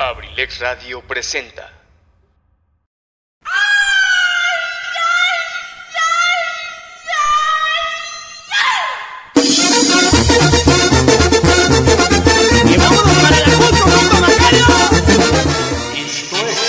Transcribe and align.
Abrilex 0.00 0.60
Radio 0.60 1.02
presenta. 1.02 1.70
¡Y 12.64 12.76
vámonos 12.78 13.18
para 13.18 13.36
el 13.36 13.42
Acapulco, 13.44 13.84
compa 13.90 14.20
Macario! 14.20 14.66
Esto 15.92 16.36
es. 16.46 16.60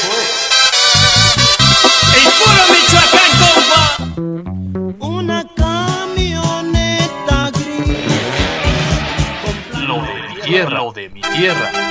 ¡El 2.17 2.27
puro 2.37 2.63
Michoacán, 2.73 3.31
compa! 3.39 3.81
Una 5.07 5.39
camioneta 5.55 7.37
gris. 7.51 8.11
Lo 9.87 9.95
de 10.01 10.13
mi 10.27 10.35
tierra, 10.41 10.77
lo 10.79 10.91
de 10.91 11.09
mi 11.09 11.21
tierra. 11.21 11.90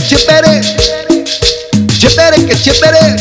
Que 0.00 0.06
chepere, 0.06 0.60
chepere 1.98 2.46
que 2.46 2.56
chepere. 2.56 3.16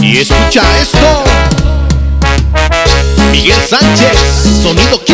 Y 0.00 0.18
escucha 0.18 0.62
esto, 0.80 1.24
Miguel 3.30 3.60
Sánchez, 3.68 4.16
sonido 4.62 5.04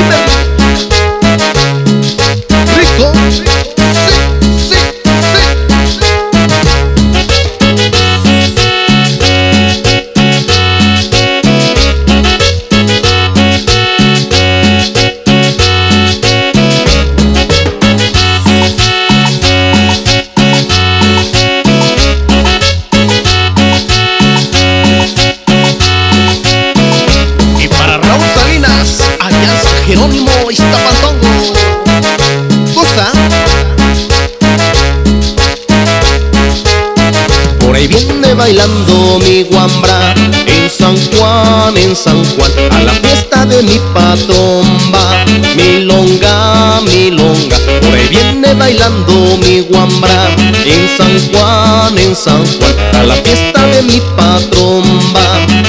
bailando 38.42 39.20
mi 39.20 39.44
guambra 39.44 40.14
en 40.46 40.68
San 40.68 40.96
Juan, 41.12 41.76
en 41.76 41.94
San 41.94 42.24
Juan, 42.34 42.50
a 42.72 42.80
la 42.80 42.92
fiesta 42.94 43.46
de 43.46 43.62
mi 43.62 43.78
patromba. 43.94 45.24
Milonga, 45.54 46.80
milonga. 46.80 47.56
Por 47.82 47.94
ahí 47.94 48.08
viene 48.08 48.52
bailando 48.54 49.38
mi 49.44 49.60
guambra 49.60 50.28
en 50.64 50.88
San 50.98 51.14
Juan, 51.30 51.97
en 51.97 52.16
San 52.16 52.44
Juan, 52.58 52.75
a 52.97 53.02
la 53.04 53.14
fiesta 53.14 53.64
de 53.64 53.82
mi 53.82 54.00
patromba. 54.16 55.25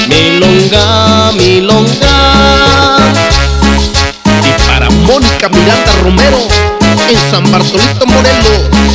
Milonga, 0.10 1.32
milonga. 1.34 2.18
Y 4.48 4.52
para 4.66 4.90
Mónica 4.90 5.48
Miranda 5.50 5.92
Romero 6.02 6.40
en 7.08 7.32
San 7.32 7.52
Bartolito 7.52 8.08
Morelos. 8.08 8.93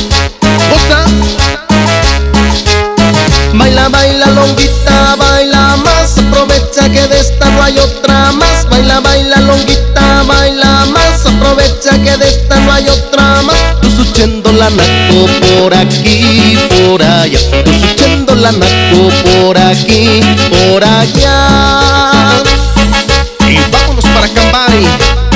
Baila, 3.91 4.27
longuita, 4.27 5.15
baila 5.17 5.77
más. 5.77 6.17
Aprovecha 6.17 6.89
que 6.89 7.07
de 7.07 7.19
esta 7.19 7.49
no 7.49 7.63
hay 7.63 7.77
otra 7.79 8.31
más. 8.33 8.67
Baila, 8.69 8.99
baila, 8.99 9.37
longuita, 9.41 10.23
baila 10.27 10.85
más. 10.87 11.25
Aprovecha 11.25 11.91
que 12.03 12.17
de 12.17 12.29
esta 12.29 12.59
no 12.59 12.71
hay 12.71 12.87
otra 12.89 13.41
más. 13.43 13.81
Tú 13.81 13.89
suchendo 13.89 14.51
la 14.51 14.69
naco 14.69 15.27
por 15.59 15.73
aquí, 15.73 16.57
por 16.69 17.01
allá. 17.01 17.39
Tú 17.63 17.71
suchendo 17.73 18.35
la 18.35 18.51
naco 18.51 19.09
por 19.25 19.57
aquí, 19.57 20.21
por 20.49 20.83
allá. 20.83 22.41
Y 23.47 23.57
vámonos 23.71 24.05
para 24.05 24.27
Cambari 24.27 24.85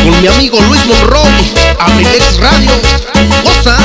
con 0.04 0.22
mi 0.22 0.28
amigo 0.28 0.60
Luis 0.62 0.86
Monroy, 0.86 1.54
Abrilex 1.80 2.38
Radio. 2.38 2.72
Cosa. 3.44 3.78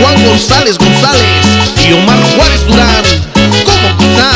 Juan 0.00 0.24
González 0.24 0.78
González 0.78 1.44
y 1.86 1.92
Omar 1.92 2.18
Juárez 2.34 2.66
Durán, 2.66 3.04
¿cómo 3.64 3.94
gozar? 3.98 4.34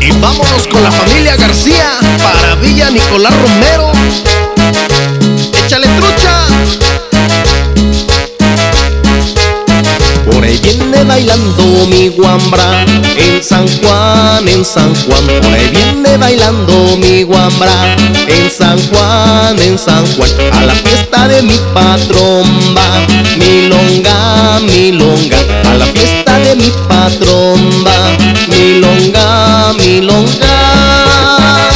Y 0.00 0.10
vámonos 0.20 0.66
con 0.68 0.82
la 0.82 0.90
familia 0.90 1.36
García 1.36 1.98
para 2.22 2.54
Villa 2.56 2.90
Nicolás 2.90 3.32
Romero. 3.32 3.92
Échale 5.64 5.86
trucha. 5.98 6.46
Por 10.30 10.44
ahí 10.44 10.58
viene 10.62 11.04
bailando 11.04 11.86
mi 11.86 12.08
guambra 12.10 12.84
en 12.84 13.42
San 13.42 13.66
Juan, 13.78 13.97
en 14.46 14.64
San 14.64 14.94
Juan. 14.94 15.26
Por 15.42 15.52
ahí 15.52 15.68
viene 15.70 16.16
bailando 16.16 16.96
mi 16.98 17.24
guambra 17.24 17.96
en 18.28 18.50
San 18.50 18.78
Juan, 18.88 19.58
en 19.58 19.76
San 19.76 20.06
Juan. 20.14 20.30
A 20.52 20.64
la 20.64 20.74
fiesta 20.74 21.26
de 21.26 21.42
mi 21.42 21.58
patromba, 21.74 22.84
milonga, 23.36 24.60
milonga. 24.60 25.38
A 25.64 25.74
la 25.74 25.86
fiesta 25.86 26.38
de 26.38 26.54
mi 26.54 26.70
patromba, 26.86 28.16
milonga, 28.48 29.72
milonga. 29.78 31.68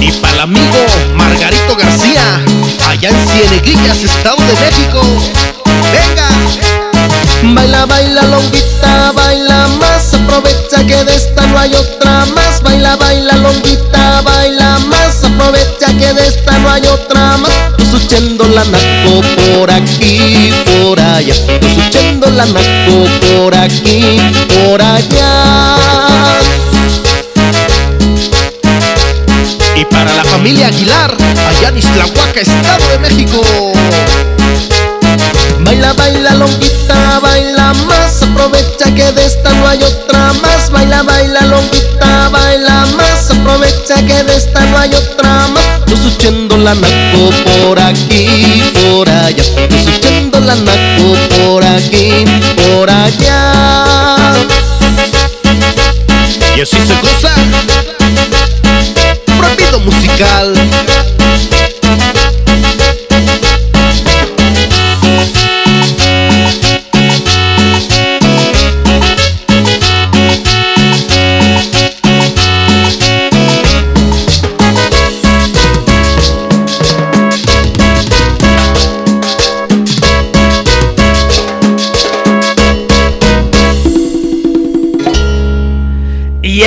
Y 0.00 0.12
para 0.12 0.34
el 0.34 0.40
amigo 0.40 0.86
Margarito 1.14 1.76
García, 1.76 2.44
allá 2.88 3.08
en 3.08 3.28
Cieneguillas, 3.28 4.02
Estado 4.02 4.36
de 4.36 4.54
México. 4.66 5.00
Aprovecha 10.40 10.86
que 10.86 11.04
de 11.04 11.16
esta 11.16 11.46
no 11.48 11.58
hay 11.58 11.74
otra 11.74 12.24
más. 12.34 12.62
Baila, 12.62 12.96
baila, 12.96 13.36
longuita, 13.36 14.22
baila 14.22 14.78
más. 14.78 15.22
Aprovecha 15.22 15.88
que 15.88 16.14
de 16.14 16.28
esta 16.28 16.58
no 16.60 16.70
hay 16.70 16.86
otra 16.86 17.36
más. 17.36 17.52
Suchendo 17.90 18.46
la 18.46 18.64
naco 18.64 19.20
por 19.36 19.70
aquí, 19.70 20.50
por 20.64 20.98
allá. 20.98 21.34
Suchendo 21.74 22.30
la 22.30 22.46
naco 22.46 23.04
por 23.34 23.54
aquí, 23.54 24.18
por 24.64 24.80
allá. 24.80 26.38
Y 29.76 29.84
para 29.84 30.14
la 30.14 30.24
familia 30.24 30.68
Aguilar, 30.68 31.14
allá 31.48 31.68
en 31.68 31.76
Islahuaca, 31.76 32.40
Estado 32.40 32.88
de 32.88 32.98
México. 32.98 33.42
Baila, 35.70 35.92
baila, 35.92 36.34
longuita, 36.34 37.20
baila 37.20 37.72
más. 37.86 38.22
Aprovecha 38.22 38.92
que 38.92 39.12
de 39.12 39.24
esta 39.24 39.52
no 39.52 39.68
hay 39.68 39.80
otra 39.84 40.32
más. 40.42 40.68
Baila, 40.68 41.04
baila, 41.04 41.42
longuita, 41.42 42.28
baila 42.30 42.86
más. 42.96 43.30
Aprovecha 43.30 43.94
que 44.04 44.24
de 44.24 44.34
esta 44.34 44.64
no 44.66 44.78
hay 44.78 44.92
otra 44.92 45.46
más. 45.46 45.84
Tú 45.86 45.96
suchendo 45.96 46.56
la 46.56 46.74
naco 46.74 47.30
por 47.44 47.78
aquí, 47.78 48.64
por 48.82 49.08
allá. 49.08 49.44
Tú 49.68 49.76
suchendo 49.84 50.40
la 50.40 50.56
naco 50.56 51.14
por 51.38 51.64
aquí, 51.64 52.24
por 52.56 52.90
allá. 52.90 54.34
Y 56.56 56.62
así 56.62 56.78
se 56.84 56.94
goza. 57.00 57.32
Prohibido 59.38 59.78
musical. 59.78 60.52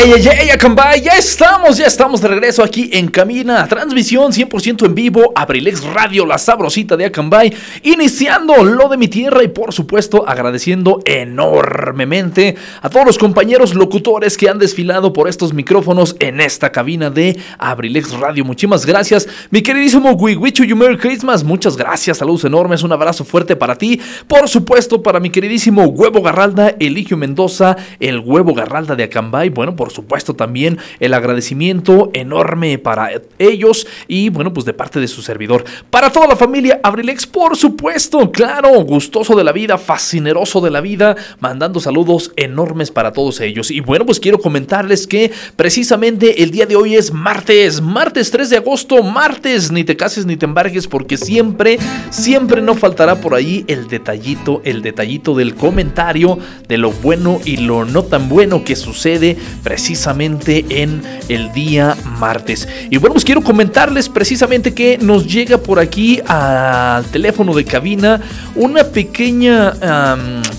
yeah, 0.05 0.15
yeah. 0.17 0.42
Ey, 0.53 0.57
Acambay, 0.57 1.01
ya 1.01 1.17
estamos, 1.17 1.77
ya 1.77 1.87
estamos 1.87 2.21
de 2.21 2.27
regreso 2.27 2.63
aquí 2.63 2.89
en 2.93 3.07
Camina, 3.07 3.67
transmisión 3.67 4.31
100% 4.31 4.85
en 4.85 4.93
vivo, 4.93 5.31
Abrilex 5.35 5.83
Radio, 5.83 6.25
la 6.25 6.37
sabrosita 6.37 6.95
de 6.95 7.05
Acambay, 7.05 7.51
iniciando 7.81 8.63
lo 8.63 8.87
de 8.87 8.97
mi 8.97 9.07
tierra 9.07 9.43
y 9.43 9.47
por 9.47 9.73
supuesto 9.73 10.27
agradeciendo 10.27 10.99
enormemente 11.05 12.55
a 12.81 12.89
todos 12.89 13.05
los 13.05 13.17
compañeros 13.17 13.73
locutores 13.73 14.37
que 14.37 14.47
han 14.47 14.59
desfilado 14.59 15.11
por 15.11 15.27
estos 15.27 15.53
micrófonos 15.53 16.15
en 16.19 16.39
esta 16.39 16.71
cabina 16.71 17.09
de 17.09 17.39
Abrilex 17.57 18.11
Radio. 18.11 18.45
Muchísimas 18.45 18.85
gracias, 18.85 19.27
mi 19.49 19.61
queridísimo 19.63 20.11
Wiwichu 20.11 20.65
You 20.65 20.75
Merry 20.75 20.97
Christmas, 20.97 21.43
muchas 21.43 21.75
gracias, 21.75 22.19
saludos 22.19 22.45
enormes, 22.45 22.83
un 22.83 22.91
abrazo 22.91 23.25
fuerte 23.25 23.55
para 23.55 23.75
ti, 23.75 23.99
por 24.27 24.47
supuesto 24.47 25.01
para 25.01 25.19
mi 25.19 25.31
queridísimo 25.31 25.85
Huevo 25.85 26.21
Garralda, 26.21 26.75
Eligio 26.79 27.17
Mendoza, 27.17 27.75
el 27.99 28.19
Huevo 28.19 28.53
Garralda 28.53 28.95
de 28.95 29.03
Acambay, 29.03 29.49
bueno, 29.49 29.75
por 29.75 29.91
supuesto 29.91 30.35
también 30.43 30.77
el 30.99 31.13
agradecimiento 31.13 32.11
enorme 32.11 32.77
para 32.77 33.11
ellos 33.39 33.87
y 34.09 34.27
bueno, 34.27 34.51
pues 34.51 34.65
de 34.65 34.73
parte 34.73 34.99
de 34.99 35.07
su 35.07 35.21
servidor. 35.21 35.63
Para 35.89 36.11
toda 36.11 36.27
la 36.27 36.35
familia 36.35 36.81
Abrilex, 36.83 37.25
por 37.25 37.55
supuesto, 37.55 38.29
claro, 38.29 38.71
gustoso 38.81 39.37
de 39.37 39.45
la 39.45 39.53
vida, 39.53 39.77
fascineroso 39.77 40.59
de 40.59 40.69
la 40.69 40.81
vida, 40.81 41.15
mandando 41.39 41.79
saludos 41.79 42.33
enormes 42.35 42.91
para 42.91 43.13
todos 43.13 43.39
ellos. 43.39 43.71
Y 43.71 43.79
bueno, 43.79 44.05
pues 44.05 44.19
quiero 44.19 44.37
comentarles 44.37 45.07
que 45.07 45.31
precisamente 45.55 46.43
el 46.43 46.51
día 46.51 46.65
de 46.65 46.75
hoy 46.75 46.95
es 46.95 47.13
martes, 47.13 47.79
martes 47.79 48.29
3 48.29 48.49
de 48.49 48.57
agosto, 48.57 49.01
martes, 49.01 49.71
ni 49.71 49.85
te 49.85 49.95
cases 49.95 50.25
ni 50.25 50.35
te 50.35 50.45
embargues 50.45 50.87
porque 50.87 51.15
siempre, 51.15 51.79
siempre 52.09 52.61
no 52.61 52.75
faltará 52.75 53.21
por 53.21 53.33
ahí 53.33 53.63
el 53.69 53.87
detallito, 53.87 54.61
el 54.65 54.81
detallito 54.81 55.35
del 55.35 55.55
comentario 55.55 56.37
de 56.67 56.77
lo 56.77 56.91
bueno 56.91 57.39
y 57.45 57.55
lo 57.55 57.85
no 57.85 58.03
tan 58.03 58.27
bueno 58.27 58.65
que 58.65 58.75
sucede 58.75 59.37
precisamente 59.63 60.32
en 60.45 61.01
el 61.29 61.51
día 61.53 61.95
martes. 62.19 62.67
Y 62.89 62.97
bueno, 62.97 63.13
pues 63.13 63.25
quiero 63.25 63.41
comentarles 63.41 64.09
precisamente 64.09 64.73
que 64.73 64.97
nos 64.97 65.27
llega 65.27 65.57
por 65.57 65.79
aquí 65.79 66.21
al 66.27 67.05
teléfono 67.05 67.53
de 67.53 67.65
cabina 67.65 68.21
una 68.55 68.83
pequeña, 68.83 69.73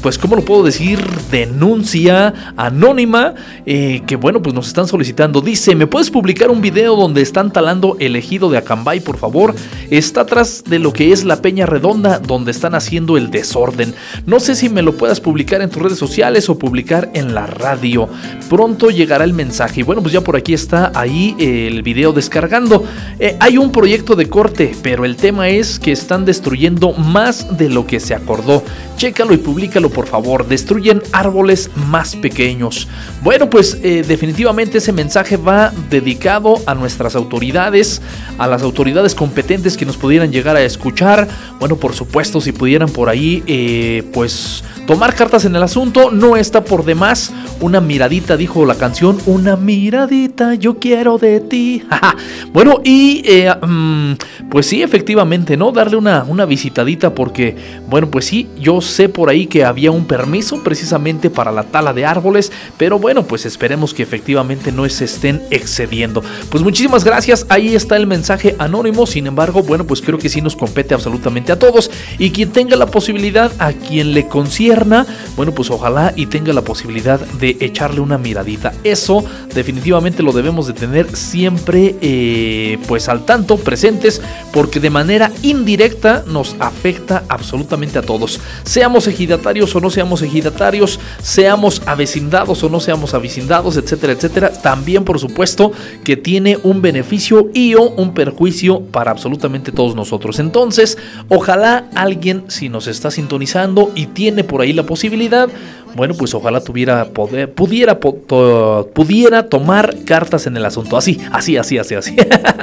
pues, 0.03 0.19
¿cómo 0.19 0.37
lo 0.37 0.44
puedo 0.44 0.62
decir? 0.62 1.00
Denuncia 1.31 2.35
anónima 2.56 3.35
eh, 3.67 4.03
que, 4.06 4.17
bueno, 4.17 4.43
pues 4.43 4.55
nos 4.55 4.67
están 4.67 4.88
solicitando. 4.88 5.41
Dice, 5.41 5.75
¿me 5.75 5.87
puedes 5.87 6.11
publicar 6.11 6.50
un 6.50 6.61
video 6.61 6.97
donde 6.97 7.23
están 7.23 7.53
talando 7.53 7.97
el 8.00 8.17
ejido 8.17 8.50
de 8.50 8.59
Acambay, 8.59 9.00
por 9.00 9.17
favor? 9.17 9.55
Está 9.91 10.23
atrás 10.23 10.65
de 10.67 10.79
lo 10.79 10.93
que 10.93 11.12
es 11.12 11.25
la 11.25 11.41
Peña 11.43 11.67
Redonda, 11.67 12.19
donde 12.19 12.50
están 12.50 12.75
haciendo 12.75 13.17
el 13.17 13.31
desorden. 13.31 13.94
No 14.26 14.41
sé 14.41 14.55
si 14.55 14.69
me 14.69 14.82
lo 14.82 14.97
puedas 14.97 15.21
publicar 15.21 15.62
en 15.62 15.71
tus 15.71 15.82
redes 15.82 15.99
sociales 15.99 16.49
o 16.49 16.59
publicar 16.59 17.11
en 17.15 17.35
la 17.35 17.47
radio. 17.47 18.09
Pronto 18.49 18.91
llegará 18.91 19.25
el 19.25 19.32
mensaje. 19.32 19.63
Y 19.75 19.82
bueno, 19.82 20.02
pues 20.02 20.12
ya 20.12 20.20
por 20.20 20.37
aquí 20.37 20.52
está 20.55 20.93
ahí 20.94 21.34
el 21.38 21.82
video 21.82 22.12
descargando. 22.12 22.84
Eh, 23.19 23.37
hay 23.40 23.56
un 23.56 23.72
proyecto 23.72 24.14
de 24.14 24.28
corte, 24.28 24.75
pero 24.82 25.05
el 25.05 25.16
tema 25.16 25.49
es 25.49 25.78
que 25.78 25.93
están 25.93 26.25
destruyendo 26.25 26.93
más 26.93 27.56
de 27.56 27.69
lo 27.69 27.87
que 27.87 28.00
se 28.00 28.14
acordó. 28.14 28.62
Chécalo 28.96 29.34
y 29.34 29.38
públicalo 29.38 29.90
por 29.90 30.06
favor. 30.06 30.46
Destruyen 30.46 31.02
árboles 31.12 31.70
más 31.88 32.14
pequeños. 32.16 32.88
Bueno, 33.22 33.49
pues 33.49 33.78
eh, 33.82 34.05
definitivamente 34.06 34.78
ese 34.78 34.93
mensaje 34.93 35.37
va 35.37 35.72
dedicado 35.90 36.56
a 36.66 36.75
nuestras 36.75 37.16
autoridades, 37.16 38.02
a 38.38 38.46
las 38.46 38.62
autoridades 38.62 39.14
competentes 39.14 39.76
que 39.76 39.87
nos 39.87 39.96
pudieran 39.96 40.31
llegar 40.31 40.56
a 40.56 40.62
escuchar. 40.62 41.26
Bueno, 41.58 41.76
por 41.76 41.94
supuesto, 41.94 42.40
si 42.40 42.52
pudieran 42.52 42.88
por 42.88 43.08
ahí, 43.08 43.43
eh, 43.46 44.05
pues 44.12 44.62
tomar 44.87 45.14
cartas 45.14 45.44
en 45.44 45.56
el 45.56 45.62
asunto, 45.62 46.11
no 46.11 46.37
está 46.37 46.64
por 46.64 46.84
demás. 46.84 47.32
Una 47.61 47.81
miradita, 47.81 48.37
dijo 48.37 48.66
la 48.66 48.75
canción, 48.75 49.19
una 49.26 49.54
miradita 49.56 50.55
yo 50.55 50.79
quiero 50.79 51.19
de 51.19 51.41
ti. 51.41 51.83
bueno, 52.53 52.81
y 52.85 53.23
eh, 53.25 53.55
mm, 53.55 54.12
pues 54.51 54.67
sí, 54.67 54.83
efectivamente, 54.83 55.56
¿no? 55.56 55.73
Darle 55.73 55.97
una, 55.97 56.25
una 56.25 56.45
visitadita 56.45 57.15
porque, 57.15 57.56
bueno, 57.89 58.11
pues 58.11 58.27
sí, 58.27 58.49
yo 58.59 58.81
sé 58.81 59.09
por 59.09 59.29
ahí 59.29 59.47
que 59.47 59.65
había 59.65 59.91
un 59.91 60.06
permiso 60.06 60.62
precisamente 60.62 61.31
para 61.31 61.53
la 61.53 61.65
tala 61.65 61.93
de 61.93 62.05
árboles, 62.06 62.53
pero 62.77 62.99
bueno, 62.99 63.25
pues 63.25 63.47
esperemos 63.47 63.95
que 63.95 64.03
efectivamente 64.03 64.73
no 64.73 64.89
se 64.89 65.05
estén 65.05 65.43
excediendo. 65.51 66.23
Pues 66.50 66.62
muchísimas 66.62 67.05
gracias, 67.05 67.47
ahí 67.49 67.75
está 67.75 67.97
el 67.97 68.07
mensaje 68.07 68.55
anónimo, 68.59 69.07
sin 69.07 69.27
embargo, 69.27 69.62
bueno, 69.62 69.85
pues 69.85 70.00
creo 70.00 70.19
que 70.19 70.29
sí 70.29 70.41
nos 70.41 70.57
compete 70.57 70.95
absolutamente 70.95 71.53
a 71.53 71.59
todos 71.59 71.91
y 72.19 72.31
quien 72.31 72.50
tenga 72.50 72.77
la 72.77 72.87
posibilidad, 72.87 73.50
a 73.59 73.73
quien 73.73 74.15
le 74.15 74.29
concierna, 74.29 75.07
bueno, 75.37 75.53
pues 75.53 75.71
ojalá 75.71 76.12
y 76.17 76.27
tenga 76.27 76.53
la 76.53 76.62
posibilidad 76.62 77.21
de 77.21 77.57
echarle 77.61 78.00
una 78.00 78.19
miradita. 78.19 78.73
Eso 78.85 79.25
definitivamente 79.55 80.23
lo 80.23 80.32
debemos 80.32 80.67
de 80.67 80.73
tener 80.73 81.14
siempre 81.17 81.96
eh, 82.00 82.79
pues 82.87 83.08
al 83.08 83.25
tanto, 83.25 83.56
presentes, 83.56 84.20
porque 84.52 84.81
de 84.81 84.91
manera 84.91 85.32
indirecta 85.43 86.25
nos 86.26 86.56
afecta 86.58 87.25
absolutamente 87.29 87.99
a 87.99 88.02
todos. 88.02 88.41
Seamos 88.64 89.06
ejidatarios 89.06 89.75
o 89.75 89.81
no 89.81 89.91
seamos 89.91 90.23
ejidatarios, 90.23 91.00
seamos 91.23 91.82
avecindados 91.87 92.62
o 92.62 92.69
no 92.69 92.81
seamos 92.81 93.14
avecindados, 93.14 93.76
etcétera, 93.76 94.12
etcétera. 94.12 94.50
También, 94.50 95.05
por 95.05 95.19
supuesto, 95.19 95.73
que 96.05 96.17
tiene 96.17 96.58
un 96.62 96.82
beneficio 96.82 97.50
y 97.52 97.75
o 97.75 97.90
un 97.90 98.14
perjuicio 98.14 98.81
para 98.81 99.11
absolutamente 99.11 99.73
todos 99.73 99.94
nosotros. 99.94 100.38
Entonces, 100.38 100.99
ojalá 101.29 101.88
alguien, 101.94 102.44
si 102.49 102.69
nos 102.69 102.87
está 102.87 103.11
sintonizando 103.11 103.90
y 103.94 104.06
tiene 104.06 104.44
por 104.44 104.61
ahí 104.61 104.73
la 104.73 104.85
posibilidad, 104.85 105.49
bueno, 105.94 106.14
pues 106.14 106.35
ojalá 106.35 106.61
tuviera 106.61 107.05
poder, 107.06 107.52
pudiera, 107.52 108.00
pudiera 108.00 109.49
tomar 109.49 109.96
cartas 110.05 110.46
en 110.46 110.56
el 110.56 110.64
asunto. 110.64 110.96
Así, 110.96 111.20
así, 111.31 111.56
así, 111.56 111.79
así, 111.79 111.94
así. 111.94 112.17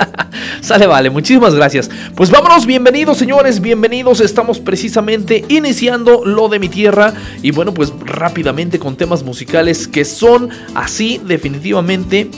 Sale, 0.61 0.85
vale, 0.85 1.09
muchísimas 1.09 1.55
gracias. 1.55 1.89
Pues 2.15 2.29
vámonos, 2.29 2.65
bienvenidos 2.65 3.17
señores, 3.17 3.61
bienvenidos. 3.61 4.19
Estamos 4.19 4.59
precisamente 4.59 5.45
iniciando 5.47 6.25
lo 6.25 6.49
de 6.49 6.59
mi 6.59 6.67
tierra. 6.67 7.13
Y 7.41 7.51
bueno, 7.51 7.73
pues 7.73 7.93
rápidamente 8.01 8.79
con 8.79 8.97
temas 8.97 9.23
musicales 9.23 9.87
que 9.87 10.03
son 10.03 10.49
así, 10.75 11.21
definitivamente. 11.25 12.29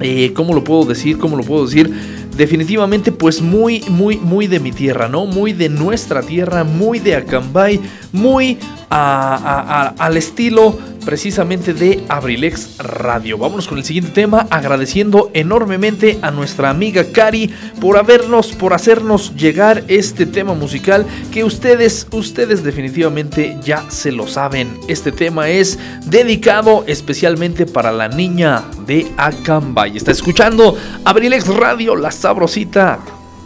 Eh, 0.00 0.32
¿Cómo 0.34 0.54
lo 0.54 0.64
puedo 0.64 0.86
decir? 0.86 1.18
¿Cómo 1.18 1.36
lo 1.36 1.42
puedo 1.42 1.66
decir? 1.66 2.20
definitivamente 2.36 3.12
pues 3.12 3.42
muy, 3.42 3.84
muy, 3.88 4.16
muy 4.16 4.46
de 4.46 4.60
mi 4.60 4.72
tierra, 4.72 5.08
¿no? 5.08 5.26
Muy 5.26 5.52
de 5.52 5.68
nuestra 5.68 6.22
tierra, 6.22 6.64
muy 6.64 6.98
de 6.98 7.16
Acambay, 7.16 7.78
muy 8.12 8.56
al 8.90 10.16
estilo 10.16 10.76
precisamente 11.04 11.72
de 11.72 12.04
Abrilex 12.08 12.78
Radio. 12.78 13.38
Vámonos 13.38 13.68
con 13.68 13.78
el 13.78 13.84
siguiente 13.84 14.10
tema, 14.10 14.46
agradeciendo 14.50 15.30
enormemente 15.32 16.18
a 16.22 16.30
nuestra 16.30 16.70
amiga 16.70 17.04
Cari 17.12 17.50
por 17.80 17.96
habernos, 17.96 18.52
por 18.52 18.74
hacernos 18.74 19.34
llegar 19.36 19.84
este 19.88 20.26
tema 20.26 20.54
musical 20.54 21.06
que 21.32 21.44
ustedes, 21.44 22.06
ustedes 22.10 22.62
definitivamente 22.62 23.56
ya 23.62 23.88
se 23.90 24.12
lo 24.12 24.26
saben. 24.26 24.78
Este 24.88 25.12
tema 25.12 25.48
es 25.48 25.78
dedicado 26.04 26.84
especialmente 26.86 27.66
para 27.66 27.92
la 27.92 28.08
niña 28.08 28.64
de 28.86 29.10
Acambay. 29.16 29.96
Está 29.96 30.10
escuchando 30.10 30.76
Abrilex 31.04 31.46
Radio, 31.46 31.96
la 31.96 32.10
sabrosita 32.10 32.98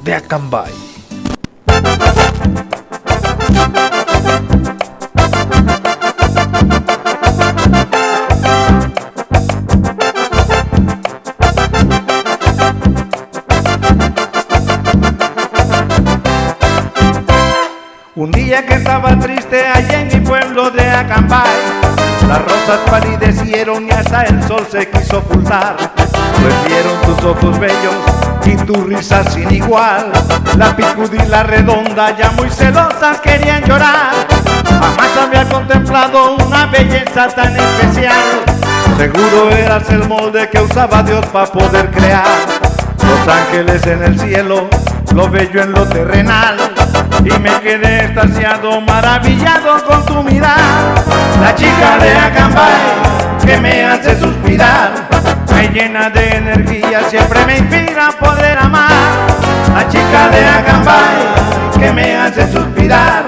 de 0.02 0.14
Acambay. 0.14 0.72
Día 18.44 18.66
que 18.66 18.74
estaba 18.74 19.18
triste 19.18 19.66
allá 19.66 20.02
en 20.02 20.08
mi 20.08 20.20
pueblo 20.20 20.70
de 20.70 20.86
Acambay, 20.90 21.48
las 22.28 22.42
rosas 22.42 22.78
palidecieron 22.90 23.86
y 23.86 23.90
hasta 23.90 24.24
el 24.24 24.42
sol 24.42 24.66
se 24.70 24.90
quiso 24.90 25.18
ocultar. 25.18 25.76
Vieron 26.66 27.00
tus 27.02 27.24
ojos 27.24 27.58
bellos 27.58 27.94
y 28.44 28.56
tu 28.66 28.74
risa 28.84 29.24
sin 29.30 29.50
igual. 29.50 30.12
La 30.58 30.76
picudila 30.76 31.42
redonda 31.44 32.14
ya 32.18 32.30
muy 32.32 32.50
celosas 32.50 33.18
querían 33.20 33.64
llorar. 33.64 34.12
Jamás 34.68 35.16
había 35.22 35.48
contemplado 35.48 36.36
una 36.36 36.66
belleza 36.66 37.28
tan 37.28 37.56
especial. 37.56 38.44
Seguro 38.98 39.50
eras 39.52 39.88
el 39.88 40.06
molde 40.06 40.50
que 40.50 40.60
usaba 40.60 41.02
Dios 41.02 41.24
para 41.26 41.46
poder 41.46 41.90
crear. 41.90 42.26
Los 42.98 43.34
ángeles 43.34 43.86
en 43.86 44.02
el 44.02 44.20
cielo, 44.20 44.68
lo 45.14 45.30
bello 45.30 45.62
en 45.62 45.72
lo 45.72 45.86
terrenal 45.86 46.56
y 47.24 47.38
me 47.38 47.60
quedé 47.60 48.06
extasiado, 48.06 48.80
maravillado 48.80 49.84
con 49.84 50.04
tu 50.04 50.22
mirar. 50.24 50.58
La 51.40 51.54
chica 51.54 51.98
de 52.00 52.16
Acambay 52.16 53.44
que 53.44 53.58
me 53.58 53.84
hace 53.84 54.18
suspirar, 54.18 54.90
me 55.54 55.68
llena 55.68 56.10
de 56.10 56.36
energía, 56.36 57.02
siempre 57.08 57.46
me 57.46 57.58
inspira 57.58 58.08
a 58.08 58.12
poder 58.12 58.58
amar. 58.58 58.90
La 59.72 59.88
chica 59.88 60.28
de 60.30 60.46
Acambay 60.46 61.78
que 61.78 61.92
me 61.92 62.16
hace 62.16 62.50
suspirar, 62.52 63.24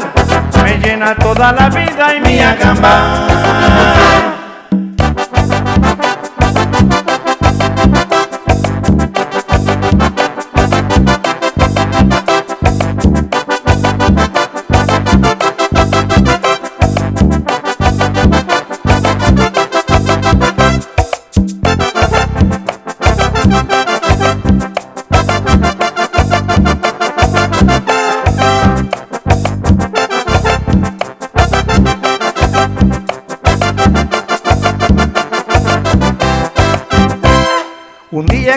me 0.64 0.78
llena 0.78 1.14
toda 1.14 1.52
la 1.52 1.68
vida 1.68 2.14
y 2.16 2.20
mi 2.20 2.40
Acambay. 2.40 4.35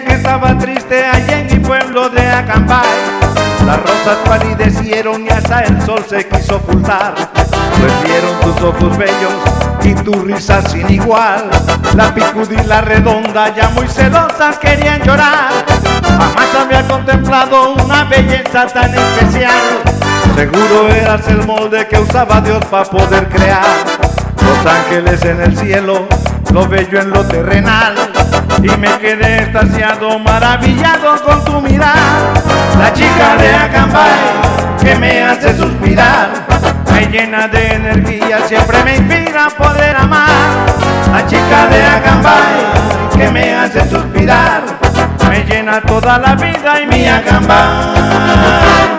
Que 0.03 0.13
estaba 0.13 0.57
triste 0.57 1.05
allá 1.05 1.39
en 1.39 1.47
mi 1.47 1.65
pueblo 1.65 2.09
de 2.09 2.21
Acambay, 2.21 2.87
las 3.65 3.77
rosas 3.81 4.17
palidecieron 4.25 5.25
y 5.25 5.29
hasta 5.29 5.61
el 5.61 5.81
sol 5.81 6.03
se 6.07 6.27
quiso 6.27 6.57
ocultar. 6.57 7.13
Pues 7.15 7.93
vieron 8.03 8.39
tus 8.41 8.61
ojos 8.63 8.97
bellos 8.97 9.33
y 9.83 9.93
tu 9.95 10.13
risa 10.23 10.61
sin 10.69 10.89
igual. 10.89 11.49
La 11.95 12.13
picudila 12.13 12.81
redonda 12.81 13.53
ya 13.55 13.69
muy 13.69 13.87
celosa 13.87 14.51
querían 14.59 15.01
llorar. 15.03 15.49
Jamás 16.03 16.55
había 16.59 16.87
contemplado 16.87 17.73
una 17.73 18.03
belleza 18.05 18.67
tan 18.67 18.93
especial. 18.93 19.53
Seguro 20.35 20.89
eras 20.89 21.27
el 21.27 21.45
molde 21.45 21.87
que 21.87 21.99
usaba 21.99 22.41
Dios 22.41 22.63
para 22.65 22.85
poder 22.85 23.27
crear. 23.29 23.63
Los 24.41 24.65
ángeles 24.65 25.23
en 25.25 25.41
el 25.41 25.57
cielo, 25.57 26.07
lo 26.53 26.67
bello 26.67 27.01
en 27.01 27.09
lo 27.11 27.25
terrenal. 27.25 27.95
Y 28.61 28.69
me 28.77 28.89
quedé 28.99 29.43
extasiado, 29.43 30.19
maravillado 30.19 31.21
con 31.23 31.45
tu 31.45 31.61
mirar. 31.61 31.95
La 32.77 32.91
chica 32.93 33.35
de 33.37 33.55
Acambay 33.55 34.19
que 34.81 34.95
me 34.95 35.23
hace 35.23 35.55
suspirar. 35.57 36.29
Me 36.91 37.05
llena 37.05 37.47
de 37.47 37.73
energía, 37.73 38.39
siempre 38.47 38.83
me 38.83 38.97
inspira 38.97 39.45
a 39.45 39.49
poder 39.49 39.95
amar. 39.95 40.29
La 41.11 41.25
chica 41.25 41.67
de 41.67 41.83
Acambay 41.83 43.17
que 43.17 43.31
me 43.31 43.55
hace 43.55 43.89
suspirar. 43.89 44.63
Me 45.29 45.43
llena 45.45 45.81
toda 45.81 46.17
la 46.17 46.35
vida 46.35 46.81
y 46.81 46.87
mi 46.87 47.07
Acambay. 47.07 48.98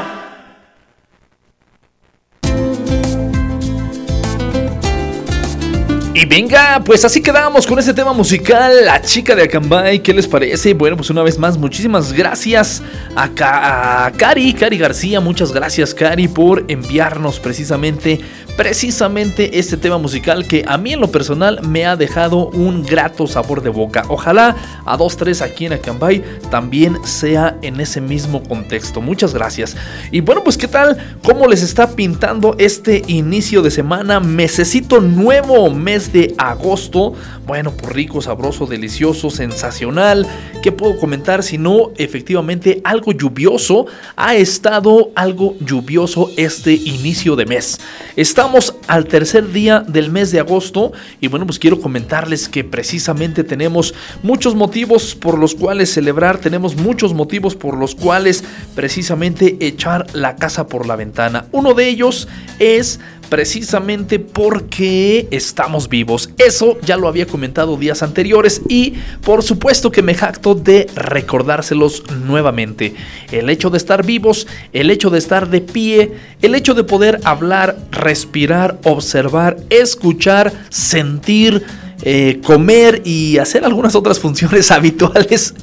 Y 6.23 6.27
venga, 6.27 6.83
pues 6.85 7.03
así 7.07 7.23
quedamos 7.23 7.67
con 7.67 7.79
este 7.79 7.95
tema 7.95 8.13
musical, 8.13 8.85
La 8.85 9.01
chica 9.01 9.35
de 9.35 9.45
Acambay, 9.45 10.01
¿qué 10.01 10.13
les 10.13 10.29
parece? 10.29 10.75
Bueno, 10.75 10.95
pues 10.99 11.09
una 11.09 11.23
vez 11.23 11.39
más, 11.39 11.57
muchísimas 11.57 12.13
gracias 12.13 12.83
a, 13.17 13.31
Ca- 13.31 14.05
a 14.05 14.13
Cari, 14.13 14.53
Cari 14.53 14.77
García, 14.77 15.21
muchas 15.21 15.51
gracias 15.51 15.95
Cari 15.95 16.29
por 16.29 16.67
enviarnos 16.69 17.41
precisamente, 17.41 18.21
precisamente 18.55 19.59
este 19.59 19.79
tema 19.79 19.97
musical 19.97 20.47
que 20.47 20.63
a 20.69 20.77
mí 20.77 20.93
en 20.93 21.01
lo 21.01 21.11
personal 21.11 21.59
me 21.67 21.87
ha 21.87 21.97
dejado 21.97 22.49
un 22.49 22.85
grato 22.85 23.27
sabor 23.27 23.63
de 23.63 23.71
boca. 23.71 24.05
Ojalá 24.09 24.57
a 24.85 24.99
dos, 24.99 25.17
tres 25.17 25.41
aquí 25.41 25.65
en 25.65 25.73
Acambay 25.73 26.23
también 26.51 26.99
sea 27.07 27.57
en 27.63 27.81
ese 27.81 28.03
mismo 28.03 28.43
contexto. 28.43 29.01
Muchas 29.01 29.33
gracias. 29.33 29.75
Y 30.11 30.21
bueno, 30.21 30.45
pues 30.45 30.59
qué 30.59 30.69
tal, 30.69 30.99
cómo 31.25 31.49
les 31.49 31.63
está 31.63 31.89
pintando 31.97 32.57
este 32.59 33.03
inicio 33.07 33.63
de 33.63 33.71
semana, 33.71 34.21
mesecito 34.21 35.01
nuevo, 35.01 35.71
mes 35.71 36.10
de 36.13 36.35
agosto. 36.39 37.15
Bueno, 37.47 37.73
pues 37.73 37.93
rico, 37.93 38.21
sabroso, 38.21 38.67
delicioso, 38.67 39.31
sensacional. 39.31 40.27
¿Qué 40.63 40.73
puedo 40.73 40.99
comentar 40.99 41.43
si 41.43 41.59
no 41.59 41.91
efectivamente 41.97 42.81
algo 42.85 43.13
lluvioso? 43.13 43.87
Ha 44.17 44.37
estado 44.37 45.11
algo 45.15 45.57
lluvioso 45.61 46.31
este 46.37 46.73
inicio 46.73 47.37
de 47.37 47.47
mes. 47.47 47.81
Estamos 48.17 48.75
al 48.87 49.07
tercer 49.07 49.53
día 49.53 49.81
del 49.81 50.11
mes 50.11 50.31
de 50.33 50.41
agosto 50.41 50.93
y 51.21 51.29
bueno, 51.29 51.47
pues 51.47 51.59
quiero 51.59 51.81
comentarles 51.81 52.49
que 52.49 52.65
precisamente 52.65 53.45
tenemos 53.45 53.95
muchos 54.23 54.55
motivos 54.55 55.15
por 55.15 55.39
los 55.39 55.55
cuales 55.55 55.93
celebrar, 55.93 56.39
tenemos 56.39 56.77
muchos 56.77 57.15
motivos 57.15 57.55
por 57.55 57.77
los 57.77 57.95
cuales 57.95 58.45
precisamente 58.75 59.57
echar 59.61 60.07
la 60.15 60.37
casa 60.37 60.67
por 60.67 60.87
la 60.87 60.97
ventana. 60.97 61.47
Uno 61.53 61.75
de 61.75 61.89
ellos 61.89 62.29
es 62.59 63.01
precisamente 63.31 64.19
porque 64.19 65.29
estamos 65.31 65.89
vivos. 65.89 66.29
Eso 66.37 66.79
ya 66.83 66.99
lo 66.99 67.09
había 67.09 67.27
comentado 67.27 67.79
días 67.79 68.03
anteriores 68.03 68.61
y 68.69 68.95
por 69.23 69.43
supuesto 69.43 69.91
que 69.91 70.03
me 70.03 70.15
jacto 70.15 70.55
de 70.55 70.89
recordárselos 70.95 72.03
nuevamente. 72.11 72.95
El 73.31 73.49
hecho 73.49 73.71
de 73.71 73.79
estar 73.79 74.05
vivos, 74.05 74.47
el 74.73 74.91
hecho 74.91 75.09
de 75.09 75.19
estar 75.19 75.49
de 75.49 75.63
pie, 75.63 76.13
el 76.43 76.55
hecho 76.55 76.75
de 76.75 76.85
poder 76.85 77.21
hablar, 77.25 77.79
respirar, 77.93 78.79
observar, 78.83 79.57
escuchar, 79.71 80.53
sentir, 80.69 81.65
eh, 82.03 82.41
comer 82.45 83.03
y 83.05 83.39
hacer 83.39 83.65
algunas 83.65 83.95
otras 83.95 84.19
funciones 84.19 84.71
habituales 84.71 85.55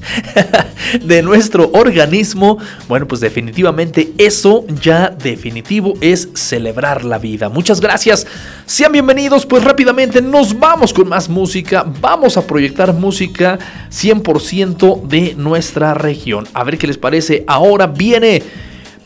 de 1.04 1.24
nuestro 1.24 1.72
organismo, 1.74 2.58
bueno, 2.88 3.08
pues 3.08 3.22
definitivamente 3.22 4.14
eso 4.18 4.66
ya 4.82 5.10
definitivo 5.10 5.96
es 6.02 6.30
celebrar 6.34 7.04
la 7.04 7.18
vida. 7.18 7.50
Muchas 7.50 7.82
gracias. 7.82 8.28
Sean 8.66 8.92
bienvenidos, 8.92 9.46
pues 9.46 9.64
rápidamente 9.64 10.22
nos 10.22 10.58
vamos 10.58 10.94
con 10.94 11.08
más 11.10 11.28
música. 11.28 11.86
Vamos 12.02 12.38
a 12.38 12.46
proyectar 12.46 12.94
música 12.94 13.58
100% 13.92 15.08
de 15.08 15.34
nuestra 15.36 15.94
región. 15.94 16.48
A 16.54 16.64
ver 16.64 16.78
qué 16.78 16.88
les 16.88 16.98
parece. 16.98 17.44
Ahora 17.48 17.88
viene 17.88 18.44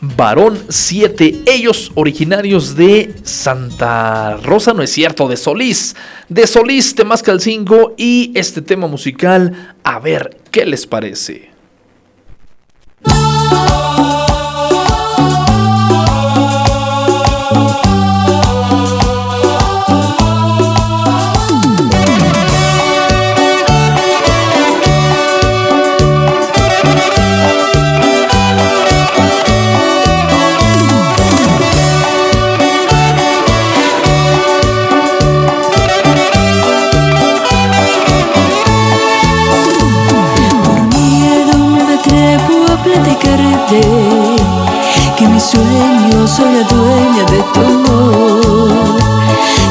Varón 0.04 0.58
7, 0.68 1.42
ellos 1.46 1.92
originarios 1.94 2.74
de 2.74 3.14
Santa 3.22 4.36
Rosa, 4.38 4.74
no 4.74 4.82
es 4.82 4.90
cierto, 4.90 5.28
de 5.28 5.36
Solís, 5.36 5.94
de 6.28 6.48
Solís, 6.48 6.96
Temascalcingo 6.96 7.94
y 7.96 8.32
este 8.34 8.62
tema 8.62 8.88
musical, 8.88 9.76
a 9.84 10.00
ver 10.00 10.38
qué 10.50 10.66
les 10.66 10.88
parece. 10.88 11.52
Que 45.16 45.28
mi 45.28 45.40
sueño 45.40 46.26
soy 46.26 46.52
la 46.52 46.62
dueña 46.64 47.24
de 47.30 47.42
tu 47.54 47.60
amor 47.60 48.96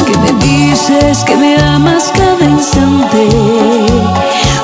Que 0.06 0.18
me 0.18 0.32
dices 0.44 1.24
que 1.24 1.36
me 1.36 1.56
amas 1.62 2.12
cada 2.16 2.44
instante 2.44 3.28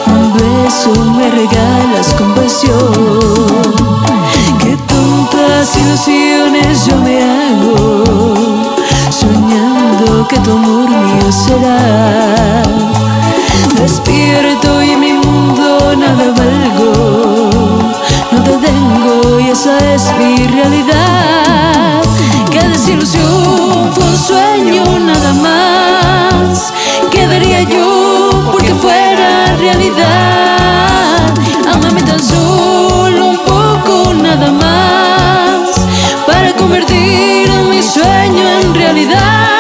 Un 0.08 0.34
beso 0.34 0.92
me 1.18 1.30
regalas 1.30 2.14
con 2.18 2.34
pasión 2.34 3.62
Qué 4.60 4.76
tontas 4.88 5.78
ilusiones 5.78 6.86
yo 6.88 6.98
me 6.98 7.22
hago 7.22 8.34
Soñando 9.12 10.28
que 10.28 10.38
tu 10.40 10.52
amor 10.52 10.90
mío 10.90 11.32
será. 11.32 12.64
Despierto 13.80 14.84
y 14.84 14.92
en 14.92 15.00
mi 15.00 15.14
mundo 15.14 15.96
nada 15.96 16.34
valgo 16.36 17.27
tengo 18.68 19.40
y 19.40 19.50
esa 19.50 19.78
es 19.94 20.04
mi 20.20 20.48
realidad. 20.48 22.02
Qué 22.52 22.62
desilusión, 22.68 23.94
fue 23.94 24.04
un 24.04 24.18
sueño 24.18 25.00
nada 25.00 25.34
más. 25.34 26.74
¿Qué 27.12 27.28
daría 27.28 27.62
yo 27.64 28.30
porque 28.52 28.74
fuera 28.76 29.56
realidad? 29.58 31.34
Amame 31.74 32.02
tan 32.02 32.22
solo 32.24 33.28
un 33.28 33.38
poco 33.38 34.14
nada 34.14 34.52
más 34.52 35.70
Para 36.26 36.54
convertir 36.56 37.50
mi 37.70 37.84
sueño 37.84 38.44
en 38.62 38.74
realidad 38.74 39.57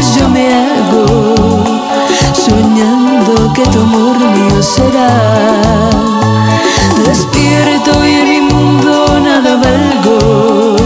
yo 0.00 0.28
me 0.30 0.48
hago 0.48 1.64
Soñando 2.32 3.52
que 3.52 3.62
tu 3.64 3.80
amor 3.80 4.18
mío 4.18 4.62
será. 4.62 5.90
Despierto 7.04 8.06
y 8.06 8.14
en 8.14 8.28
mi 8.28 8.40
mundo 8.40 9.20
nada 9.20 9.56
valgo 9.56 10.76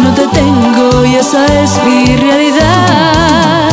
No 0.00 0.12
te 0.14 0.26
tengo 0.28 1.06
y 1.06 1.16
esa 1.16 1.46
es 1.46 1.80
mi 1.86 2.16
realidad. 2.16 3.70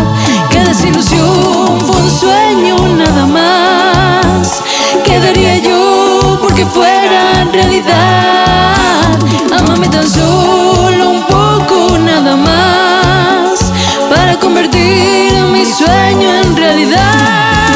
Qué 0.50 0.60
desilusión, 0.64 1.82
fue 1.82 1.98
un 2.02 2.12
sueño 2.12 2.76
nada 2.96 3.26
más. 3.26 4.64
¿Qué 5.04 5.20
daría 5.20 5.58
yo 5.58 6.40
porque 6.42 6.66
fuera 6.66 7.44
realidad? 7.52 8.76
Amame 9.60 9.90
tan 9.90 10.10
solo 10.10 11.10
un 11.10 11.24
poco 11.24 11.98
nada 11.98 12.38
más 12.38 12.71
convertir 14.42 15.44
mi 15.54 15.66
sueño 15.66 16.30
en 16.42 16.58
realidad. 16.58 17.71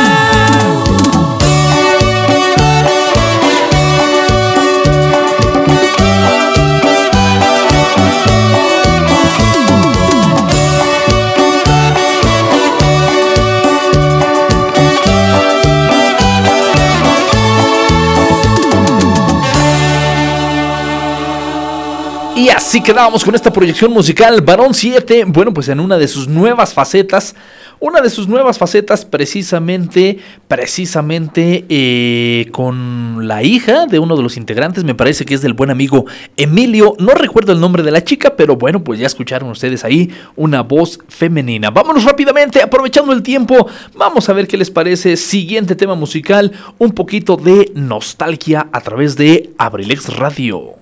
Así 22.76 22.84
quedábamos 22.84 23.24
con 23.24 23.34
esta 23.34 23.54
proyección 23.54 23.94
musical 23.94 24.42
Varón 24.42 24.74
7, 24.74 25.24
bueno, 25.28 25.54
pues 25.54 25.70
en 25.70 25.80
una 25.80 25.98
de 25.98 26.10
sus 26.10 26.28
nuevas 26.28 26.74
facetas, 26.74 27.34
una 27.80 28.02
de 28.02 28.10
sus 28.10 28.28
nuevas 28.28 28.58
facetas 28.58 29.06
precisamente, 29.06 30.20
precisamente 30.50 31.64
eh, 31.70 32.50
con 32.52 33.30
la 33.30 33.44
hija 33.44 33.86
de 33.86 33.98
uno 34.00 34.18
de 34.18 34.24
los 34.24 34.36
integrantes, 34.36 34.84
me 34.84 34.94
parece 34.94 35.24
que 35.24 35.36
es 35.36 35.42
del 35.42 35.54
buen 35.54 35.70
amigo 35.70 36.04
Emilio, 36.36 36.98
no 37.00 37.14
recuerdo 37.14 37.54
el 37.54 37.62
nombre 37.62 37.82
de 37.82 37.92
la 37.92 38.04
chica, 38.04 38.36
pero 38.36 38.58
bueno, 38.58 38.84
pues 38.84 39.00
ya 39.00 39.08
escucharon 39.08 39.50
ustedes 39.50 39.86
ahí 39.86 40.12
una 40.36 40.62
voz 40.62 41.00
femenina. 41.08 41.70
Vámonos 41.70 42.04
rápidamente, 42.04 42.62
aprovechando 42.62 43.14
el 43.14 43.24
tiempo, 43.24 43.70
vamos 43.96 44.28
a 44.28 44.34
ver 44.34 44.50
qué 44.50 44.58
les 44.58 44.70
parece. 44.70 45.16
Siguiente 45.16 45.78
tema 45.78 45.96
musical, 45.96 46.52
un 46.78 46.92
poquito 46.92 47.38
de 47.38 47.72
nostalgia 47.74 48.68
a 48.74 48.82
través 48.82 49.16
de 49.16 49.52
Abrilex 49.58 50.14
Radio. 50.18 50.76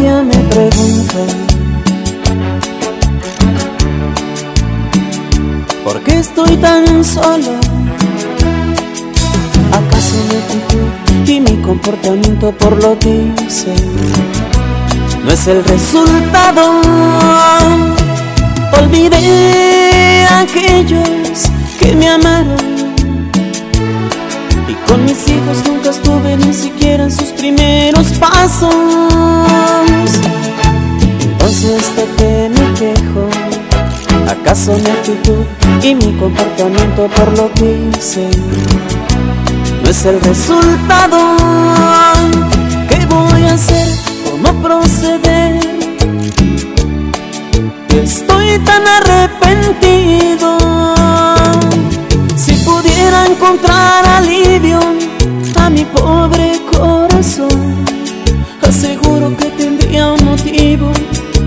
Me 0.00 0.38
pregunto 0.50 1.26
¿Por 5.84 6.02
qué 6.02 6.18
estoy 6.18 6.56
tan 6.56 7.04
solo? 7.04 7.60
¿Acaso 9.70 10.16
mi 10.28 10.36
actitud 10.36 11.30
y 11.30 11.40
mi 11.40 11.62
comportamiento 11.62 12.52
por 12.52 12.82
lo 12.82 12.96
hice 13.00 13.74
no 15.24 15.30
es 15.30 15.46
el 15.46 15.62
resultado? 15.64 16.80
Olvidé 18.80 20.26
aquellos 20.26 21.50
que 21.78 21.94
me 21.94 22.08
amaron 22.08 22.71
y 24.72 24.74
con 24.88 25.04
mis 25.04 25.28
hijos 25.28 25.62
nunca 25.66 25.90
estuve 25.90 26.36
ni 26.36 26.54
siquiera 26.54 27.04
en 27.04 27.12
sus 27.12 27.30
primeros 27.30 28.06
pasos. 28.18 28.74
Entonces 31.20 31.96
de 31.96 32.04
qué 32.16 32.50
me 32.50 32.74
quejo, 32.78 33.28
¿acaso 34.30 34.72
mi 34.78 34.90
actitud 34.90 35.44
y 35.82 35.94
mi 35.94 36.12
comportamiento 36.16 37.08
por 37.16 37.36
lo 37.36 37.52
que 37.52 37.90
hice 37.90 38.28
no 39.82 39.90
es 39.90 40.04
el 40.06 40.20
resultado? 40.22 41.18
¿Qué 42.88 43.04
voy 43.06 43.44
a 43.44 43.54
hacer? 43.54 43.88
¿Cómo 44.30 44.62
proceder? 44.62 45.60
Estoy 47.90 48.58
tan 48.60 48.82
arrepentido. 48.86 50.56
Si 52.44 52.54
pudiera 52.64 53.26
encontrar 53.26 54.04
alivio 54.04 54.80
a 55.60 55.70
mi 55.70 55.84
pobre 55.84 56.60
corazón, 56.72 57.84
aseguro 58.60 59.36
que 59.36 59.48
tendría 59.50 60.10
un 60.10 60.24
motivo 60.24 60.90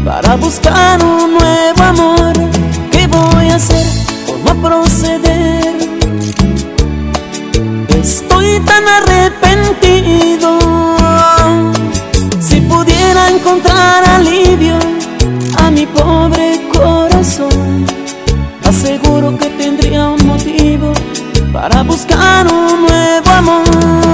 para 0.05 0.38
buscar 0.38 1.03
un 1.03 1.34
nuevo 1.34 1.84
amor. 1.84 2.34
¿Qué 2.91 3.08
voy 3.08 3.49
a 3.49 3.55
hacer? 3.55 3.86
¿Cómo 4.25 4.62
proceder? 4.62 5.75
Estoy 7.89 8.62
tan 8.62 8.84
arrepentido. 8.88 10.58
Si 12.39 12.62
pudiera 12.62 13.31
encontrar 13.31 14.01
alivio 14.17 14.75
a 15.58 15.69
mi 15.71 15.86
pobre 15.88 16.62
corazón, 16.71 17.86
aseguro 18.63 19.38
que 19.38 19.49
tendría 19.49 20.08
un 20.08 20.24
para 21.67 21.82
buscar 21.82 22.45
un 22.45 22.86
nuevo 22.86 23.30
amor. 23.32 24.04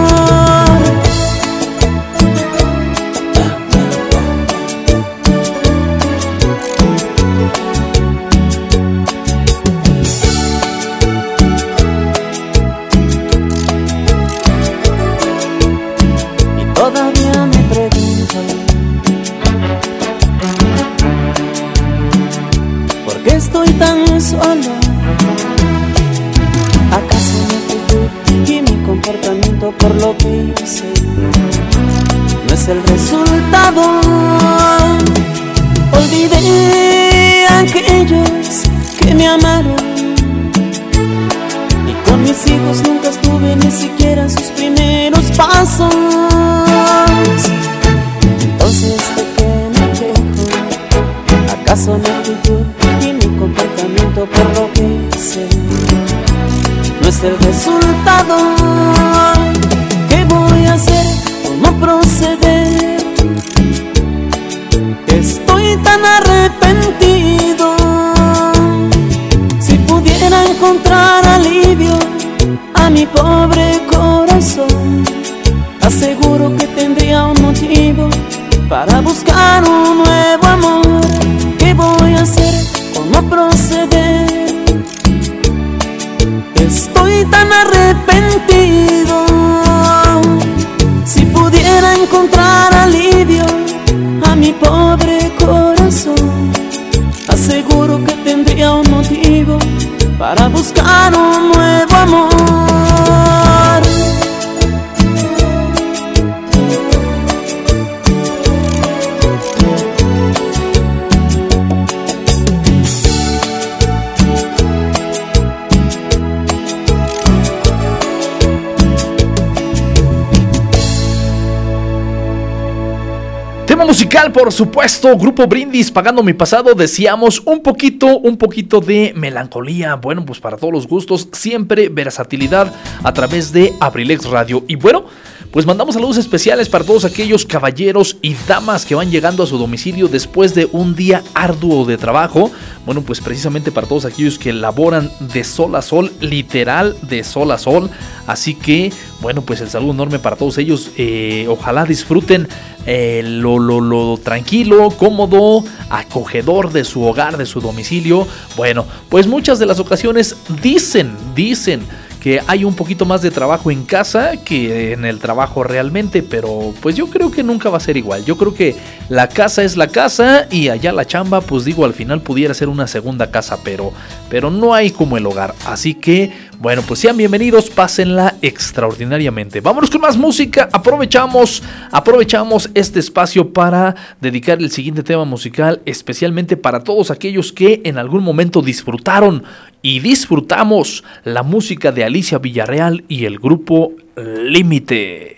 Supuesto, 124.62 125.18
Grupo 125.18 125.48
Brindis, 125.48 125.90
pagando 125.90 126.22
mi 126.22 126.34
pasado, 126.34 126.76
decíamos 126.76 127.42
un 127.46 127.64
poquito, 127.64 128.20
un 128.20 128.38
poquito 128.38 128.80
de 128.80 129.12
melancolía, 129.16 129.96
bueno, 129.96 130.24
pues 130.24 130.40
para 130.40 130.56
todos 130.56 130.72
los 130.72 130.88
gustos, 130.88 131.30
siempre 131.32 131.90
versatilidad 131.90 132.72
a 133.02 133.12
través 133.12 133.52
de 133.52 133.74
Abrilex 133.80 134.26
Radio. 134.26 134.64
Y 134.68 134.76
bueno, 134.76 135.06
pues 135.50 135.66
mandamos 135.66 135.96
saludos 135.96 136.18
especiales 136.18 136.70
para 136.70 136.86
todos 136.86 137.06
aquellos 137.06 137.44
caballeros 137.44 138.18
y 138.22 138.36
damas 138.48 138.86
que 138.86 138.94
van 138.94 139.10
llegando 139.10 139.42
a 139.42 139.48
su 139.48 139.58
domicilio 139.58 140.08
después 140.08 140.54
de 140.54 140.70
un 140.72 140.96
día 140.96 141.24
arduo 141.34 141.84
de 141.84 141.98
trabajo. 141.98 142.52
Bueno, 142.86 143.02
pues 143.02 143.20
precisamente 143.20 143.72
para 143.72 143.88
todos 143.88 144.06
aquellos 144.06 144.38
que 144.38 144.54
laboran 144.54 145.12
de 145.34 145.44
sol 145.44 145.76
a 145.76 145.82
sol, 145.82 146.12
literal 146.22 146.96
de 147.02 147.24
sol 147.24 147.52
a 147.52 147.58
sol. 147.58 147.90
Así 148.28 148.54
que, 148.54 148.94
bueno, 149.22 149.42
pues 149.42 149.62
el 149.62 149.70
saludo 149.70 149.92
enorme 149.92 150.20
para 150.20 150.36
todos 150.36 150.58
ellos. 150.58 150.92
Eh, 150.98 151.46
ojalá 151.48 151.86
disfruten 151.86 152.48
eh, 152.86 153.22
lo, 153.24 153.60
lo, 153.60 153.80
lo 153.80 154.18
tranquilo, 154.18 154.90
cómodo, 154.92 155.64
acogedor 155.90 156.72
de 156.72 156.84
su 156.84 157.04
hogar, 157.04 157.38
de 157.38 157.46
su 157.46 157.62
domicilio. 157.62 158.28
Bueno, 158.58 158.86
pues 159.10 159.28
muchas 159.28 159.60
de 159.60 159.68
las 159.68 159.80
ocasiones 159.80 160.36
dicen, 160.62 161.16
dicen 161.36 161.82
que 162.22 162.40
hay 162.46 162.64
un 162.64 162.76
poquito 162.76 163.06
más 163.06 163.24
de 163.24 163.32
trabajo 163.32 163.72
en 163.72 163.84
casa 163.84 164.38
que 164.38 164.94
en 164.94 165.06
el 165.06 165.20
trabajo 165.20 165.64
realmente, 165.64 166.22
pero 166.22 166.72
pues 166.80 166.96
yo 166.96 167.08
creo 167.08 167.32
que 167.32 167.42
nunca 167.42 167.72
va 167.72 167.78
a 167.78 167.82
ser 167.82 167.98
igual. 167.98 168.24
Yo 168.26 168.38
creo 168.38 168.54
que 168.54 168.76
la 169.10 169.28
casa 169.28 169.64
es 169.64 169.76
la 169.76 169.88
casa 169.88 170.46
y 170.52 170.70
allá 170.70 170.94
la 170.94 171.06
chamba, 171.06 171.42
pues 171.42 171.66
digo, 171.66 171.84
al 171.84 171.94
final 171.94 172.22
pudiera 172.22 172.54
ser 172.54 172.70
una 172.70 172.86
segunda 172.86 173.32
casa, 173.32 173.58
pero, 173.64 173.92
pero 174.30 174.52
no 174.52 174.76
hay 174.76 174.92
como 174.92 175.18
el 175.18 175.26
hogar. 175.26 175.56
Así 175.66 175.96
que, 175.96 176.32
bueno, 176.60 176.84
pues 176.88 177.00
sean 177.00 177.18
bienvenidos, 177.18 177.72
pásenla 177.72 178.36
extraordinariamente. 178.44 179.60
Vámonos 179.60 179.90
con 179.90 180.02
más 180.02 180.16
música, 180.16 180.70
aprovechamos, 180.72 181.64
aprovechamos 181.92 182.70
este 182.76 183.00
espacio 183.00 183.52
para 183.52 183.96
dedicar 184.22 184.60
el 184.60 184.70
siguiente 184.70 185.02
tema 185.02 185.26
musical, 185.26 185.82
especialmente 185.86 186.56
para 186.56 186.84
todos 186.84 187.10
aquellos 187.10 187.52
que 187.52 187.82
en 187.84 187.98
algún 187.98 188.24
momento 188.24 188.62
disfrutaron 188.62 189.44
y 189.82 190.00
disfrutamos 190.00 191.04
la 191.24 191.44
música 191.44 191.92
de 191.92 192.04
Alicia 192.04 192.38
Villarreal 192.38 193.04
y 193.08 193.26
el 193.26 193.40
grupo 193.40 193.94
Límite. 194.16 195.38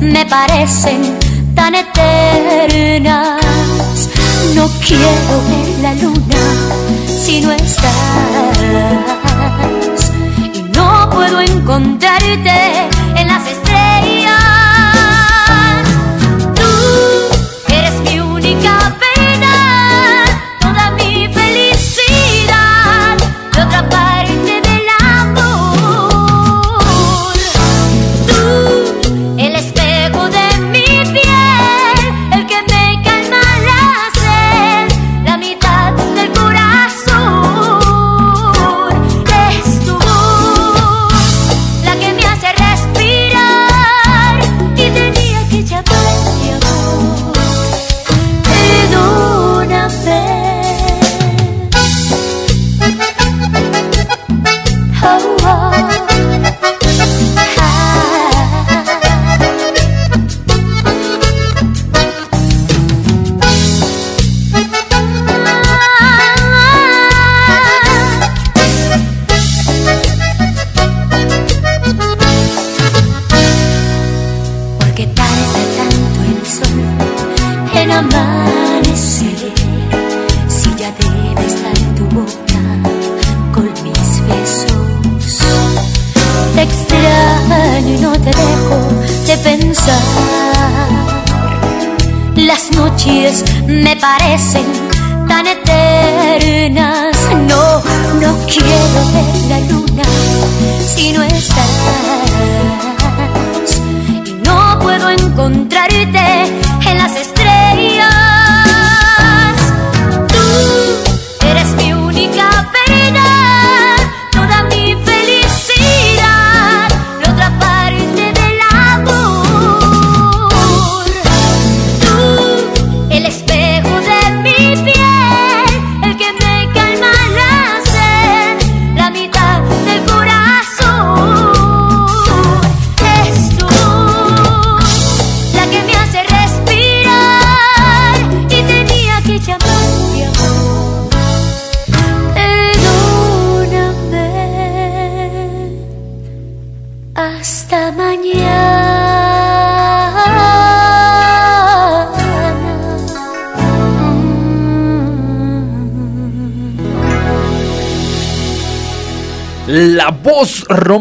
Me 0.00 0.26
parecen 0.26 1.00
tan 1.54 1.74
eternas. 1.74 3.40
No 4.54 4.68
quiero 4.84 5.10
ver 5.48 5.78
la 5.80 5.94
luna 5.94 6.42
si 7.06 7.40
no 7.40 7.52
estás. 7.52 7.90
Y 10.54 10.62
no 10.76 11.08
puedo 11.10 11.40
encontrarte 11.40 12.88
en 13.16 13.28
las 13.28 13.46
estrellas. 13.46 13.67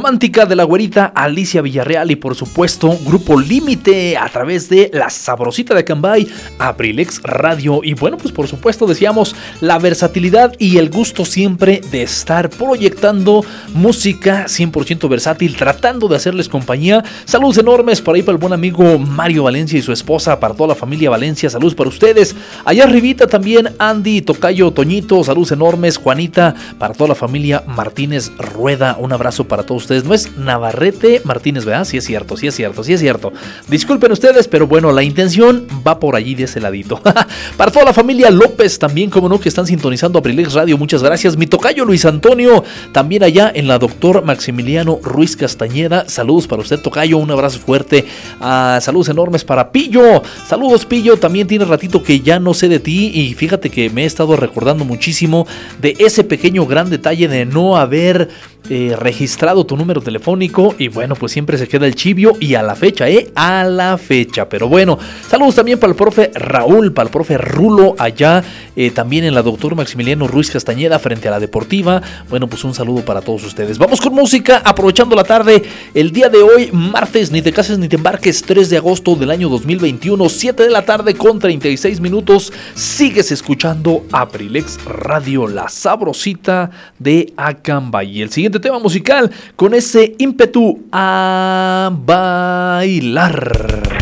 Romántica 0.07 0.45
de 0.45 0.55
la 0.55 0.63
güerita 0.63 1.11
Alicia 1.13 1.61
Villarreal 1.61 2.09
y 2.11 2.15
por 2.15 2.33
supuesto 2.33 2.97
Grupo 3.03 3.37
Límite 3.37 4.15
a 4.15 4.29
través 4.29 4.69
de 4.69 4.89
La 4.93 5.09
Sabrosita 5.09 5.75
de 5.75 5.83
Cambay, 5.83 6.25
Abrilex 6.59 7.21
Radio. 7.23 7.81
Y 7.83 7.93
bueno 7.93 8.15
pues 8.15 8.33
por 8.33 8.47
supuesto 8.47 8.87
decíamos 8.87 9.35
la 9.61 9.79
versatilidad 9.79 10.53
y 10.59 10.77
el 10.77 10.89
gusto 10.89 11.25
siempre 11.25 11.81
de 11.91 12.03
estar 12.03 12.49
proyectando 12.49 13.43
música 13.73 14.45
100% 14.45 15.09
versátil 15.09 15.55
tratando 15.55 16.07
de 16.07 16.15
hacerles 16.15 16.49
compañía. 16.49 17.03
Saludos 17.25 17.57
enormes 17.57 18.01
por 18.01 18.15
ahí 18.15 18.21
para 18.21 18.33
el 18.33 18.41
buen 18.41 18.53
amigo 18.53 18.97
Mario 18.97 19.43
Valencia 19.43 19.77
y 19.79 19.81
su 19.81 19.91
esposa, 19.91 20.39
para 20.39 20.53
toda 20.53 20.69
la 20.69 20.75
familia 20.75 21.09
Valencia, 21.09 21.49
saludos 21.49 21.75
para 21.75 21.89
ustedes. 21.89 22.35
Allá 22.65 22.83
arribita 22.83 23.27
también 23.27 23.69
Andy, 23.79 24.21
Tocayo, 24.21 24.71
Toñito, 24.71 25.23
saludos 25.23 25.51
enormes, 25.51 25.97
Juanita, 25.97 26.55
para 26.77 26.93
toda 26.93 27.09
la 27.09 27.15
familia 27.15 27.63
Martínez 27.67 28.31
Rueda. 28.37 28.97
Un 28.99 29.13
abrazo 29.13 29.45
para 29.45 29.63
todos 29.63 29.83
ustedes. 29.83 30.05
No 30.05 30.13
es 30.13 30.37
Navarrete 30.37 31.21
Martínez, 31.23 31.65
¿verdad? 31.65 31.85
Sí 31.85 31.97
es 31.97 32.05
cierto, 32.05 32.37
sí 32.37 32.47
es 32.47 32.55
cierto, 32.55 32.83
sí 32.83 32.93
es 32.93 32.99
cierto. 32.99 33.33
Disculpen 33.67 34.11
ustedes, 34.11 34.47
pero 34.47 34.67
bueno, 34.67 34.91
la 34.91 35.03
intención 35.03 35.67
va 35.85 35.99
por 35.99 36.15
allí 36.15 36.35
de 36.35 36.43
ese 36.43 36.59
ladito. 36.59 37.01
para 37.57 37.71
toda 37.71 37.85
la 37.85 37.93
familia 37.93 38.29
López 38.29 38.77
también, 38.79 39.09
como 39.09 39.29
no, 39.29 39.39
están 39.47 39.67
sintonizando 39.67 40.19
Abrilex 40.19 40.53
Radio, 40.53 40.77
muchas 40.77 41.03
gracias. 41.03 41.37
Mi 41.37 41.47
tocayo 41.47 41.85
Luis 41.85 42.05
Antonio, 42.05 42.63
también 42.91 43.23
allá 43.23 43.51
en 43.53 43.67
la 43.67 43.79
doctor 43.79 44.23
Maximiliano 44.23 44.99
Ruiz 45.03 45.35
Castañeda. 45.35 46.07
Saludos 46.09 46.47
para 46.47 46.61
usted, 46.61 46.79
tocayo, 46.79 47.17
un 47.17 47.31
abrazo 47.31 47.59
fuerte. 47.59 48.05
Ah, 48.39 48.79
saludos 48.81 49.09
enormes 49.09 49.43
para 49.43 49.71
Pillo. 49.71 50.21
Saludos, 50.47 50.85
Pillo. 50.85 51.17
También 51.17 51.47
tiene 51.47 51.65
ratito 51.65 52.03
que 52.03 52.19
ya 52.19 52.39
no 52.39 52.53
sé 52.53 52.69
de 52.69 52.79
ti 52.79 53.11
y 53.13 53.33
fíjate 53.33 53.69
que 53.69 53.89
me 53.89 54.03
he 54.03 54.05
estado 54.05 54.35
recordando 54.35 54.85
muchísimo 54.85 55.47
de 55.81 55.95
ese 55.99 56.23
pequeño 56.23 56.65
gran 56.65 56.89
detalle 56.89 57.27
de 57.27 57.45
no 57.45 57.77
haber 57.77 58.29
eh, 58.69 58.97
registrado 58.99 59.65
tu 59.65 59.77
número 59.77 60.01
telefónico 60.01 60.75
y 60.77 60.89
bueno, 60.89 61.15
pues 61.15 61.31
siempre 61.31 61.57
se 61.57 61.69
queda 61.69 61.85
el 61.85 61.95
chivio 61.95 62.33
y 62.37 62.55
a 62.55 62.61
la 62.61 62.75
fecha, 62.75 63.07
¿eh? 63.07 63.31
A 63.33 63.63
la 63.63 63.97
fecha. 63.97 64.49
Pero 64.49 64.67
bueno, 64.67 64.99
saludos 65.29 65.55
también 65.55 65.79
para 65.79 65.91
el 65.91 65.95
profe 65.95 66.31
Raúl, 66.35 66.91
para 66.91 67.07
el 67.07 67.11
profe 67.11 67.37
Rulo 67.37 67.95
allá, 67.97 68.43
eh, 68.75 68.91
también 68.91 69.23
en 69.23 69.33
la 69.37 69.43
doctor 69.43 69.75
Maximiliano 69.75 70.27
Ruiz 70.27 70.49
Castañeda 70.49 70.97
frente 70.97 71.27
a 71.27 71.31
la 71.31 71.39
Deportiva. 71.39 72.01
Bueno, 72.27 72.47
pues 72.47 72.63
un 72.63 72.73
saludo 72.73 73.05
para 73.05 73.21
todos 73.21 73.43
ustedes. 73.43 73.77
Vamos 73.77 74.01
con 74.01 74.15
música, 74.15 74.63
aprovechando 74.65 75.15
la 75.15 75.23
tarde, 75.23 75.61
el 75.93 76.11
día 76.11 76.29
de 76.29 76.39
hoy, 76.39 76.71
martes, 76.71 77.29
ni 77.29 77.43
te 77.43 77.53
cases 77.53 77.77
ni 77.77 77.87
te 77.87 77.97
embarques, 77.97 78.41
3 78.41 78.71
de 78.71 78.77
agosto 78.77 79.15
del 79.15 79.29
año 79.29 79.47
2021, 79.47 80.27
7 80.27 80.63
de 80.63 80.71
la 80.71 80.85
tarde 80.85 81.13
con 81.13 81.37
36 81.37 81.99
minutos. 81.99 82.51
Sigues 82.73 83.31
escuchando 83.31 84.07
Aprilex 84.11 84.83
Radio, 84.85 85.47
la 85.47 85.69
sabrosita 85.69 86.71
de 86.97 87.31
Acambay. 87.37 88.17
Y 88.17 88.23
el 88.23 88.31
siguiente 88.31 88.59
tema 88.59 88.79
musical 88.79 89.29
con 89.55 89.75
ese 89.75 90.15
ímpetu 90.17 90.87
a 90.91 91.91
bailar. 91.93 93.96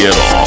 Los 0.00 0.16
quiero. 0.16 0.39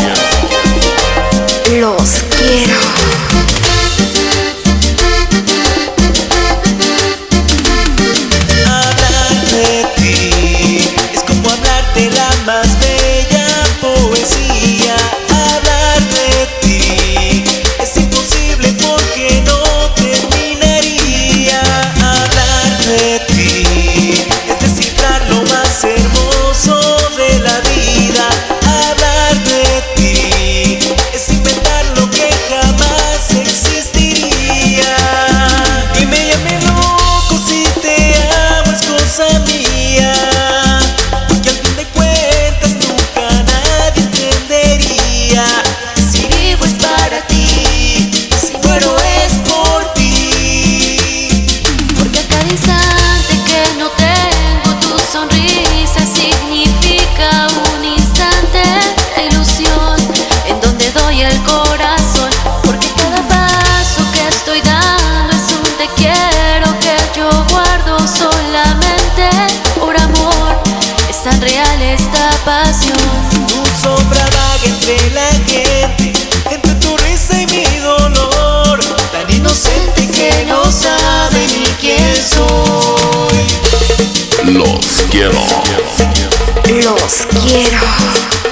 Quiero. 85.23 86.83
Los 86.83 87.25
quiero. 87.27 88.42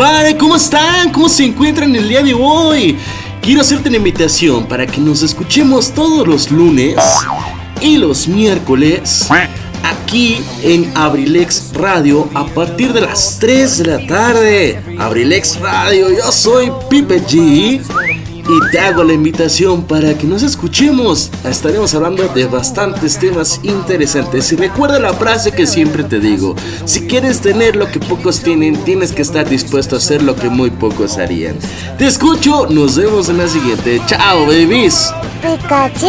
Prepare, 0.00 0.34
¿cómo 0.38 0.56
están? 0.56 1.12
¿Cómo 1.12 1.28
se 1.28 1.44
encuentran 1.44 1.94
el 1.94 2.08
día 2.08 2.22
de 2.22 2.32
hoy? 2.32 2.96
Quiero 3.42 3.60
hacerte 3.60 3.90
una 3.90 3.98
invitación 3.98 4.64
para 4.64 4.86
que 4.86 4.98
nos 4.98 5.20
escuchemos 5.20 5.92
todos 5.92 6.26
los 6.26 6.50
lunes 6.50 6.96
y 7.82 7.98
los 7.98 8.26
miércoles 8.26 9.28
aquí 9.82 10.40
en 10.62 10.90
Abrilex 10.94 11.74
Radio 11.74 12.30
a 12.32 12.46
partir 12.46 12.94
de 12.94 13.02
las 13.02 13.38
3 13.40 13.76
de 13.76 13.84
la 13.84 14.06
tarde. 14.06 14.82
Abrilex 14.98 15.60
Radio, 15.60 16.08
yo 16.08 16.32
soy 16.32 16.72
Pipe 16.88 17.20
G 17.22 17.82
y 18.48 18.70
te 18.72 18.80
hago 18.80 19.04
la 19.04 19.12
invitación 19.12 19.82
para 19.82 20.16
que 20.16 20.26
nos 20.26 20.42
escuchemos. 20.42 21.29
Estaremos 21.44 21.94
hablando 21.94 22.28
de 22.28 22.46
bastantes 22.46 23.18
temas 23.18 23.60
interesantes. 23.62 24.52
Y 24.52 24.56
recuerda 24.56 24.98
la 24.98 25.12
frase 25.12 25.52
que 25.52 25.66
siempre 25.66 26.04
te 26.04 26.20
digo: 26.20 26.54
si 26.84 27.06
quieres 27.06 27.40
tener 27.40 27.76
lo 27.76 27.90
que 27.90 28.00
pocos 28.00 28.40
tienen, 28.40 28.76
tienes 28.84 29.12
que 29.12 29.22
estar 29.22 29.48
dispuesto 29.48 29.96
a 29.96 29.98
hacer 29.98 30.22
lo 30.22 30.36
que 30.36 30.48
muy 30.48 30.70
pocos 30.70 31.18
harían. 31.18 31.56
Te 31.98 32.06
escucho, 32.06 32.66
nos 32.68 32.96
vemos 32.96 33.28
en 33.28 33.38
la 33.38 33.48
siguiente. 33.48 34.00
Chao, 34.06 34.46
babies. 34.46 35.12
Pikachu. 35.42 36.08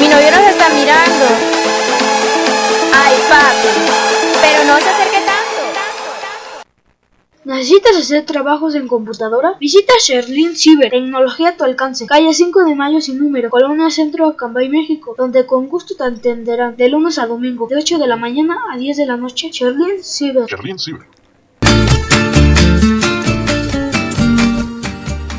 Mi 0.00 0.08
novio 0.08 0.30
nos 0.30 0.46
está 0.48 0.70
mirando. 0.70 1.26
Ay, 2.94 3.16
papi. 3.28 3.68
Pero 4.40 4.64
no 4.64 4.78
se 4.78 4.88
acerque 4.88 5.18
tanto. 5.26 5.60
¿Necesitas 7.44 7.96
hacer 7.98 8.24
trabajos 8.24 8.74
en 8.74 8.88
computadora? 8.88 9.56
Visita 9.60 9.92
Sherlin 10.00 10.56
Cyber, 10.56 10.90
tecnología 10.90 11.50
a 11.50 11.56
tu 11.56 11.64
alcance. 11.64 12.06
Calle 12.06 12.32
5 12.32 12.64
de 12.64 12.74
Mayo 12.74 13.02
sin 13.02 13.18
número, 13.18 13.50
Colonia 13.50 13.90
Centro, 13.90 14.26
Acambay, 14.26 14.70
México, 14.70 15.14
donde 15.18 15.44
con 15.44 15.68
gusto 15.68 15.94
te 15.94 16.04
atenderán 16.04 16.76
de 16.76 16.88
lunes 16.88 17.18
a 17.18 17.26
domingo, 17.26 17.68
de 17.68 17.76
8 17.76 17.98
de 17.98 18.06
la 18.06 18.16
mañana 18.16 18.56
a 18.72 18.78
10 18.78 18.96
de 18.96 19.04
la 19.06 19.18
noche. 19.18 19.50
Sherlin 19.50 20.02
Cyber. 20.02 20.48
Sale, 20.48 20.98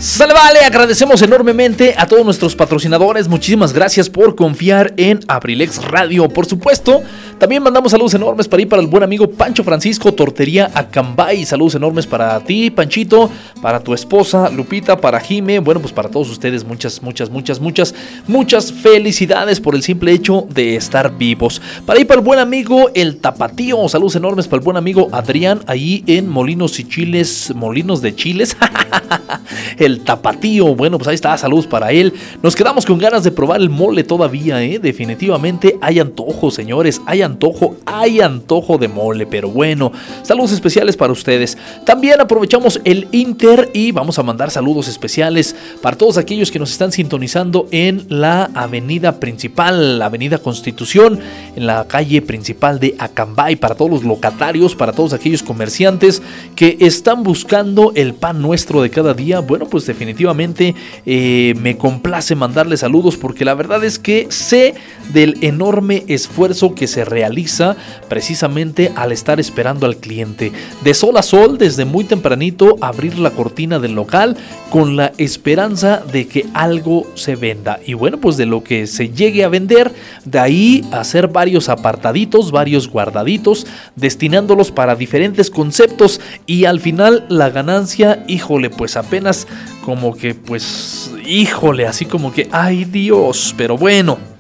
vale, 0.02 0.60
agradecemos 0.66 1.22
enormemente 1.22 1.94
a 1.96 2.08
todos 2.08 2.26
nuestros 2.26 2.56
patrocinadores. 2.56 3.28
Muchísimas 3.28 3.72
gracias 3.72 4.10
por 4.10 4.36
confiar 4.36 4.94
en 4.98 5.20
Abrilex 5.28 5.84
Radio. 5.84 6.28
Por 6.28 6.48
supuesto, 6.48 7.02
también 7.38 7.62
mandamos 7.62 7.92
saludos 7.92 8.16
enormes 8.16 8.48
para 8.48 8.64
ir 8.64 8.70
para 8.70 8.82
el 8.82 8.88
buen 8.88 9.04
amigo 9.04 9.30
Pancho 9.30 9.64
Francisco, 9.64 10.12
Tortería 10.12 10.72
Acambay. 10.74 11.46
Saludos 11.46 11.76
enormes 11.76 12.08
para 12.08 12.40
ti, 12.40 12.72
Panchito, 12.72 13.30
para 13.62 13.80
tu 13.80 13.94
esposa 13.94 14.50
Lupita, 14.50 15.00
para 15.00 15.20
Jime. 15.20 15.60
Bueno, 15.60 15.80
pues 15.80 15.94
para 15.94 16.10
todos 16.10 16.30
ustedes, 16.30 16.64
muchas, 16.64 17.02
muchas, 17.04 17.30
muchas, 17.30 17.60
muchas, 17.60 17.94
muchas 18.28 18.74
felicidades 18.74 19.60
por 19.60 19.76
el 19.76 19.84
simple 19.84 20.14
hecho 20.14 20.48
de 20.50 20.76
estar 20.76 21.16
vivos. 21.16 21.62
Para 21.86 22.00
ir 22.00 22.08
para 22.08 22.20
el 22.20 22.26
buen 22.26 22.40
amigo 22.40 22.90
El 22.96 23.18
Tapatío. 23.18 23.88
Saludos 23.88 24.16
enormes 24.16 24.48
para 24.48 24.60
el 24.60 24.66
buen 24.66 24.78
amigo 24.78 25.10
Adrián, 25.12 25.62
ahí 25.68 26.04
en 26.08 26.28
Molinos 26.28 26.80
y 26.80 26.86
Chiles, 26.86 27.54
Molinos 27.56 28.02
de 28.02 28.16
Chiles. 28.16 28.58
el 29.78 29.91
el 29.92 30.02
tapatío. 30.02 30.76
Bueno, 30.76 30.98
pues 30.98 31.08
ahí 31.08 31.16
está, 31.16 31.38
saludos 31.38 31.68
para 31.68 31.92
él. 31.92 32.14
Nos 32.42 32.56
quedamos 32.56 32.86
con 32.86 32.98
ganas 32.98 33.24
de 33.24 33.32
probar 33.32 33.62
el 33.62 33.70
mole 33.70 34.04
todavía, 34.04 34.64
¿eh? 34.64 34.80
Definitivamente 34.80 35.78
hay 35.82 36.00
antojo, 36.00 36.50
señores. 36.52 37.02
Hay 37.06 37.22
antojo, 37.22 37.76
hay 37.86 38.22
antojo 38.22 38.78
de 38.78 38.88
mole. 38.88 39.28
Pero 39.28 39.50
bueno, 39.50 39.92
saludos 40.24 40.52
especiales 40.52 40.98
para 40.98 41.14
ustedes. 41.14 41.58
También 41.86 42.20
aprovechamos 42.20 42.80
el 42.84 43.08
Inter 43.12 43.70
y 43.74 43.92
vamos 43.92 44.18
a 44.18 44.24
mandar 44.24 44.52
saludos 44.52 44.88
especiales 44.88 45.56
para 45.82 45.98
todos 45.98 46.18
aquellos 46.18 46.52
que 46.52 46.60
nos 46.60 46.72
están 46.72 46.92
sintonizando 46.92 47.68
en 47.72 48.06
la 48.10 48.50
avenida 48.54 49.20
principal, 49.20 50.00
la 50.00 50.06
avenida 50.06 50.38
Constitución, 50.38 51.20
en 51.56 51.68
la 51.68 51.86
calle 51.88 52.22
principal 52.22 52.80
de 52.80 52.96
Acambay, 52.98 53.56
para 53.58 53.76
todos 53.76 53.92
los 53.92 54.04
locatarios, 54.04 54.76
para 54.76 54.94
todos 54.94 55.14
aquellos 55.14 55.44
comerciantes 55.44 56.22
que 56.56 56.78
están 56.80 57.24
buscando 57.24 57.92
el 57.96 58.14
pan 58.14 58.42
nuestro 58.42 58.82
de 58.82 58.90
cada 58.90 59.14
día. 59.14 59.40
Bueno, 59.40 59.66
pues 59.66 59.81
definitivamente 59.86 60.76
eh, 61.06 61.54
me 61.62 61.78
complace 61.78 62.36
mandarles 62.36 62.82
saludos 62.82 63.18
porque 63.18 63.46
la 63.46 63.54
verdad 63.54 63.84
es 63.84 64.00
que 64.00 64.28
sé 64.30 64.76
del 65.14 65.38
enorme 65.42 66.04
esfuerzo 66.08 66.76
que 66.76 66.88
se 66.88 67.06
realiza 67.06 67.76
precisamente 68.10 68.92
al 68.96 69.12
estar 69.12 69.40
esperando 69.40 69.86
al 69.86 69.98
cliente. 69.98 70.52
De 70.84 70.94
sol 70.94 71.18
a 71.18 71.24
sol, 71.24 71.58
desde 71.58 71.86
muy 71.86 72.04
tempranito, 72.04 72.76
abrir 72.82 73.18
la 73.18 73.32
cortina 73.32 73.80
del 73.80 73.94
local 73.94 74.38
con 74.70 74.96
la 74.96 75.12
esperanza 75.18 76.02
de 76.12 76.28
que 76.28 76.46
algo 76.54 77.08
se 77.16 77.36
venda. 77.36 77.80
Y 77.86 77.94
bueno, 77.94 78.18
pues 78.18 78.38
de 78.38 78.46
lo 78.46 78.64
que 78.64 78.88
se 78.88 79.10
llegue 79.10 79.44
a 79.44 79.50
vender, 79.50 79.92
de 80.26 80.40
ahí 80.40 80.86
hacer 80.92 81.28
varios 81.28 81.70
apartaditos, 81.70 82.52
varios 82.52 82.88
guardaditos, 82.88 83.68
destinándolos 83.96 84.72
para 84.72 84.96
diferentes 84.96 85.50
conceptos 85.50 86.22
y 86.46 86.66
al 86.66 86.80
final 86.80 87.26
la 87.30 87.50
ganancia, 87.50 88.24
híjole, 88.28 88.70
pues 88.70 88.98
apenas 88.98 89.48
como 89.84 90.16
que, 90.16 90.34
pues, 90.36 91.12
híjole, 91.26 91.88
así 91.88 92.06
como 92.06 92.32
que, 92.32 92.48
ay 92.52 92.86
Dios, 92.86 93.54
pero 93.58 93.78
bueno 93.78 94.31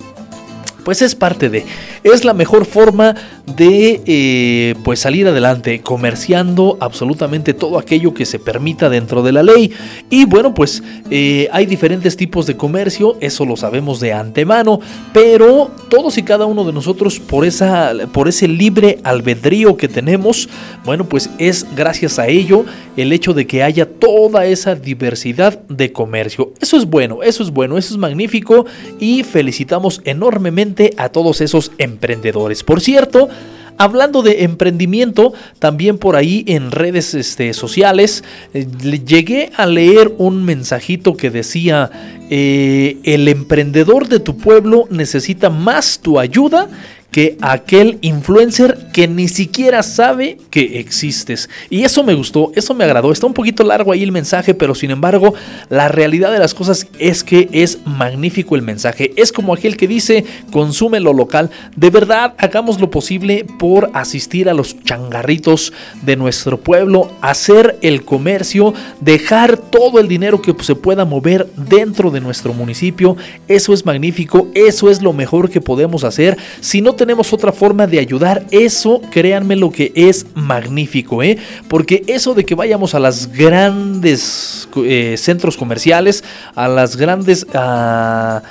pues 0.84 1.02
es 1.02 1.16
parte 1.16 1.50
de, 1.50 1.66
es 2.04 2.26
la 2.26 2.34
mejor 2.34 2.66
forma 2.66 3.16
de 3.56 4.02
eh, 4.06 4.76
pues 4.84 5.00
salir 5.00 5.28
adelante, 5.28 5.82
comerciando 5.82 6.78
absolutamente 6.80 7.54
todo 7.54 7.78
aquello 7.78 8.14
que 8.14 8.26
se 8.26 8.40
permita 8.40 8.90
dentro 8.90 9.24
de 9.24 9.32
la 9.32 9.44
ley. 9.44 9.72
Y 10.10 10.26
bueno, 10.26 10.54
pues 10.54 10.84
eh, 11.10 11.48
hay 11.52 11.66
diferentes 11.66 12.16
tipos 12.16 12.46
de 12.46 12.58
comercio, 12.58 13.18
eso 13.20 13.46
lo 13.46 13.58
sabemos 13.58 14.00
de 14.00 14.14
antemano, 14.14 14.80
pero 15.14 15.72
todos 15.90 16.18
y 16.18 16.24
cada 16.24 16.46
uno 16.46 16.64
de 16.64 16.74
nosotros 16.74 17.20
por, 17.20 17.46
esa, 17.46 17.94
por 18.12 18.28
ese 18.28 18.48
libre 18.48 19.00
albedrío 19.04 19.78
que 19.78 19.88
tenemos, 19.88 20.50
bueno, 20.86 21.06
pues 21.06 21.30
es 21.38 21.66
gracias 21.76 22.20
a 22.20 22.28
ello 22.28 22.66
el 22.98 23.14
hecho 23.14 23.34
de 23.34 23.48
que 23.48 23.64
haya 23.64 23.88
toda 23.88 24.46
esa 24.46 24.76
diversidad 24.76 25.60
de 25.68 25.92
comercio. 25.92 26.54
Eso 26.60 26.78
es 26.78 26.86
bueno, 26.86 27.24
eso 27.24 27.44
es 27.44 27.52
bueno, 27.52 27.78
eso 27.78 27.94
es 27.94 28.00
magnífico 28.00 28.66
y 29.00 29.24
felicitamos 29.24 30.02
enormemente 30.06 30.71
a 30.98 31.10
todos 31.10 31.42
esos 31.42 31.72
emprendedores. 31.78 32.64
Por 32.64 32.82
cierto, 32.82 33.30
Hablando 33.78 34.22
de 34.22 34.44
emprendimiento, 34.44 35.34
también 35.58 35.98
por 35.98 36.16
ahí 36.16 36.44
en 36.48 36.70
redes 36.70 37.16
este, 37.16 37.52
sociales, 37.56 38.24
eh, 38.54 38.68
llegué 39.08 39.50
a 39.56 39.66
leer 39.66 40.14
un 40.20 40.46
mensajito 40.46 41.18
que 41.18 41.32
decía, 41.32 41.90
eh, 42.30 42.98
el 43.04 43.28
emprendedor 43.28 44.08
de 44.08 44.20
tu 44.20 44.38
pueblo 44.38 44.88
necesita 44.92 45.50
más 45.50 46.00
tu 46.00 46.20
ayuda 46.20 46.70
que 47.12 47.38
aquel 47.42 47.98
influencer 48.02 48.88
que 48.94 49.08
ni 49.08 49.28
siquiera 49.28 49.84
sabe 49.84 50.38
que 50.50 50.80
existes. 50.80 51.50
Y 51.70 51.84
eso 51.84 52.04
me 52.04 52.14
gustó, 52.14 52.52
eso 52.56 52.74
me 52.74 52.86
agradó. 52.86 53.12
Está 53.12 53.28
un 53.28 53.34
poquito 53.34 53.64
largo 53.64 53.92
ahí 53.92 54.02
el 54.02 54.14
mensaje, 54.14 54.54
pero 54.54 54.74
sin 54.74 54.92
embargo, 54.92 55.34
la 55.70 55.90
realidad 55.90 56.32
de 56.32 56.40
las 56.40 56.54
cosas 56.54 56.88
es 57.00 57.24
que 57.24 57.50
es 57.52 57.80
magnífico 57.86 58.56
el 58.56 58.62
mensaje. 58.62 59.12
Es 59.18 59.32
como 59.34 59.54
aquel 59.54 59.76
que 59.76 59.88
dice, 59.88 60.24
consume 60.52 61.02
lo 61.02 61.12
local. 61.14 61.50
De 61.76 61.90
verdad, 61.90 62.34
hagamos 62.38 62.80
lo 62.80 62.90
posible 62.90 63.46
por 63.60 63.92
asistir 63.94 64.50
a 64.50 64.54
los 64.54 64.82
changarritos 64.84 65.74
de 66.02 66.16
nuestro 66.16 66.62
pueblo, 66.62 67.12
hacer 67.22 67.78
el 67.82 68.06
comercio, 68.06 68.74
dejar 69.02 69.58
todo 69.58 70.00
el 70.00 70.08
dinero 70.08 70.42
que 70.42 70.56
se 70.64 70.76
pueda 70.76 71.04
mover 71.04 71.48
dentro 71.58 72.10
de 72.10 72.22
nuestro 72.22 72.54
municipio. 72.54 73.18
Eso 73.50 73.74
es 73.74 73.86
magnífico, 73.86 74.48
eso 74.54 74.90
es 74.90 75.02
lo 75.02 75.12
mejor 75.12 75.50
que 75.50 75.60
podemos 75.60 76.06
hacer. 76.06 76.38
Si 76.62 76.82
no 76.82 76.96
tenemos 77.02 77.34
otra 77.34 77.52
forma 77.52 77.88
de 77.88 77.98
ayudar, 77.98 78.46
eso 78.52 79.02
créanme 79.10 79.56
lo 79.56 79.72
que 79.72 79.92
es 79.96 80.28
magnífico, 80.36 81.24
¿eh? 81.24 81.36
Porque 81.68 82.04
eso 82.06 82.36
de 82.36 82.46
que 82.46 82.54
vayamos 82.54 82.94
a 82.94 83.00
las 83.00 83.32
grandes 83.32 84.70
eh, 84.86 85.16
centros 85.18 85.58
comerciales, 85.58 86.24
a 86.54 86.68
las 86.68 86.98
grandes... 86.98 87.48
Ah, 87.56 88.44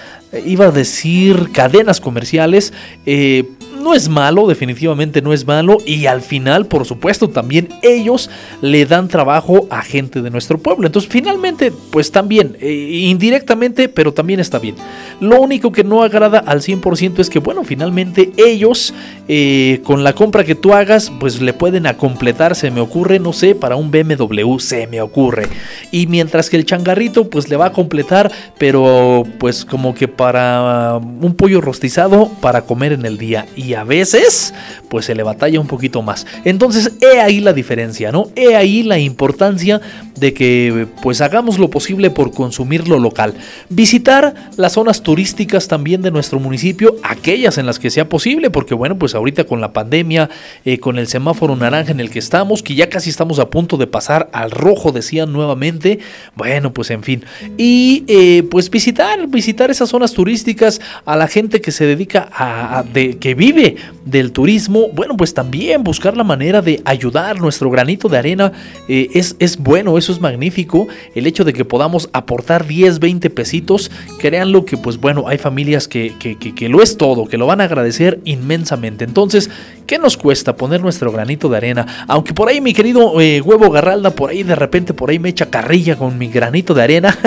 iba 0.44 0.66
a 0.66 0.70
decir 0.72 1.51
cadenas 1.53 2.01
comerciales, 2.01 2.72
eh, 3.07 3.44
no 3.80 3.94
es 3.94 4.08
malo, 4.08 4.46
definitivamente 4.46 5.22
no 5.22 5.32
es 5.32 5.46
malo. 5.46 5.78
Y 5.84 6.06
al 6.06 6.22
final, 6.22 6.66
por 6.66 6.86
supuesto, 6.86 7.28
también 7.28 7.68
ellos 7.82 8.30
le 8.62 8.86
dan 8.86 9.08
trabajo 9.08 9.66
a 9.70 9.82
gente 9.82 10.22
de 10.22 10.30
nuestro 10.30 10.58
pueblo. 10.58 10.86
Entonces, 10.86 11.10
finalmente, 11.10 11.72
pues 11.90 12.12
también, 12.12 12.56
eh, 12.60 12.72
indirectamente, 13.08 13.88
pero 13.88 14.12
también 14.12 14.40
está 14.40 14.58
bien. 14.58 14.76
Lo 15.20 15.40
único 15.40 15.72
que 15.72 15.84
no 15.84 16.02
agrada 16.02 16.38
al 16.38 16.60
100% 16.62 17.18
es 17.18 17.30
que, 17.30 17.38
bueno, 17.38 17.64
finalmente 17.64 18.32
ellos, 18.36 18.94
eh, 19.28 19.80
con 19.84 20.04
la 20.04 20.12
compra 20.12 20.44
que 20.44 20.54
tú 20.54 20.72
hagas, 20.72 21.10
pues 21.18 21.40
le 21.40 21.52
pueden 21.52 21.86
completar, 21.96 22.54
se 22.54 22.70
me 22.70 22.80
ocurre, 22.80 23.18
no 23.18 23.32
sé, 23.32 23.54
para 23.54 23.76
un 23.76 23.90
BMW, 23.90 24.58
se 24.58 24.86
me 24.86 25.00
ocurre. 25.00 25.46
Y 25.90 26.06
mientras 26.06 26.50
que 26.50 26.56
el 26.56 26.64
changarrito, 26.64 27.28
pues 27.28 27.48
le 27.48 27.56
va 27.56 27.66
a 27.66 27.72
completar, 27.72 28.30
pero 28.58 29.24
pues 29.38 29.64
como 29.64 29.94
que 29.94 30.08
para 30.08 30.98
un 30.98 31.34
pollo 31.34 31.60
rostizado 31.60 32.30
para 32.40 32.62
comer 32.62 32.92
en 32.92 33.04
el 33.06 33.18
día. 33.18 33.46
Y 33.56 33.69
a 33.74 33.84
veces 33.84 34.54
pues 34.88 35.06
se 35.06 35.14
le 35.14 35.22
batalla 35.22 35.60
un 35.60 35.68
poquito 35.68 36.02
más. 36.02 36.26
Entonces, 36.44 36.92
he 37.00 37.20
ahí 37.20 37.40
la 37.40 37.52
diferencia, 37.52 38.10
¿no? 38.10 38.28
He 38.34 38.56
ahí 38.56 38.82
la 38.82 38.98
importancia 38.98 39.80
de 40.16 40.34
que 40.34 40.86
pues 41.00 41.20
hagamos 41.20 41.58
lo 41.58 41.70
posible 41.70 42.10
por 42.10 42.32
consumir 42.32 42.88
lo 42.88 42.98
local. 42.98 43.34
Visitar 43.68 44.50
las 44.56 44.72
zonas 44.72 45.02
turísticas 45.02 45.68
también 45.68 46.02
de 46.02 46.10
nuestro 46.10 46.40
municipio, 46.40 46.96
aquellas 47.02 47.56
en 47.56 47.66
las 47.66 47.78
que 47.78 47.90
sea 47.90 48.08
posible, 48.08 48.50
porque 48.50 48.74
bueno, 48.74 48.98
pues 48.98 49.14
ahorita 49.14 49.44
con 49.44 49.60
la 49.60 49.72
pandemia, 49.72 50.28
eh, 50.64 50.78
con 50.78 50.98
el 50.98 51.06
semáforo 51.06 51.56
naranja 51.56 51.92
en 51.92 52.00
el 52.00 52.10
que 52.10 52.18
estamos, 52.18 52.62
que 52.62 52.74
ya 52.74 52.88
casi 52.88 53.10
estamos 53.10 53.38
a 53.38 53.48
punto 53.48 53.76
de 53.76 53.86
pasar 53.86 54.28
al 54.32 54.50
rojo, 54.50 54.92
decían 54.92 55.32
nuevamente, 55.32 56.00
bueno, 56.34 56.72
pues 56.72 56.90
en 56.90 57.02
fin. 57.02 57.24
Y 57.56 58.04
eh, 58.08 58.42
pues 58.50 58.70
visitar, 58.70 59.26
visitar 59.28 59.70
esas 59.70 59.88
zonas 59.88 60.12
turísticas 60.12 60.80
a 61.04 61.16
la 61.16 61.28
gente 61.28 61.60
que 61.60 61.70
se 61.70 61.86
dedica 61.86 62.28
a, 62.32 62.84
que 62.92 63.34
vive 63.34 63.59
del 64.04 64.32
turismo, 64.32 64.88
bueno, 64.92 65.16
pues 65.16 65.34
también 65.34 65.84
buscar 65.84 66.16
la 66.16 66.24
manera 66.24 66.62
de 66.62 66.80
ayudar 66.84 67.40
nuestro 67.40 67.70
granito 67.70 68.08
de 68.08 68.18
arena 68.18 68.52
eh, 68.88 69.08
es, 69.14 69.36
es 69.38 69.58
bueno, 69.58 69.98
eso 69.98 70.12
es 70.12 70.20
magnífico. 70.20 70.88
El 71.14 71.26
hecho 71.26 71.44
de 71.44 71.52
que 71.52 71.64
podamos 71.64 72.08
aportar 72.12 72.66
10, 72.66 72.98
20 72.98 73.30
pesitos, 73.30 73.90
créanlo 74.18 74.64
que 74.64 74.76
pues 74.76 74.98
bueno, 74.98 75.24
hay 75.28 75.38
familias 75.38 75.88
que, 75.88 76.14
que, 76.18 76.68
lo 76.68 76.82
es 76.82 76.96
todo, 76.96 77.26
que 77.26 77.38
lo 77.38 77.46
van 77.46 77.61
a 77.61 77.64
agradecer 77.64 78.20
inmensamente. 78.24 79.04
Entonces, 79.04 79.50
¿qué 79.91 79.99
nos 79.99 80.16
cuesta 80.16 80.55
poner 80.55 80.80
nuestro 80.80 81.11
granito 81.11 81.49
de 81.49 81.57
arena? 81.57 82.05
Aunque 82.07 82.32
por 82.32 82.49
ahí 82.49 82.61
mi 82.61 82.72
querido 82.72 83.20
eh, 83.20 83.41
huevo 83.41 83.72
Garralda, 83.72 84.11
por 84.11 84.30
ahí 84.30 84.45
de 84.45 84.55
repente, 84.55 84.95
por 84.95 85.11
ahí 85.11 85.18
me 85.18 85.30
echa 85.30 85.51
carrilla 85.51 85.97
con 85.97 86.16
mi 86.16 86.28
granito 86.28 86.74
de 86.74 86.82
arena. 86.84 87.18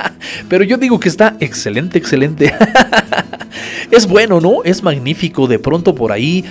Pero 0.48 0.62
yo 0.62 0.76
digo 0.76 1.00
que 1.00 1.08
está 1.08 1.36
excelente, 1.40 1.98
excelente. 1.98 2.54
es 3.90 4.06
bueno, 4.06 4.40
¿no? 4.40 4.62
Es 4.62 4.84
magnífico 4.84 5.48
de 5.48 5.58
pronto 5.58 5.96
por 5.96 6.12
ahí 6.12 6.44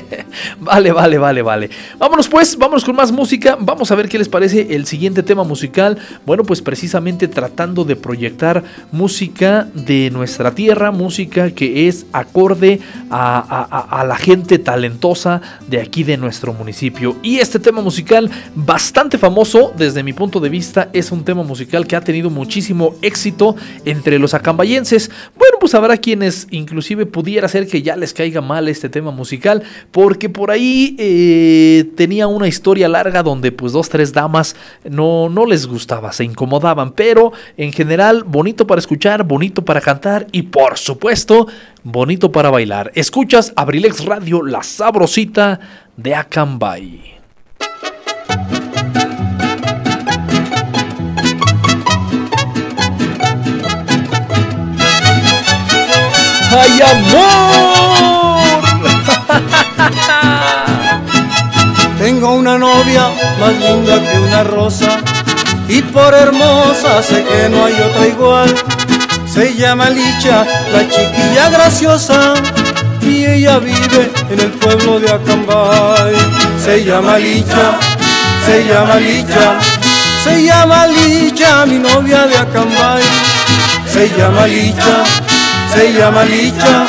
vale, 0.60 0.92
vale, 0.92 1.18
vale, 1.18 1.42
vale. 1.42 1.70
Vámonos 1.98 2.28
pues, 2.28 2.56
vámonos 2.56 2.84
con 2.84 2.96
más 2.96 3.12
música, 3.12 3.56
vamos 3.58 3.90
a 3.90 3.94
ver 3.94 4.08
qué 4.08 4.18
les 4.18 4.28
parece 4.28 4.74
el 4.74 4.84
siguiente 4.86 5.22
tema 5.22 5.44
musical. 5.44 5.96
Bueno, 6.26 6.42
pues 6.42 6.60
precisamente 6.60 7.28
tratando 7.28 7.84
de 7.84 7.94
proyectar 7.94 8.64
música 8.90 9.68
de 9.74 10.10
nuestra 10.10 10.54
tierra, 10.54 10.90
música 10.90 11.52
que 11.52 11.86
es 11.86 12.04
acorde 12.12 12.80
a, 13.10 14.04
la 14.06 14.16
gente 14.16 14.58
talentosa 14.58 15.40
de 15.68 15.80
aquí 15.80 16.02
de 16.02 16.16
nuestro 16.16 16.52
municipio. 16.52 17.16
Y 17.22 17.38
este 17.38 17.60
tema 17.60 17.80
musical, 17.80 18.28
bastante 18.56 19.18
famoso 19.18 19.72
desde 19.76 20.02
mi 20.02 20.12
punto 20.12 20.40
de 20.40 20.48
vista, 20.48 20.88
es 20.92 21.12
un 21.12 21.24
tema 21.24 21.44
musical 21.44 21.86
que 21.86 21.94
ha 21.94 22.00
tenido 22.00 22.28
muchísimo 22.28 22.96
éxito 23.02 23.54
entre 23.84 24.18
los 24.18 24.34
acambayenses. 24.34 25.10
Bueno, 25.38 25.58
pues 25.60 25.74
habrá 25.74 25.96
quienes 25.96 26.48
inclusive 26.50 27.06
pudiera 27.06 27.46
ser 27.46 27.68
que 27.68 27.82
ya 27.82 27.94
les 27.94 28.12
caiga 28.12 28.31
mal 28.40 28.68
este 28.68 28.88
tema 28.88 29.10
musical, 29.10 29.62
porque 29.90 30.28
por 30.28 30.50
ahí 30.50 30.96
eh, 30.98 31.90
tenía 31.96 32.26
una 32.26 32.48
historia 32.48 32.88
larga 32.88 33.22
donde 33.22 33.52
pues 33.52 33.72
dos, 33.72 33.88
tres 33.88 34.12
damas 34.12 34.56
no, 34.88 35.28
no 35.28 35.46
les 35.46 35.66
gustaba, 35.66 36.12
se 36.12 36.24
incomodaban, 36.24 36.92
pero 36.92 37.32
en 37.56 37.72
general 37.72 38.24
bonito 38.24 38.66
para 38.66 38.78
escuchar, 38.78 39.24
bonito 39.24 39.64
para 39.64 39.80
cantar 39.80 40.26
y 40.32 40.42
por 40.42 40.78
supuesto 40.78 41.46
bonito 41.82 42.32
para 42.32 42.50
bailar. 42.50 42.90
Escuchas 42.94 43.52
Abrilex 43.56 44.04
Radio, 44.04 44.42
la 44.42 44.62
sabrosita 44.62 45.60
de 45.96 46.14
Acambay. 46.14 47.21
¡Ay, 56.60 56.80
amor! 56.82 58.42
Tengo 61.98 62.34
una 62.34 62.58
novia 62.58 63.08
más 63.40 63.52
linda 63.58 64.00
que 64.02 64.18
una 64.18 64.44
rosa 64.44 64.98
y 65.68 65.80
por 65.82 66.12
hermosa 66.14 67.02
sé 67.02 67.24
que 67.24 67.48
no 67.48 67.64
hay 67.64 67.74
otra 67.80 68.06
igual. 68.06 68.54
Se 69.26 69.54
llama 69.54 69.88
Licha, 69.88 70.44
la 70.72 70.86
chiquilla 70.88 71.48
graciosa, 71.48 72.34
y 73.00 73.24
ella 73.24 73.58
vive 73.58 74.12
en 74.30 74.40
el 74.40 74.50
pueblo 74.50 75.00
de 75.00 75.10
Acambay. 75.10 76.14
Se 76.62 76.84
llama 76.84 77.18
Licha, 77.18 77.78
se 78.44 78.64
llama 78.66 78.96
Licha, 78.96 79.58
se 80.24 80.44
llama 80.44 80.86
Licha, 80.86 81.64
mi 81.66 81.78
novia 81.78 82.26
de 82.26 82.36
Acambay. 82.36 83.02
Se 83.90 84.10
llama 84.16 84.46
Licha, 84.46 85.04
se 85.74 85.92
llama 85.92 86.24
Licha, 86.24 86.86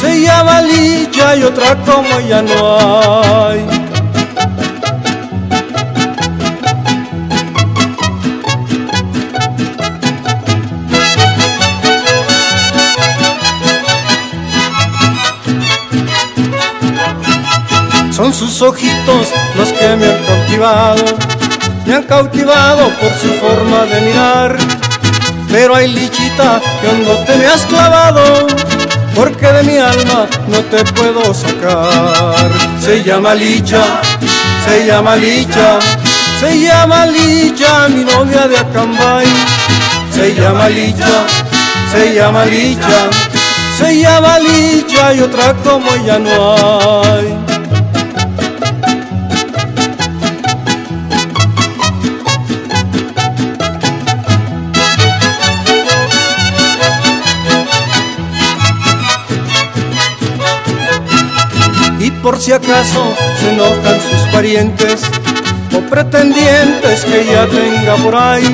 se 0.00 0.20
llama 0.22 0.62
Licha 0.62 1.36
y 1.36 1.42
otra 1.42 1.76
como 1.84 2.18
ella 2.18 2.42
no 2.42 2.78
hay. 3.46 3.66
Son 18.12 18.32
sus 18.32 18.62
ojitos 18.62 19.28
los 19.56 19.72
que 19.74 19.96
me 19.96 20.06
han 20.06 20.24
cautivado, 20.24 21.04
me 21.84 21.94
han 21.94 22.02
cautivado 22.04 22.88
por 22.98 23.12
su 23.12 23.28
forma 23.34 23.84
de 23.84 24.00
mirar. 24.00 24.75
Pero 25.50 25.74
hay 25.74 25.88
lichita 25.88 26.60
que 26.80 26.88
hondo 26.88 27.14
te 27.24 27.36
me 27.36 27.46
has 27.46 27.64
clavado, 27.66 28.46
porque 29.14 29.46
de 29.46 29.62
mi 29.62 29.78
alma 29.78 30.26
no 30.48 30.58
te 30.70 30.84
puedo 30.92 31.32
sacar. 31.32 32.50
Se 32.80 33.02
llama 33.02 33.34
Licha, 33.34 33.82
se 34.66 34.86
llama 34.86 35.16
Licha, 35.16 35.78
se 36.40 36.60
llama 36.60 37.06
Licha, 37.06 37.88
mi 37.88 38.04
novia 38.04 38.48
de 38.48 38.58
Acambay. 38.58 39.26
Se 40.12 40.34
llama 40.34 40.68
Licha, 40.68 41.26
se 41.92 42.14
llama 42.14 42.44
Licha, 42.44 43.10
se 43.78 44.00
llama 44.00 44.38
Licha 44.38 45.14
y 45.14 45.20
otra 45.20 45.54
como 45.62 45.94
ella 45.94 46.18
no 46.18 47.02
hay. 47.02 47.55
Por 62.26 62.40
si 62.40 62.50
acaso 62.50 63.14
se 63.38 63.52
enojan 63.52 64.00
sus 64.00 64.20
parientes 64.32 65.00
o 65.72 65.78
pretendientes 65.88 67.04
que 67.04 67.20
ella 67.20 67.46
tenga 67.46 67.94
por 68.02 68.16
ahí. 68.16 68.50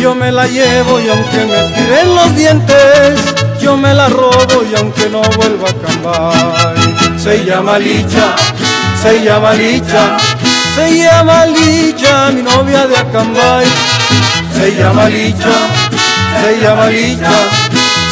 Yo 0.00 0.14
me 0.14 0.32
la 0.32 0.46
llevo 0.46 0.98
y 0.98 1.06
aunque 1.10 1.36
me 1.44 1.74
tiren 1.74 2.14
los 2.14 2.34
dientes, 2.34 3.20
yo 3.60 3.76
me 3.76 3.92
la 3.92 4.08
robo 4.08 4.64
y 4.72 4.74
aunque 4.74 5.06
no 5.10 5.20
vuelva 5.36 5.68
a 5.68 5.74
cambiar. 5.74 7.18
Se 7.18 7.44
llama 7.44 7.78
Licha, 7.78 8.34
se 9.02 9.22
llama 9.22 9.52
Licha, 9.52 10.16
se 10.74 10.96
llama 10.96 11.44
Licha, 11.44 12.30
mi 12.30 12.40
novia 12.40 12.86
de 12.86 12.96
Acambay. 12.96 13.66
Se 14.56 14.74
llama 14.74 15.10
Licha, 15.10 15.56
se 16.42 16.58
llama 16.58 16.86
Licha, 16.86 17.36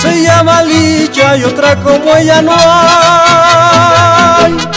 se 0.02 0.22
llama 0.22 0.62
Licha 0.64 1.34
y 1.38 1.44
otra 1.44 1.76
como 1.76 2.14
ella 2.14 2.42
no 2.42 2.52
hay. 2.52 4.25
Ay. 4.38 4.75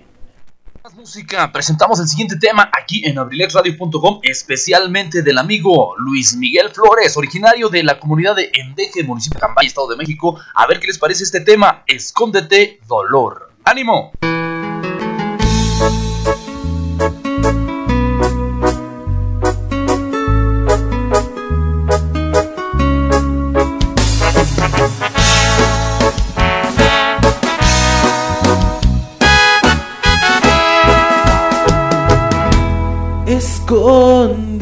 Música, 0.94 1.50
presentamos 1.50 1.98
el 2.00 2.06
siguiente 2.06 2.36
tema 2.36 2.70
aquí 2.78 3.04
en 3.06 3.18
abrilexradio.com, 3.18 4.20
especialmente 4.22 5.22
del 5.22 5.38
amigo 5.38 5.94
Luis 5.96 6.36
Miguel 6.36 6.68
Flores, 6.70 7.16
originario 7.16 7.68
de 7.70 7.82
la 7.82 7.98
comunidad 7.98 8.36
de 8.36 8.50
Endeje, 8.52 9.02
municipio 9.02 9.36
de 9.36 9.46
Cambay, 9.46 9.66
Estado 9.66 9.88
de 9.88 9.96
México. 9.96 10.38
A 10.54 10.66
ver 10.66 10.80
qué 10.80 10.86
les 10.88 10.98
parece 10.98 11.24
este 11.24 11.40
tema, 11.40 11.82
Escóndete 11.86 12.78
Dolor. 12.86 13.50
¡Ánimo! 13.64 14.12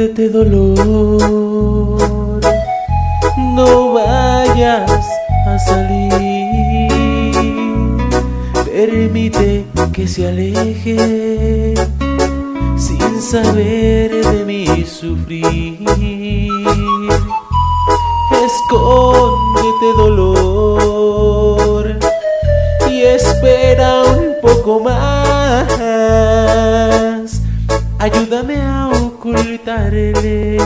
Escóndete 0.00 0.30
dolor, 0.30 1.20
no 3.54 3.92
vayas 3.92 5.06
a 5.46 5.58
salir, 5.58 6.88
permite 8.64 9.66
que 9.92 10.08
se 10.08 10.26
aleje 10.26 11.74
sin 12.78 13.20
saber 13.20 14.24
de 14.24 14.44
mí 14.46 14.86
sufrir. 14.86 15.84
Escóndete 18.46 19.92
dolor 19.98 21.98
y 22.90 23.02
espera 23.02 24.04
un 24.04 24.36
poco 24.40 24.80
más. 24.80 25.68
Ayúdame 27.98 28.62
a 28.62 28.79
ocultarle 29.60 30.58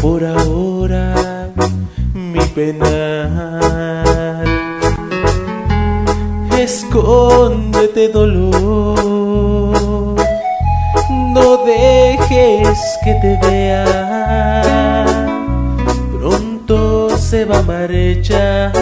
por 0.00 0.24
ahora 0.24 1.48
mi 2.14 2.40
penal. 2.54 4.44
Escóndete 6.58 8.08
dolor, 8.08 8.98
no 11.32 11.56
dejes 11.64 12.78
que 13.04 13.14
te 13.14 13.38
vea. 13.46 15.04
Pronto 16.12 17.16
se 17.16 17.44
va 17.44 17.58
a 17.58 17.62
marchar 17.62 18.72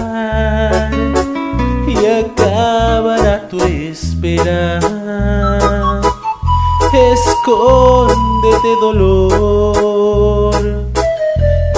y 1.86 1.96
acabará 2.06 3.46
tu 3.48 3.62
espera. 3.62 4.80
Escóndete 6.92 8.35
dolor 8.80 10.54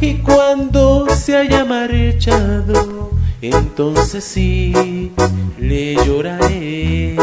Y 0.00 0.14
cuando 0.18 1.06
se 1.14 1.36
haya 1.36 1.64
marchado, 1.64 3.10
entonces 3.40 4.24
sí 4.24 5.12
le 5.58 5.94
lloraré. 6.04 7.16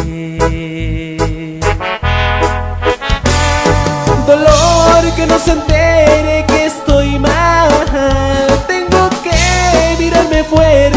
Dolor 4.27 5.15
que 5.15 5.25
no 5.27 5.37
se 5.39 5.51
entere 5.51 6.44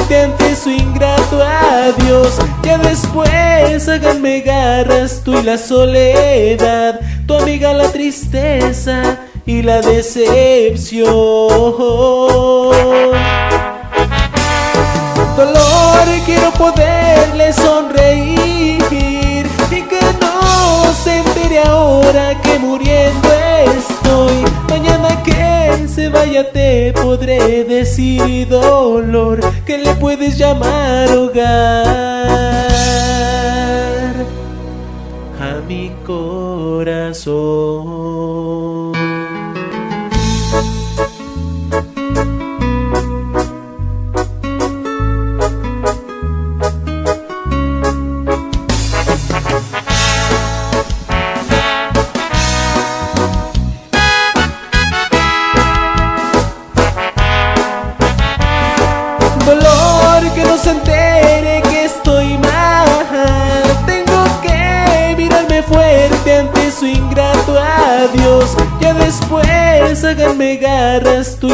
fuerte 0.08 0.22
ante 0.22 0.56
su 0.56 0.70
ingrato 0.70 1.42
adiós. 1.42 2.38
Ya 2.62 2.78
después 2.78 3.88
háganme 3.88 4.40
garras 4.40 5.22
tú 5.24 5.38
y 5.38 5.42
la 5.42 5.58
soledad, 5.58 7.00
tu 7.26 7.34
amiga 7.34 7.72
la 7.72 7.90
tristeza 7.92 9.18
y 9.46 9.62
la 9.62 9.80
decepción. 9.80 11.08
Dolor 15.36 16.08
quiero 16.26 16.50
poderle 16.52 17.52
sonreír 17.52 19.46
y 19.70 19.82
que 19.82 20.00
no 20.20 20.92
se 21.04 21.18
entere 21.18 21.60
ahora 21.60 22.40
que 22.42 22.58
muriendo 22.58 23.28
estoy. 23.76 24.44
Mañana 24.68 25.22
que 25.22 25.47
vaya 26.08 26.50
te 26.50 26.92
podré 26.92 27.64
decir 27.64 28.48
dolor 28.48 29.40
que 29.64 29.78
le 29.78 29.94
puedes 29.94 30.36
llamar 30.38 31.10
hogar 31.10 31.86
a 35.40 35.60
mi 35.66 35.92
corazón. 36.06 37.28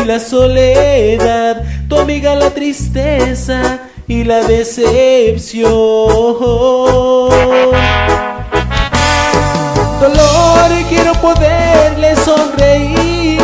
Y 0.04 0.06
la 0.06 0.20
soledad, 0.20 1.62
tu 1.88 1.96
amiga 1.96 2.34
la 2.34 2.50
tristeza 2.50 3.80
y 4.06 4.24
la 4.24 4.42
decepción. 4.42 5.70
Dolor 10.00 10.70
quiero 10.88 11.12
poderle 11.14 12.14
sonreír 12.16 13.40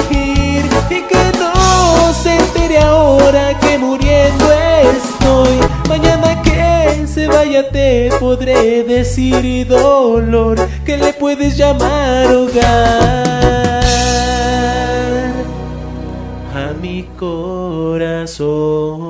y 0.90 1.00
que 1.02 1.38
no 1.38 2.12
se 2.12 2.34
entere 2.34 2.78
ahora 2.78 3.58
que 3.58 3.78
muriendo 3.78 4.46
estoy. 4.52 5.60
Mañana 5.88 6.42
que 6.42 7.06
se 7.06 7.26
vaya 7.26 7.68
te 7.70 8.10
podré 8.20 8.84
decir 8.84 9.66
dolor 9.66 10.58
que 10.84 10.96
le 10.98 11.12
puedes 11.14 11.56
llamar 11.56 12.26
hogar 12.34 13.79
mi 16.80 17.04
corazón. 17.18 19.09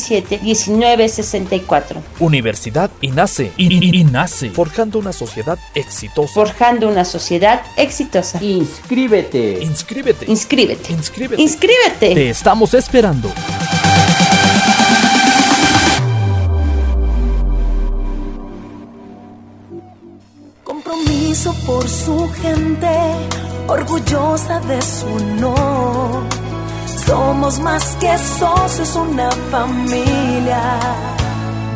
1964. 0.09 2.01
Universidad 2.19 2.89
INACE, 3.01 3.51
INACE, 3.57 4.49
forjando 4.49 4.99
una 4.99 5.13
sociedad 5.13 5.57
exitosa. 5.75 6.33
Forjando 6.33 6.87
una 6.87 7.05
sociedad 7.05 7.61
exitosa. 7.77 8.43
Inscríbete. 8.43 9.59
Inscríbete. 9.61 10.25
Inscríbete. 10.27 10.93
Inscríbete. 10.93 11.41
Inscríbete. 11.41 12.13
Te 12.15 12.29
estamos 12.29 12.73
esperando. 12.73 13.31
Compromiso 20.63 21.53
por 21.65 21.87
su 21.87 22.29
gente, 22.41 22.87
orgullosa 23.67 24.59
de 24.61 24.81
su 24.81 25.05
honor. 25.07 26.40
Somos 27.11 27.59
más 27.59 27.97
que 27.99 28.17
socios, 28.17 28.95
una 28.95 29.29
familia. 29.51 30.61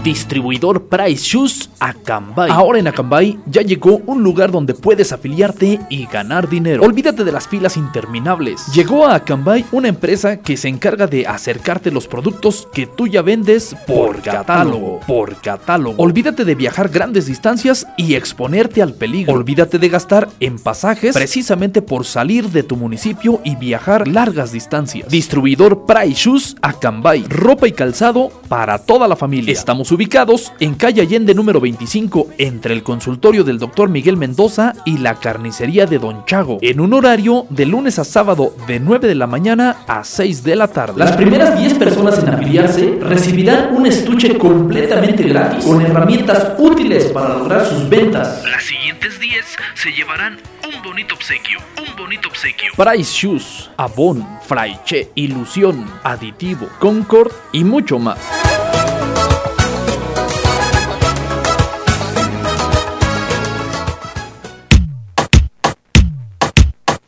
Distribuidor 0.05 0.83
Price 0.83 1.23
Shoes 1.23 1.67
Acambay. 1.79 2.51
Ahora 2.51 2.77
en 2.77 2.87
Acambay 2.87 3.39
ya 3.47 3.63
llegó 3.63 4.03
un 4.05 4.21
lugar 4.21 4.51
donde 4.51 4.75
puedes 4.75 5.11
afiliarte 5.11 5.79
y 5.89 6.05
ganar 6.05 6.47
dinero. 6.47 6.83
Olvídate 6.83 7.23
de 7.23 7.31
las 7.31 7.47
filas 7.47 7.75
interminables. 7.75 8.67
Llegó 8.71 9.07
a 9.07 9.15
Acambay 9.15 9.65
una 9.71 9.87
empresa 9.87 10.37
que 10.37 10.57
se 10.57 10.67
encarga 10.67 11.07
de 11.07 11.25
acercarte 11.25 11.89
los 11.89 12.07
productos 12.07 12.67
que 12.71 12.85
tú 12.85 13.07
ya 13.07 13.23
vendes 13.23 13.75
por 13.87 14.21
catálogo. 14.21 14.99
Por 15.07 15.41
catálogo. 15.41 15.95
Olvídate 15.97 16.45
de 16.45 16.53
viajar 16.53 16.89
grandes 16.89 17.25
distancias 17.25 17.87
y 17.97 18.13
exponerte 18.13 18.83
al 18.83 18.93
peligro. 18.93 19.33
Olvídate 19.33 19.79
de 19.79 19.89
gastar 19.89 20.29
en 20.39 20.59
pasajes 20.59 21.15
precisamente 21.15 21.81
por 21.81 22.05
salir 22.05 22.51
de 22.51 22.61
tu 22.61 22.75
municipio 22.75 23.41
y 23.43 23.55
viajar 23.55 24.07
largas 24.07 24.51
distancias. 24.51 25.09
Distribuidor 25.09 25.87
Price 25.87 26.13
Shoes 26.13 26.55
Acambay. 26.61 27.23
Ropa 27.27 27.67
y 27.67 27.71
calzado 27.71 28.29
para 28.47 28.77
toda 28.77 29.07
la 29.07 29.15
familia. 29.15 29.51
Estamos 29.51 29.94
ubicados 29.95 30.51
en 30.59 30.75
calle 30.75 31.01
Allende 31.01 31.33
número 31.33 31.61
25 31.61 32.27
entre 32.37 32.73
el 32.73 32.83
consultorio 32.83 33.45
del 33.45 33.59
doctor 33.59 33.89
Miguel 33.89 34.17
Mendoza 34.17 34.73
y 34.85 34.97
la 34.97 35.15
carnicería 35.15 35.85
de 35.85 35.99
Don 35.99 36.25
Chago, 36.25 36.57
en 36.61 36.81
un 36.81 36.93
horario 36.93 37.47
de 37.49 37.65
lunes 37.65 37.97
a 37.97 38.03
sábado 38.03 38.53
de 38.67 38.81
9 38.81 39.07
de 39.07 39.15
la 39.15 39.25
mañana 39.25 39.77
a 39.87 40.03
6 40.03 40.43
de 40.43 40.55
la 40.57 40.67
tarde. 40.67 40.95
Las 40.97 41.13
primeras 41.13 41.57
10 41.57 41.75
personas 41.75 42.19
en 42.19 42.29
afiliarse 42.29 42.97
recibirán 42.99 43.73
un 43.73 43.85
estuche 43.85 44.37
completamente 44.37 45.23
gratis 45.23 45.63
con 45.63 45.81
herramientas 45.81 46.55
útiles 46.57 47.05
para 47.05 47.29
lograr 47.37 47.65
sus 47.65 47.87
ventas. 47.87 48.43
Las 48.43 48.63
siguientes 48.63 49.17
10 49.17 49.45
se 49.75 49.91
llevarán 49.91 50.37
un 50.67 50.83
bonito 50.83 51.15
obsequio, 51.15 51.59
un 51.77 51.95
bonito 51.95 52.27
obsequio. 52.27 52.73
Price 52.75 53.13
Shoes, 53.13 53.71
Avon, 53.77 54.27
Fraiche, 54.45 55.11
Ilusión, 55.15 55.85
Aditivo, 56.03 56.67
Concord 56.79 57.31
y 57.53 57.63
mucho 57.63 57.97
más. 57.97 58.19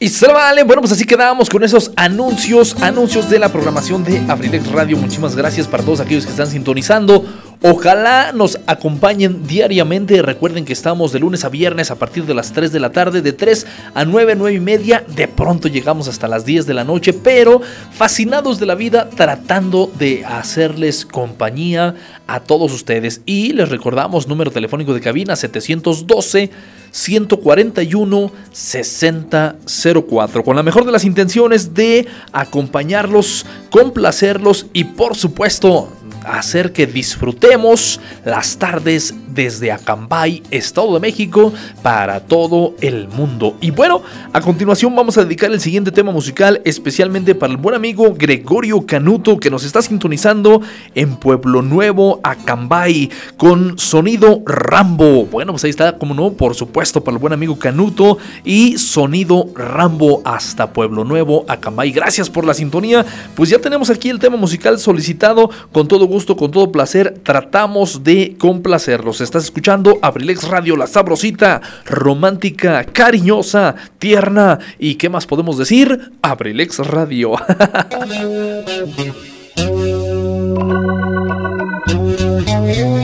Y 0.00 0.10
se 0.10 0.28
vale, 0.28 0.62
bueno, 0.62 0.80
pues 0.80 0.92
así 0.92 1.04
quedamos 1.04 1.50
con 1.50 1.64
esos 1.64 1.90
anuncios, 1.96 2.76
anuncios 2.82 3.28
de 3.28 3.40
la 3.40 3.48
programación 3.48 4.04
de 4.04 4.22
Abrilex 4.28 4.70
Radio. 4.70 4.96
Muchísimas 4.96 5.34
gracias 5.34 5.66
para 5.66 5.82
todos 5.82 5.98
aquellos 5.98 6.24
que 6.24 6.30
están 6.30 6.46
sintonizando. 6.46 7.24
Ojalá 7.62 8.30
nos 8.32 8.60
acompañen 8.68 9.44
diariamente. 9.48 10.22
Recuerden 10.22 10.64
que 10.64 10.72
estamos 10.72 11.10
de 11.10 11.18
lunes 11.18 11.44
a 11.44 11.48
viernes 11.48 11.90
a 11.90 11.96
partir 11.96 12.26
de 12.26 12.34
las 12.34 12.52
3 12.52 12.70
de 12.70 12.78
la 12.78 12.92
tarde, 12.92 13.22
de 13.22 13.32
3 13.32 13.66
a 13.94 14.04
9, 14.04 14.36
9 14.36 14.54
y 14.54 14.60
media. 14.60 15.04
De 15.16 15.26
pronto 15.26 15.66
llegamos 15.66 16.06
hasta 16.06 16.28
las 16.28 16.44
10 16.44 16.66
de 16.66 16.74
la 16.74 16.84
noche, 16.84 17.12
pero 17.12 17.60
fascinados 17.90 18.60
de 18.60 18.66
la 18.66 18.76
vida, 18.76 19.10
tratando 19.10 19.90
de 19.98 20.24
hacerles 20.24 21.04
compañía 21.04 21.96
a 22.28 22.40
todos 22.40 22.72
ustedes. 22.72 23.22
Y 23.26 23.52
les 23.52 23.68
recordamos 23.70 24.28
número 24.28 24.52
telefónico 24.52 24.94
de 24.94 25.00
cabina 25.00 25.34
712 25.34 26.50
141 26.90 28.32
6004 28.52 30.44
con 30.44 30.56
la 30.56 30.62
mejor 30.62 30.84
de 30.86 30.92
las 30.92 31.04
intenciones 31.04 31.74
de 31.74 32.06
acompañarlos, 32.32 33.44
complacerlos 33.70 34.66
y 34.72 34.84
por 34.84 35.16
supuesto 35.16 35.92
hacer 36.24 36.72
que 36.72 36.86
disfrutemos 36.86 38.00
las 38.24 38.58
tardes 38.58 39.14
desde 39.38 39.70
Acambay, 39.70 40.42
Estado 40.50 40.94
de 40.94 40.98
México, 40.98 41.52
para 41.80 42.18
todo 42.18 42.74
el 42.80 43.06
mundo. 43.06 43.54
Y 43.60 43.70
bueno, 43.70 44.02
a 44.32 44.40
continuación 44.40 44.96
vamos 44.96 45.16
a 45.16 45.22
dedicar 45.22 45.52
el 45.52 45.60
siguiente 45.60 45.92
tema 45.92 46.10
musical 46.10 46.60
especialmente 46.64 47.36
para 47.36 47.52
el 47.52 47.56
buen 47.56 47.76
amigo 47.76 48.14
Gregorio 48.18 48.84
Canuto 48.84 49.38
que 49.38 49.48
nos 49.48 49.62
está 49.62 49.80
sintonizando 49.80 50.60
en 50.96 51.14
Pueblo 51.14 51.62
Nuevo, 51.62 52.18
Acambay, 52.24 53.10
con 53.36 53.78
sonido 53.78 54.42
Rambo. 54.44 55.26
Bueno, 55.26 55.52
pues 55.52 55.62
ahí 55.62 55.70
está, 55.70 55.98
como 55.98 56.14
no, 56.14 56.32
por 56.32 56.56
supuesto, 56.56 57.04
para 57.04 57.16
el 57.16 57.20
buen 57.20 57.32
amigo 57.32 57.60
Canuto 57.60 58.18
y 58.42 58.76
sonido 58.76 59.50
Rambo 59.54 60.20
hasta 60.24 60.72
Pueblo 60.72 61.04
Nuevo, 61.04 61.44
Acambay. 61.46 61.92
Gracias 61.92 62.28
por 62.28 62.44
la 62.44 62.54
sintonía. 62.54 63.06
Pues 63.36 63.50
ya 63.50 63.60
tenemos 63.60 63.88
aquí 63.88 64.10
el 64.10 64.18
tema 64.18 64.36
musical 64.36 64.80
solicitado 64.80 65.48
con 65.70 65.86
todo 65.86 66.06
gusto, 66.06 66.36
con 66.36 66.50
todo 66.50 66.72
placer. 66.72 67.20
Tratamos 67.22 68.02
de 68.02 68.34
complacerlos. 68.36 69.27
Estás 69.28 69.44
escuchando 69.44 69.98
Abrilex 70.00 70.48
Radio, 70.48 70.74
la 70.74 70.86
sabrosita, 70.86 71.60
romántica, 71.84 72.82
cariñosa, 72.84 73.74
tierna 73.98 74.58
y 74.78 74.94
¿qué 74.94 75.10
más 75.10 75.26
podemos 75.26 75.58
decir? 75.58 76.12
Abrilex 76.22 76.78
Radio. 76.78 77.34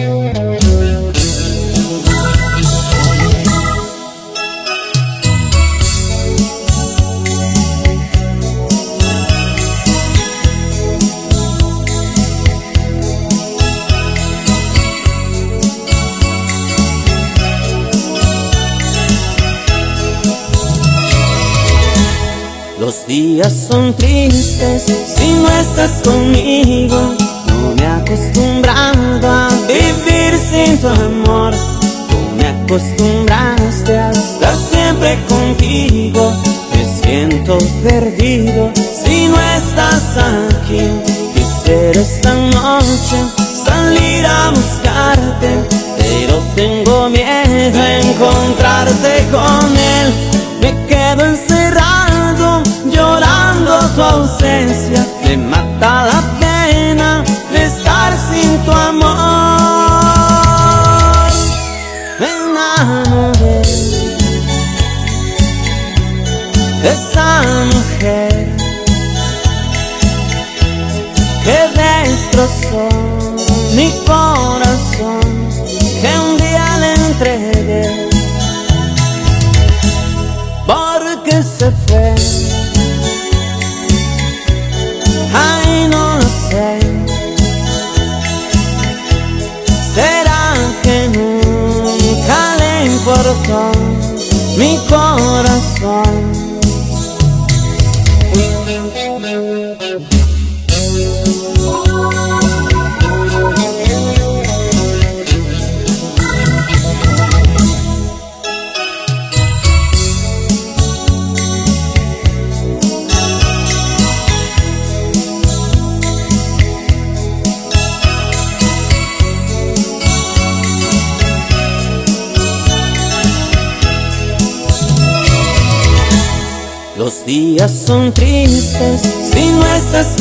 Los 22.95 23.07
días 23.09 23.53
son 23.68 23.92
tristes 23.95 24.84
si 24.84 25.32
no 25.32 25.49
estás 25.49 26.01
conmigo. 26.05 27.14
No 27.49 27.74
me 27.74 27.82
he 27.82 27.86
acostumbrado 27.86 29.28
a 29.28 29.49
vivir 29.66 30.38
sin 30.38 30.78
tu 30.78 30.86
amor. 30.86 31.53
No 31.53 32.36
me 32.36 32.47
acostumbraste 32.47 33.99
a 33.99 34.11
estar 34.12 34.55
siempre 34.70 35.18
contigo. 35.28 36.32
Me 36.72 37.03
siento 37.03 37.59
perdido 37.82 38.70
si 38.76 39.26
no 39.26 39.40
estás 39.40 40.16
aquí. 40.53 40.82
Quisiera 41.34 42.01
esta 42.01 42.32
noche 42.32 43.16
salir 43.66 44.24
a 44.24 44.51
buscarte, 44.51 45.51
pero 45.99 46.38
tengo 46.55 47.11
miedo 47.11 47.80
a 47.80 47.99
encontrarte 47.99 49.26
con 49.32 49.64
llorando 53.97 54.26
tu 55.22 55.54
corazón? 95.17 96.04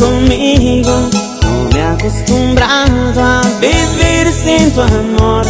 Conmigo. 0.04 1.10
No 1.42 1.70
me 1.72 1.80
he 1.80 1.84
acostumbrado 1.84 3.24
a 3.24 3.42
vivir 3.62 4.28
sin 4.32 4.72
tu 4.72 4.82
amor. 4.82 5.46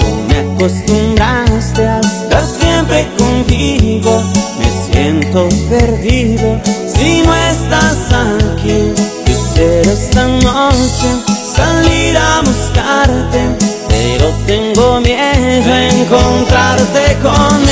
No 0.00 0.08
me 0.28 0.36
acostumbraste 0.38 1.86
a 1.86 2.00
estar 2.00 2.44
siempre 2.46 3.08
contigo. 3.18 4.22
Me 4.58 4.68
siento 4.92 5.48
perdido 5.68 6.58
si 6.94 7.22
no 7.22 7.34
estás 7.34 7.98
aquí. 8.12 8.92
Quisiera 9.24 9.92
esta 9.92 10.26
noche 10.26 11.08
salir 11.54 12.16
a 12.16 12.40
buscarte, 12.40 13.40
pero 13.88 14.26
tengo 14.46 15.00
miedo 15.00 15.72
a 15.72 15.88
encontrarte 15.88 17.18
con 17.22 17.69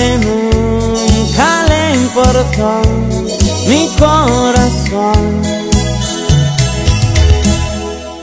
que 0.00 0.16
nunca 0.16 1.64
le 1.68 1.94
importó 1.94 2.80
mi 3.68 3.86
corazón? 3.98 5.42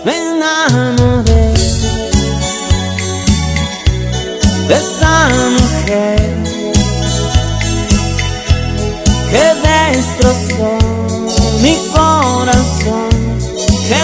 Me 0.03 0.13
enamoré 0.17 1.53
de 4.67 4.75
esa 4.83 5.29
mujer 5.57 6.29
que 9.31 9.45
destrozó 9.67 10.71
mi 11.61 11.75
corazón, 11.93 13.09
que 13.87 13.99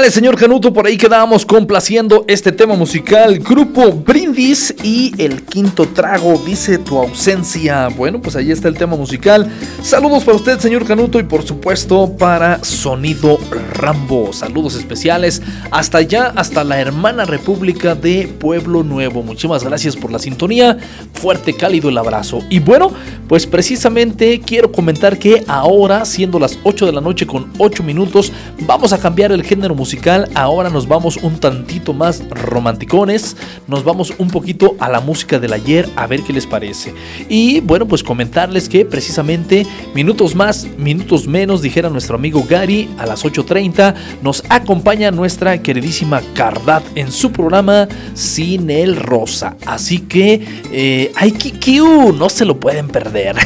Vale, 0.00 0.10
señor 0.10 0.34
Canuto, 0.38 0.72
por 0.72 0.86
ahí 0.86 0.96
quedábamos 0.96 1.44
complaciendo 1.44 2.24
este 2.26 2.52
tema 2.52 2.74
musical. 2.74 3.38
Grupo 3.38 3.92
Brindis 3.92 4.74
y 4.82 5.12
el 5.18 5.42
quinto 5.42 5.86
trago 5.88 6.40
dice 6.46 6.78
tu 6.78 6.96
ausencia. 6.96 7.88
Bueno, 7.88 8.18
pues 8.18 8.34
ahí 8.34 8.50
está 8.50 8.68
el 8.68 8.78
tema 8.78 8.96
musical. 8.96 9.52
Saludos 9.82 10.24
para 10.24 10.38
usted, 10.38 10.58
señor 10.58 10.86
Canuto, 10.86 11.20
y 11.20 11.24
por 11.24 11.42
supuesto 11.42 12.16
para 12.16 12.64
Sonido 12.64 13.38
Rambo. 13.74 14.32
Saludos 14.32 14.74
especiales 14.74 15.42
hasta 15.70 15.98
allá, 15.98 16.32
hasta 16.34 16.64
la 16.64 16.80
hermana 16.80 17.26
República 17.26 17.94
de 17.94 18.26
Pueblo 18.26 18.82
Nuevo. 18.82 19.22
Muchísimas 19.22 19.64
gracias 19.64 19.96
por 19.96 20.10
la 20.10 20.18
sintonía. 20.18 20.78
Fuerte, 21.12 21.52
cálido 21.52 21.90
el 21.90 21.98
abrazo. 21.98 22.42
Y 22.48 22.60
bueno, 22.60 22.90
pues 23.28 23.46
precisamente 23.46 24.40
quiero 24.40 24.72
comentar 24.72 25.18
que 25.18 25.44
ahora, 25.46 26.06
siendo 26.06 26.38
las 26.38 26.58
8 26.64 26.86
de 26.86 26.92
la 26.92 27.02
noche 27.02 27.26
con 27.26 27.52
8 27.58 27.82
minutos, 27.82 28.32
vamos 28.60 28.94
a 28.94 28.98
cambiar 28.98 29.30
el 29.32 29.42
género 29.42 29.74
musical. 29.74 29.89
Ahora 30.34 30.70
nos 30.70 30.86
vamos 30.86 31.16
un 31.16 31.40
tantito 31.40 31.92
más 31.92 32.22
romanticones. 32.30 33.36
Nos 33.66 33.82
vamos 33.82 34.12
un 34.18 34.28
poquito 34.28 34.76
a 34.78 34.88
la 34.88 35.00
música 35.00 35.40
del 35.40 35.52
ayer 35.52 35.88
a 35.96 36.06
ver 36.06 36.22
qué 36.22 36.32
les 36.32 36.46
parece. 36.46 36.94
Y 37.28 37.60
bueno, 37.60 37.86
pues 37.86 38.04
comentarles 38.04 38.68
que 38.68 38.84
precisamente 38.84 39.66
minutos 39.92 40.36
más, 40.36 40.66
minutos 40.78 41.26
menos, 41.26 41.60
dijera 41.60 41.90
nuestro 41.90 42.16
amigo 42.16 42.44
Gary, 42.48 42.88
a 42.98 43.06
las 43.06 43.24
8.30 43.24 43.94
nos 44.22 44.44
acompaña 44.48 45.10
nuestra 45.10 45.60
queridísima 45.60 46.22
Cardat 46.34 46.84
en 46.94 47.10
su 47.10 47.32
programa 47.32 47.88
Sin 48.14 48.70
el 48.70 48.94
Rosa. 48.96 49.56
Así 49.66 50.00
que, 50.00 50.40
eh, 50.72 51.12
ay, 51.16 51.32
Kikiu, 51.32 52.12
no 52.12 52.28
se 52.28 52.44
lo 52.44 52.60
pueden 52.60 52.88
perder. 52.88 53.36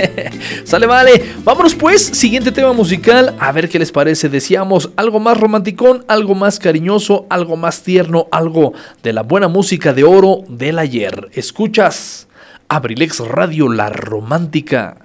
Sale, 0.64 0.86
vale. 0.86 1.24
Vámonos 1.42 1.74
pues, 1.74 2.04
siguiente 2.04 2.52
tema 2.52 2.74
musical, 2.74 3.34
a 3.38 3.50
ver 3.52 3.68
qué 3.68 3.78
les 3.78 3.90
parece. 3.90 4.28
Decíamos 4.28 4.90
algo 4.96 5.20
más 5.20 5.38
romanticón, 5.70 6.04
algo 6.08 6.34
más 6.34 6.58
cariñoso, 6.58 7.26
algo 7.28 7.56
más 7.56 7.82
tierno, 7.82 8.26
algo 8.30 8.72
de 9.02 9.12
la 9.12 9.22
buena 9.22 9.48
música 9.48 9.92
de 9.92 10.04
oro 10.04 10.42
del 10.48 10.78
ayer. 10.78 11.28
Escuchas 11.32 12.28
Abrilex 12.68 13.20
Radio 13.20 13.68
La 13.68 13.88
Romántica 13.88 14.96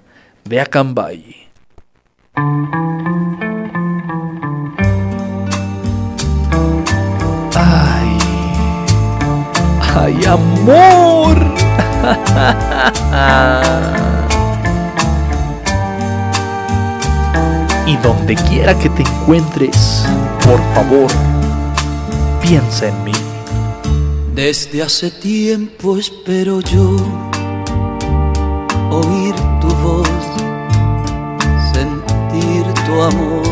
de 0.43 0.61
Acambay. 0.61 1.36
Ay, 7.55 8.18
ay, 9.95 10.26
amor. 10.26 11.55
y 17.86 17.97
donde 17.97 18.36
quiera 18.36 18.77
que 18.77 18.89
te 18.89 19.03
encuentres, 19.03 20.05
por 20.43 20.59
favor, 20.73 21.07
piensa 22.41 22.88
en 22.88 23.03
mí. 23.03 23.11
Desde 24.33 24.83
hace 24.83 25.11
tiempo 25.11 25.97
espero 25.97 26.59
yo 26.61 26.95
oír 28.91 29.36
tu 29.61 29.67
voz, 29.75 30.09
sentir 31.73 32.65
tu 32.86 33.01
amor. 33.01 33.43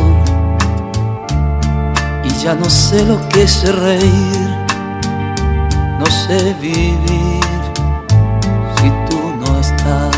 Y 2.23 2.29
ya 2.43 2.55
no 2.55 2.69
sé 2.69 3.05
lo 3.05 3.17
que 3.29 3.43
es 3.43 3.63
reír, 3.79 4.49
no 5.99 6.05
sé 6.05 6.55
vivir 6.59 7.43
si 8.77 8.89
tú 9.09 9.19
no 9.39 9.59
estás. 9.59 10.12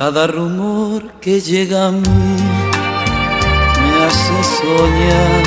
Cada 0.00 0.24
rumor 0.26 1.02
que 1.20 1.42
llega 1.42 1.88
a 1.88 1.90
mí 1.90 2.36
me 3.82 3.90
hace 4.06 4.36
soñar 4.56 5.44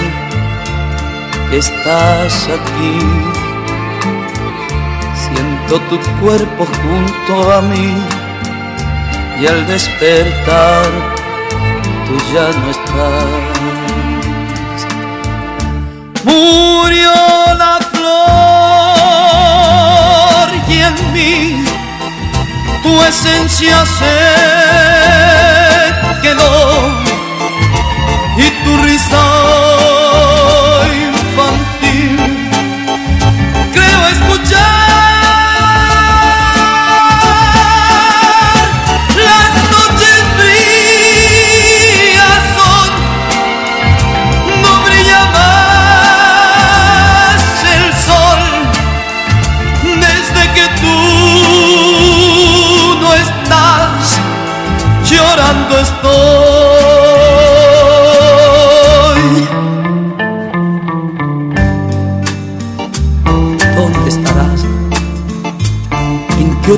que 1.50 1.58
estás 1.58 2.34
aquí. 2.58 2.96
Siento 5.24 5.74
tu 5.90 5.98
cuerpo 6.22 6.62
junto 6.68 7.34
a 7.52 7.62
mí 7.64 7.90
y 9.42 9.48
al 9.48 9.66
despertar 9.66 10.86
tú 12.06 12.14
ya 12.32 12.48
no 12.60 12.68
estás. 12.78 13.26
Murió 16.26 17.12
la 17.58 17.76
flor 17.92 18.14
y 20.70 20.72
en 20.78 20.96
mí 21.12 21.73
tu 22.84 23.02
esencia 23.02 23.86
se 23.86 24.14
quedó 26.22 27.02
y 28.38 28.50
tu 28.64 28.78
risa 28.84 29.63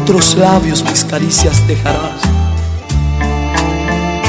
otros 0.05 0.35
labios 0.35 0.83
mis 0.83 1.03
caricias 1.03 1.67
dejarás? 1.67 2.21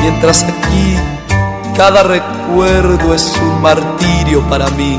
Mientras 0.01 0.43
aquí 0.43 0.97
cada 1.77 2.03
recuerdo 2.03 3.14
es 3.14 3.31
un 3.43 3.61
martirio 3.61 4.41
para 4.49 4.70
mí. 4.70 4.99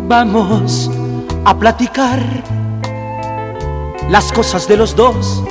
Vamos 0.07 0.89
a 1.43 1.57
platicar 1.59 2.21
las 4.09 4.31
cosas 4.31 4.65
de 4.65 4.77
los 4.77 4.95
dos. 4.95 5.43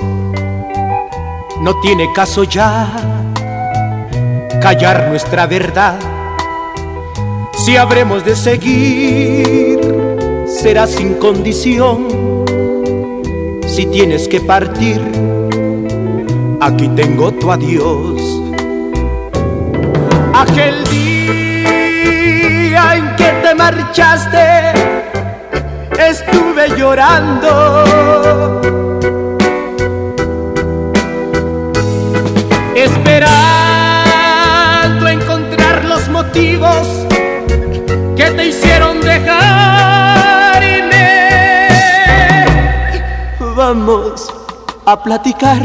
No 1.61 1.79
tiene 1.83 2.11
caso 2.15 2.43
ya 2.45 2.89
callar 4.63 5.09
nuestra 5.11 5.47
verdad. 5.47 5.99
Si 7.53 7.77
habremos 7.77 8.25
de 8.25 8.35
seguir, 8.35 9.79
será 10.47 10.87
sin 10.87 11.15
condición. 11.17 12.09
Si 13.67 13.85
tienes 13.85 14.27
que 14.27 14.41
partir, 14.41 15.03
aquí 16.63 16.89
tengo 16.97 17.31
tu 17.33 17.53
adiós. 17.53 18.23
Aquel 20.33 20.83
día 20.85 21.16
en 22.95 23.16
que 23.16 23.30
te 23.43 23.55
marchaste, 23.55 24.72
estuve 25.99 26.68
llorando. 26.76 27.84
Esperando 32.74 33.26
encontrar 35.09 35.84
los 35.84 36.09
motivos 36.09 36.87
que 38.16 38.30
te 38.37 38.47
hicieron 38.47 39.01
dejarme. 39.01 39.37
Vamos 43.57 44.32
a 44.84 45.03
platicar 45.03 45.62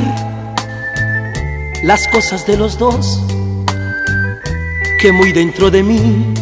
las 1.83 2.07
cosas 2.07 2.45
de 2.47 2.57
los 2.57 2.77
dos 2.77 3.21
que 4.99 5.11
muy 5.11 5.31
dentro 5.31 5.71
de 5.71 5.83
mí 5.83 6.33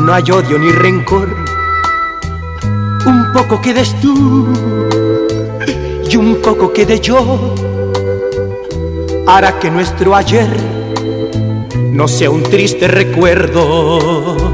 no 0.00 0.12
hay 0.12 0.30
odio 0.30 0.58
ni 0.58 0.70
rencor. 0.70 1.28
Un 3.06 3.32
poco 3.32 3.60
quedes 3.60 3.94
tú 4.00 4.46
y 6.08 6.16
un 6.16 6.36
poco 6.42 6.72
quede 6.72 7.00
yo. 7.00 7.54
Hará 9.26 9.58
que 9.58 9.70
nuestro 9.70 10.14
ayer 10.14 10.48
no 11.92 12.08
sea 12.08 12.30
un 12.30 12.42
triste 12.42 12.88
recuerdo. 12.88 14.45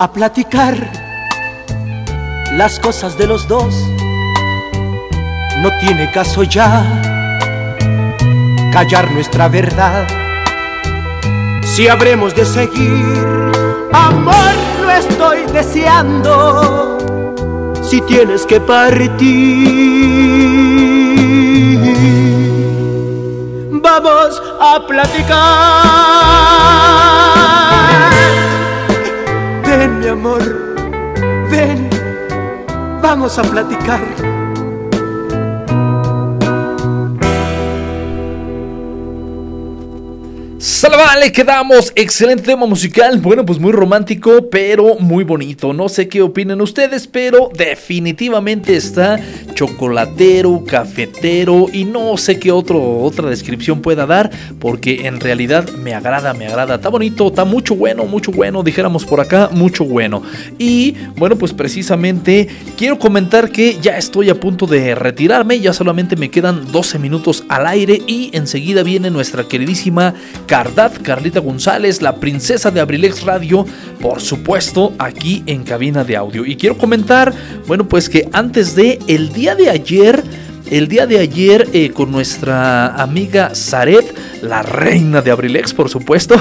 A 0.00 0.10
platicar 0.10 0.74
las 2.52 2.80
cosas 2.80 3.18
de 3.18 3.26
los 3.26 3.46
dos 3.46 3.74
no 5.58 5.68
tiene 5.78 6.10
caso 6.10 6.42
ya 6.42 6.82
callar 8.72 9.12
nuestra 9.12 9.48
verdad. 9.48 10.08
Si 11.62 11.86
habremos 11.86 12.34
de 12.34 12.46
seguir, 12.46 13.52
amor, 13.92 14.54
lo 14.80 14.90
estoy 14.90 15.44
deseando. 15.52 16.96
Si 17.82 18.00
tienes 18.00 18.46
que 18.46 18.58
partir, 18.58 19.18
vamos 23.82 24.42
a 24.60 24.80
platicar. 24.88 26.89
Amor, 30.20 30.42
ven, 31.50 31.88
vamos 33.00 33.38
a 33.38 33.42
platicar. 33.42 34.29
Vale, 40.90 41.30
quedamos. 41.30 41.92
Excelente 41.94 42.42
tema 42.42 42.66
musical. 42.66 43.18
Bueno, 43.20 43.46
pues 43.46 43.60
muy 43.60 43.70
romántico, 43.70 44.48
pero 44.50 44.96
muy 44.98 45.22
bonito. 45.22 45.72
No 45.72 45.88
sé 45.88 46.08
qué 46.08 46.20
opinan 46.20 46.60
ustedes, 46.60 47.06
pero 47.06 47.48
definitivamente 47.54 48.76
está 48.76 49.20
chocolatero, 49.54 50.64
cafetero 50.66 51.66
y 51.72 51.84
no 51.84 52.16
sé 52.16 52.40
qué 52.40 52.50
otro, 52.50 53.00
otra 53.00 53.28
descripción 53.28 53.82
pueda 53.82 54.06
dar, 54.06 54.30
porque 54.58 55.06
en 55.06 55.20
realidad 55.20 55.68
me 55.70 55.94
agrada, 55.94 56.34
me 56.34 56.46
agrada. 56.46 56.76
Está 56.76 56.88
bonito, 56.88 57.28
está 57.28 57.44
mucho 57.44 57.76
bueno, 57.76 58.04
mucho 58.06 58.32
bueno. 58.32 58.62
Dijéramos 58.62 59.04
por 59.04 59.20
acá, 59.20 59.48
mucho 59.52 59.84
bueno. 59.84 60.22
Y 60.58 60.96
bueno, 61.16 61.36
pues 61.36 61.52
precisamente 61.52 62.48
quiero 62.76 62.98
comentar 62.98 63.50
que 63.50 63.78
ya 63.80 63.96
estoy 63.96 64.28
a 64.30 64.40
punto 64.40 64.66
de 64.66 64.96
retirarme. 64.96 65.60
Ya 65.60 65.72
solamente 65.72 66.16
me 66.16 66.30
quedan 66.30 66.72
12 66.72 66.98
minutos 66.98 67.44
al 67.48 67.66
aire 67.66 68.02
y 68.08 68.30
enseguida 68.32 68.82
viene 68.82 69.10
nuestra 69.10 69.44
queridísima 69.44 70.14
Carlita 70.88 71.40
González, 71.40 72.00
la 72.00 72.16
princesa 72.16 72.70
de 72.70 72.80
Abrilex 72.80 73.22
Radio, 73.24 73.66
por 74.00 74.20
supuesto, 74.20 74.94
aquí 74.98 75.42
en 75.46 75.64
cabina 75.64 76.04
de 76.04 76.16
audio. 76.16 76.46
Y 76.46 76.56
quiero 76.56 76.78
comentar, 76.78 77.34
bueno, 77.66 77.86
pues 77.86 78.08
que 78.08 78.28
antes 78.32 78.74
de 78.74 78.98
el 79.06 79.32
día 79.32 79.54
de 79.54 79.68
ayer, 79.68 80.22
el 80.70 80.88
día 80.88 81.06
de 81.06 81.18
ayer 81.18 81.68
eh, 81.72 81.90
con 81.90 82.10
nuestra 82.10 82.94
amiga 82.94 83.54
Zaret, 83.54 84.14
la 84.40 84.62
reina 84.62 85.20
de 85.20 85.30
Abrilex, 85.30 85.74
por 85.74 85.90
supuesto. 85.90 86.34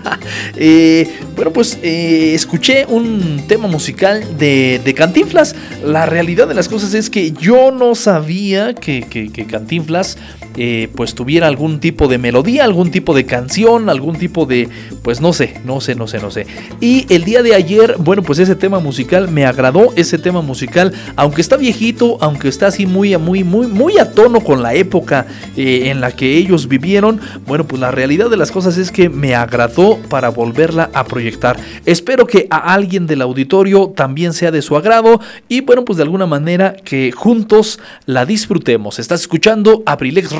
eh, 0.56 1.18
bueno, 1.36 1.52
pues 1.52 1.78
eh, 1.82 2.32
escuché 2.34 2.86
un 2.86 3.44
tema 3.48 3.68
musical 3.68 4.38
de, 4.38 4.80
de, 4.82 4.94
Cantinflas. 4.94 5.54
La 5.84 6.06
realidad 6.06 6.48
de 6.48 6.54
las 6.54 6.68
cosas 6.68 6.94
es 6.94 7.10
que 7.10 7.32
yo 7.32 7.70
no 7.70 7.94
sabía 7.94 8.74
que, 8.74 9.02
que 9.02 9.46
Cantinflas 9.46 10.16
eh, 10.56 10.88
pues 10.94 11.14
tuviera 11.14 11.46
algún 11.46 11.80
tipo 11.80 12.08
de 12.08 12.18
melodía, 12.18 12.64
algún 12.64 12.90
tipo 12.90 13.14
de 13.14 13.26
canción, 13.26 13.88
algún 13.88 14.16
tipo 14.16 14.46
de 14.46 14.68
pues 15.02 15.20
no 15.20 15.34
sé, 15.34 15.60
no 15.64 15.80
sé, 15.82 15.94
no 15.94 16.06
sé, 16.06 16.18
no 16.18 16.30
sé. 16.30 16.46
Y 16.80 17.06
el 17.12 17.24
día 17.24 17.42
de 17.42 17.54
ayer, 17.54 17.96
bueno, 17.98 18.22
pues 18.22 18.38
ese 18.38 18.56
tema 18.56 18.80
musical 18.80 19.28
me 19.28 19.44
agradó, 19.44 19.92
ese 19.96 20.18
tema 20.18 20.40
musical, 20.40 20.92
aunque 21.14 21.42
está 21.42 21.58
viejito, 21.58 22.16
aunque 22.22 22.48
está 22.48 22.68
así 22.68 22.86
muy, 22.86 23.16
muy, 23.18 23.44
muy, 23.44 23.66
muy 23.66 23.98
a 23.98 24.12
tono 24.12 24.40
con 24.40 24.62
la 24.62 24.74
época 24.74 25.26
eh, 25.56 25.90
en 25.90 26.00
la 26.00 26.12
que 26.12 26.38
ellos 26.38 26.68
vivieron, 26.68 27.20
bueno, 27.46 27.64
pues 27.64 27.80
la 27.80 27.90
realidad 27.90 28.30
de 28.30 28.38
las 28.38 28.50
cosas 28.50 28.78
es 28.78 28.90
que 28.90 29.10
me 29.10 29.34
agradó 29.34 29.98
para 30.08 30.30
volverla 30.30 30.90
a 30.94 31.04
proyectar. 31.04 31.58
Espero 31.84 32.26
que 32.26 32.46
a 32.50 32.72
alguien 32.72 33.06
del 33.06 33.20
auditorio 33.20 33.92
también 33.94 34.32
sea 34.32 34.50
de 34.50 34.62
su 34.62 34.76
agrado 34.76 35.20
y 35.48 35.60
bueno, 35.60 35.84
pues 35.84 35.98
de 35.98 36.04
alguna 36.04 36.26
manera 36.26 36.76
que 36.82 37.12
juntos 37.12 37.78
la 38.06 38.24
disfrutemos. 38.24 38.98
Estás 38.98 39.20
escuchando 39.20 39.82
Abrilex 39.84 40.30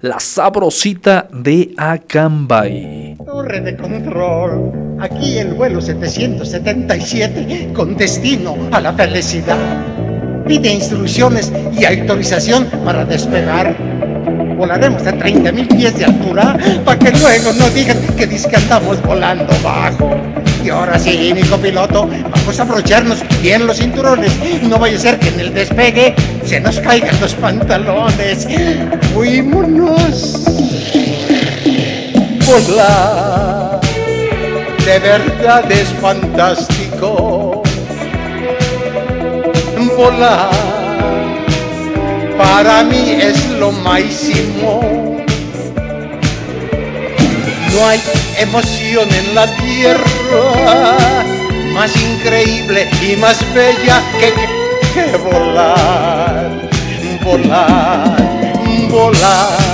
la 0.00 0.18
sabrosita 0.18 1.28
de 1.30 1.74
Acambay. 1.76 3.16
Torre 3.24 3.60
de 3.60 3.76
control, 3.76 4.96
aquí 5.00 5.36
el 5.36 5.52
vuelo 5.52 5.82
777 5.82 7.72
con 7.74 7.94
destino 7.96 8.56
a 8.72 8.80
la 8.80 8.94
felicidad. 8.94 9.58
Pide 10.46 10.72
instrucciones 10.72 11.52
y 11.78 11.84
autorización 11.84 12.66
para 12.84 13.04
despegar. 13.04 13.76
Volaremos 14.58 15.06
a 15.06 15.12
30 15.12 15.52
mil 15.52 15.68
pies 15.68 15.96
de 15.96 16.04
altura 16.04 16.56
para 16.84 16.98
que 16.98 17.12
luego 17.12 17.52
no 17.52 17.70
digan 17.70 17.96
que 18.16 18.26
dice 18.26 18.48
que 18.48 18.56
andamos 18.56 19.00
volando 19.02 19.46
bajo. 19.62 20.10
Y 20.64 20.68
ahora 20.68 20.98
sí, 20.98 21.32
mi 21.32 21.42
copiloto, 21.42 22.08
vamos 22.28 22.58
a 22.58 22.62
abrocharnos 22.62 23.20
bien 23.40 23.68
los 23.68 23.76
cinturones. 23.76 24.32
No 24.64 24.76
vaya 24.80 24.96
a 24.96 25.00
ser 25.00 25.20
que 25.20 25.28
en 25.28 25.38
el 25.38 25.54
despegue 25.54 26.16
se 26.44 26.58
nos 26.58 26.80
caigan 26.80 27.20
los 27.20 27.34
pantalones. 27.34 28.48
Fuímonos. 29.14 30.42
Volar, 32.44 33.80
de 34.84 34.98
verdad 34.98 35.70
es 35.70 35.88
fantástico. 36.00 37.62
Volar, 39.96 40.50
para 42.38 42.84
mí 42.84 43.18
es 43.20 43.50
lo 43.50 43.72
máximo. 43.72 44.80
No 47.74 47.86
hay 47.86 48.00
emoción 48.38 49.08
en 49.12 49.34
la 49.34 49.46
tierra 49.56 50.96
más 51.74 51.94
increíble 51.96 52.88
y 53.02 53.16
más 53.16 53.38
bella 53.52 54.02
que, 54.18 54.32
que 54.94 55.16
volar, 55.18 56.50
volar, 57.24 58.16
volar 58.88 59.68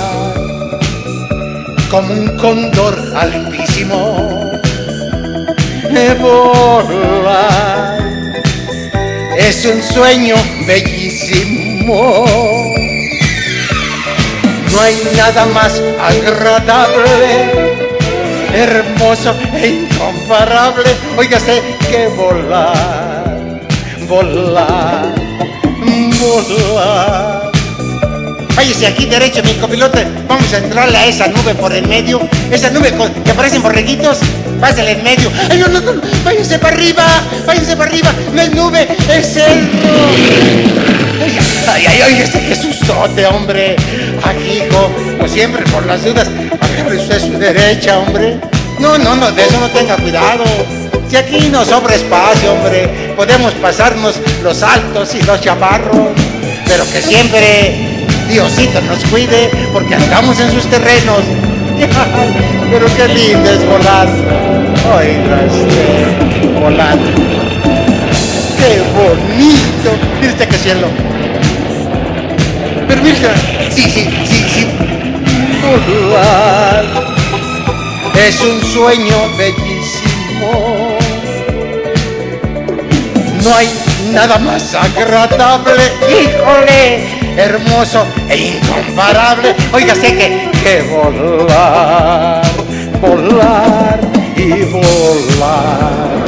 como 1.89 2.13
un 2.13 2.37
cóndor 2.37 2.93
altísimo. 3.15 4.51
Volar 6.19 7.97
es 9.37 9.65
un 9.65 9.81
sueño 9.81 10.35
bellísimo. 10.67 11.54
No 11.85 11.93
hay 14.81 14.95
nada 15.15 15.45
más 15.53 15.79
agradable, 16.01 17.51
hermoso 18.53 19.35
e 19.53 19.67
incomparable. 19.67 20.89
Óigase 21.15 21.61
que 21.91 22.07
volar, 22.07 23.61
volar, 24.09 25.13
volar. 26.19 27.51
Váyase 28.55 28.87
aquí 28.87 29.05
derecho, 29.05 29.43
mi 29.43 29.53
copilote. 29.53 30.07
Vamos 30.27 30.51
a 30.53 30.57
entrarle 30.57 30.97
a 30.97 31.05
esa 31.05 31.27
nube 31.27 31.53
por 31.53 31.71
el 31.71 31.87
medio. 31.87 32.19
Esa 32.49 32.71
nube 32.71 32.91
que 33.23 33.33
parecen 33.35 33.61
borreguitos. 33.61 34.21
Pásale 34.65 34.93
en 34.93 35.03
medio. 35.03 35.31
Ay, 35.47 35.59
no, 35.59 35.67
no, 35.67 35.79
no. 35.79 36.01
Váyase 36.23 36.57
para 36.57 36.75
arriba. 36.75 37.03
Váyase 37.45 37.77
para 37.77 37.87
arriba. 37.87 38.11
No 38.33 38.41
es 38.41 38.51
nube, 38.51 38.87
es 39.13 39.33
cerro. 39.33 39.63
Ay, 41.71 41.85
ay, 41.87 41.99
ay, 42.03 42.21
este 42.23 42.39
qué 42.39 42.55
sustote, 42.55 43.27
hombre. 43.27 43.75
Aquí, 44.23 44.63
hijo, 44.65 44.91
como 45.17 45.27
siempre, 45.27 45.63
por 45.65 45.85
las 45.85 46.03
dudas. 46.03 46.27
Agarre 46.59 46.97
usted 46.97 47.19
su 47.19 47.37
derecha, 47.37 47.99
hombre. 47.99 48.39
No, 48.79 48.97
no, 48.97 49.15
no, 49.15 49.31
de 49.31 49.43
eso 49.45 49.59
no 49.59 49.69
tenga 49.69 49.97
cuidado. 49.97 50.43
Si 51.11 51.15
aquí 51.15 51.47
no 51.51 51.63
sobra 51.63 51.93
espacio, 51.93 52.53
hombre, 52.53 53.13
podemos 53.15 53.53
pasarnos 53.53 54.15
los 54.41 54.63
altos 54.63 55.13
y 55.13 55.21
los 55.21 55.41
chaparros. 55.41 56.09
Pero 56.65 56.91
que 56.91 57.03
siempre 57.03 57.99
Diosito 58.27 58.81
nos 58.81 59.05
cuide, 59.11 59.51
porque 59.71 59.93
andamos 59.93 60.39
en 60.39 60.51
sus 60.51 60.65
terrenos. 60.71 61.21
Pero 62.71 62.87
qué 62.95 63.07
lindo 63.09 63.49
es 63.49 63.63
volar. 63.63 64.34
Oiga, 64.93 65.41
este, 65.45 66.59
volar. 66.59 66.97
Qué 68.57 68.81
bonito. 68.93 69.89
Mire 70.21 70.33
usted 70.33 70.47
qué 70.47 70.57
cielo. 70.57 70.87
Pero 72.87 73.01
mira, 73.01 73.33
sí, 73.71 73.81
sí, 73.81 74.07
sí, 74.29 74.45
sí. 74.53 74.67
Volar 75.63 76.85
es 78.15 78.41
un 78.41 78.61
sueño 78.63 79.15
bellísimo. 79.37 80.97
No 83.43 83.55
hay 83.55 83.69
nada 84.13 84.37
más 84.37 84.73
agradable, 84.73 85.83
híjole, 86.09 87.07
hermoso 87.37 88.05
e 88.29 88.37
incomparable. 88.37 89.55
Oiga, 89.73 89.95
sé 89.95 90.15
que, 90.15 90.49
que 90.63 90.81
volar, 90.83 92.41
volar 93.01 94.04
y 94.35 94.63
volar. 94.65 96.25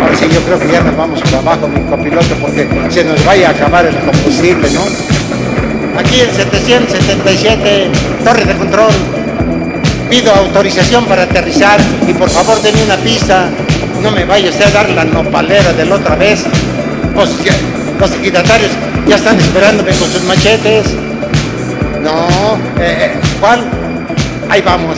Ahora 0.00 0.16
sí, 0.18 0.26
yo 0.32 0.40
creo 0.42 0.58
que 0.58 0.68
ya 0.68 0.80
nos 0.82 0.96
vamos 0.96 1.20
para 1.22 1.38
abajo, 1.38 1.68
mi 1.68 1.80
copiloto, 1.82 2.34
porque 2.40 2.68
se 2.90 3.04
nos 3.04 3.24
vaya 3.24 3.48
a 3.48 3.50
acabar 3.50 3.86
el 3.86 3.96
combustible, 3.96 4.70
¿no? 4.70 4.82
Aquí 5.98 6.20
el 6.20 6.30
777, 6.30 7.90
torre 8.24 8.44
de 8.44 8.54
control. 8.56 8.92
Pido 10.08 10.32
autorización 10.32 11.04
para 11.04 11.24
aterrizar 11.24 11.78
y 12.06 12.14
por 12.14 12.30
favor 12.30 12.62
denme 12.62 12.82
una 12.84 12.96
pista. 12.96 13.50
No 14.02 14.10
me 14.10 14.24
vaya 14.24 14.48
usted 14.48 14.66
a 14.66 14.70
dar 14.70 14.88
la 14.90 15.04
nopalera 15.04 15.72
de 15.72 15.84
la 15.84 15.96
otra 15.96 16.16
vez. 16.16 16.44
Los, 17.14 17.30
los 17.98 18.12
equidatarios 18.12 18.70
ya 19.06 19.16
están 19.16 19.38
esperándome 19.38 19.90
con 19.90 20.08
sus 20.10 20.22
machetes. 20.22 20.86
No, 22.00 22.56
eh, 22.80 23.12
eh, 23.12 23.20
¿cuál? 23.40 23.68
Ahí 24.48 24.62
vamos. 24.62 24.96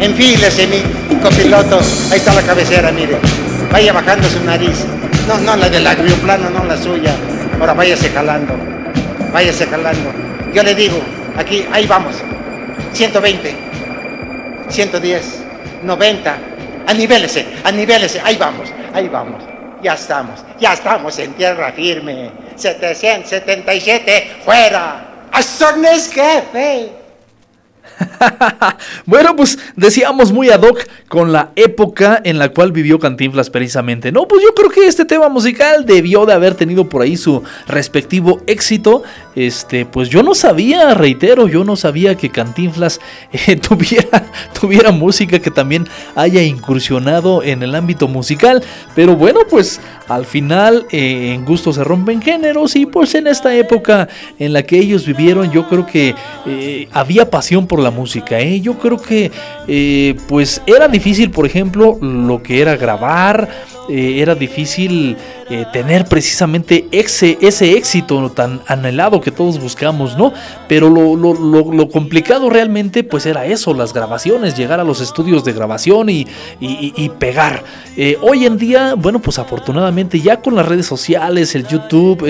Enfílese 0.00 0.66
mi 0.66 0.82
copiloto. 1.20 1.78
Ahí 2.10 2.18
está 2.18 2.34
la 2.34 2.42
cabecera, 2.42 2.90
mire. 2.92 3.18
Vaya 3.70 3.92
bajando 3.92 4.28
su 4.28 4.42
nariz. 4.44 4.84
No, 5.26 5.38
no, 5.38 5.56
la 5.56 5.68
del 5.68 5.86
agrioplano, 5.86 6.50
no 6.50 6.64
la 6.64 6.76
suya. 6.76 7.14
Ahora 7.58 7.72
váyase 7.72 8.10
jalando. 8.10 8.54
Váyase 9.32 9.66
jalando. 9.66 10.12
Yo 10.52 10.62
le 10.62 10.74
digo, 10.74 11.00
aquí, 11.36 11.66
ahí 11.72 11.86
vamos. 11.86 12.16
120, 12.92 13.54
110, 14.68 15.42
90. 15.82 16.38
Anivélese, 16.86 17.46
anivélese. 17.64 18.20
Ahí 18.20 18.36
vamos, 18.36 18.68
ahí 18.92 19.08
vamos. 19.08 19.42
Ya 19.82 19.94
estamos, 19.94 20.40
ya 20.60 20.74
estamos 20.74 21.18
en 21.18 21.32
tierra 21.34 21.72
firme. 21.72 22.30
777, 22.56 24.36
fuera. 24.44 25.28
¡Azones 25.32 26.10
jefe! 26.12 26.92
Bueno, 29.06 29.36
pues 29.36 29.58
decíamos 29.76 30.32
muy 30.32 30.50
ad 30.50 30.62
hoc 30.62 30.86
con 31.08 31.32
la 31.32 31.50
época 31.56 32.20
en 32.24 32.38
la 32.38 32.48
cual 32.50 32.72
vivió 32.72 32.98
Cantinflas 32.98 33.50
precisamente. 33.50 34.12
No, 34.12 34.26
pues 34.26 34.42
yo 34.42 34.54
creo 34.54 34.70
que 34.70 34.86
este 34.86 35.04
tema 35.04 35.28
musical 35.28 35.84
debió 35.84 36.26
de 36.26 36.32
haber 36.32 36.54
tenido 36.54 36.88
por 36.88 37.02
ahí 37.02 37.16
su 37.16 37.42
respectivo 37.66 38.40
éxito. 38.46 39.02
Este, 39.36 39.84
pues 39.84 40.08
yo 40.08 40.22
no 40.22 40.34
sabía, 40.34 40.94
reitero, 40.94 41.48
yo 41.48 41.64
no 41.64 41.76
sabía 41.76 42.16
que 42.16 42.30
Cantinflas 42.30 43.00
eh, 43.32 43.56
tuviera, 43.56 44.24
tuviera 44.58 44.90
música 44.90 45.38
que 45.38 45.50
también 45.50 45.86
haya 46.14 46.42
incursionado 46.42 47.42
en 47.42 47.62
el 47.62 47.74
ámbito 47.74 48.08
musical. 48.08 48.62
Pero 48.94 49.16
bueno, 49.16 49.40
pues 49.48 49.80
al 50.08 50.26
final 50.26 50.86
eh, 50.90 51.32
en 51.34 51.44
gusto 51.44 51.72
se 51.72 51.84
rompen 51.84 52.20
géneros 52.20 52.76
y 52.76 52.86
pues 52.86 53.14
en 53.14 53.26
esta 53.26 53.54
época 53.54 54.08
en 54.38 54.52
la 54.52 54.62
que 54.62 54.78
ellos 54.78 55.06
vivieron 55.06 55.50
yo 55.50 55.68
creo 55.68 55.86
que 55.86 56.14
eh, 56.46 56.88
había 56.92 57.30
pasión 57.30 57.66
por 57.66 57.80
la 57.80 57.90
música. 57.90 58.03
¿Eh? 58.40 58.60
Yo 58.60 58.74
creo 58.78 58.98
que 59.00 59.30
eh, 59.68 60.14
pues 60.28 60.62
era 60.66 60.88
difícil, 60.88 61.30
por 61.30 61.46
ejemplo, 61.46 61.98
lo 62.00 62.42
que 62.42 62.60
era 62.60 62.76
grabar 62.76 63.48
eh, 63.88 64.16
era 64.20 64.34
difícil 64.34 65.16
tener 65.74 66.06
precisamente 66.06 66.86
ese, 66.90 67.36
ese 67.42 67.76
éxito 67.76 68.30
tan 68.30 68.62
anhelado 68.66 69.20
que 69.20 69.30
todos 69.30 69.60
buscamos, 69.60 70.16
¿no? 70.16 70.32
Pero 70.68 70.88
lo, 70.88 71.14
lo- 71.16 71.34
lo- 71.70 71.88
complicado 71.90 72.48
realmente 72.48 73.04
pues 73.04 73.26
era 73.26 73.44
eso, 73.44 73.74
las 73.74 73.92
grabaciones, 73.92 74.56
llegar 74.56 74.80
a 74.80 74.84
los 74.84 75.02
estudios 75.02 75.44
de 75.44 75.52
grabación 75.52 76.08
y, 76.08 76.26
y- 76.60 76.94
y- 76.96 77.10
pegar. 77.10 77.62
Hoy 78.22 78.46
en 78.46 78.56
día, 78.56 78.94
bueno, 78.96 79.18
pues 79.20 79.38
afortunadamente 79.38 80.18
ya 80.18 80.40
con 80.40 80.54
las 80.56 80.66
redes 80.66 80.86
sociales, 80.86 81.54
el 81.54 81.66
YouTube, 81.68 82.26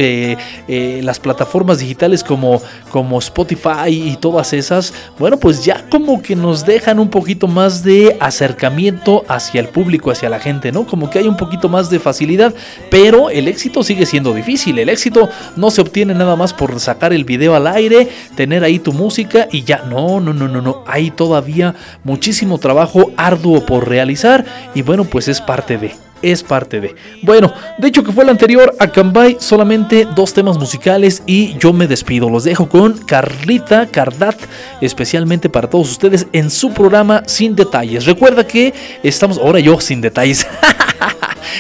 las 0.67 1.21
plataformas 1.21 1.79
digitales 1.79 2.25
como, 2.25 2.61
como 2.91 3.21
Spotify 3.21 3.89
y 3.89 4.17
todas 4.17 4.53
esas, 4.53 4.93
bueno, 5.21 5.37
pues 5.39 5.64
ya 5.65 5.85
como 5.89 6.21
que 6.23 6.37
nos 6.37 6.67
dejan 6.67 6.99
un 6.99 7.09
poquito 7.09 7.49
más 7.49 7.83
de 7.83 8.17
acercamiento 8.21 9.25
hacia 9.29 9.61
el 9.61 9.69
público, 9.69 10.11
hacia 10.11 10.29
la 10.29 10.39
gente, 10.39 10.71
¿no? 10.73 10.87
Como 10.87 11.09
que 11.09 11.19
hay 11.19 11.27
un 11.27 11.37
poquito 11.37 11.69
más 11.69 11.91
de 11.91 11.99
facilidad, 11.99 12.55
pero 12.91 13.31
el 13.31 13.49
éxito 13.49 13.83
sigue 13.83 14.07
siendo 14.07 14.35
difícil. 14.35 14.79
El 14.79 14.91
éxito 14.91 15.29
no 15.57 15.71
se 15.71 15.81
obtiene 15.81 16.15
nada 16.15 16.37
más 16.37 16.53
por 16.53 16.79
sacar 16.81 17.13
el 17.13 17.25
video 17.25 17.55
al 17.55 17.67
aire, 17.67 18.09
tener 18.37 18.63
ahí 18.63 18.79
tu 18.79 18.93
música 18.93 19.49
y 19.51 19.65
ya. 19.65 19.85
No, 19.89 20.21
no, 20.21 20.33
no, 20.35 20.49
no, 20.49 20.61
no. 20.61 20.85
Hay 20.87 21.11
todavía 21.11 21.75
muchísimo 22.05 22.59
trabajo 22.59 23.11
arduo 23.17 23.65
por 23.65 23.89
realizar 23.89 24.45
y 24.75 24.83
bueno, 24.83 25.05
pues 25.05 25.29
es 25.29 25.41
parte 25.41 25.79
de 25.79 25.95
es 26.25 26.43
parte 26.43 26.81
de. 26.81 26.95
Bueno, 27.23 27.53
de 27.79 27.89
hecho 27.89 28.03
que 28.03 28.13
fue 28.13 28.25
el 28.25 28.31
anterior 28.31 28.75
a 28.79 28.89
Cambay, 28.89 29.37
solamente 29.41 30.07
dos 30.15 30.33
temas 30.33 30.59
musicales 30.59 31.23
y 31.27 31.57
yo 31.59 31.73
me 31.73 31.87
despido. 31.87 32.31
Los 32.31 32.45
dejo 32.45 32.69
con 32.69 32.95
Carlita 32.99 33.87
Cardat, 33.87 34.37
especialmente 34.81 35.49
para 35.49 35.69
todos 35.69 35.91
ustedes 35.91 36.27
en 36.33 36.51
su 36.51 36.73
programa 36.73 37.23
Sin 37.27 37.55
Detalles. 37.55 38.07
Recuerda 38.07 38.47
que 38.47 38.73
estamos, 39.03 39.39
ahora 39.39 39.61
yo 39.61 39.81
sin 39.81 40.01
detalles. 40.01 40.47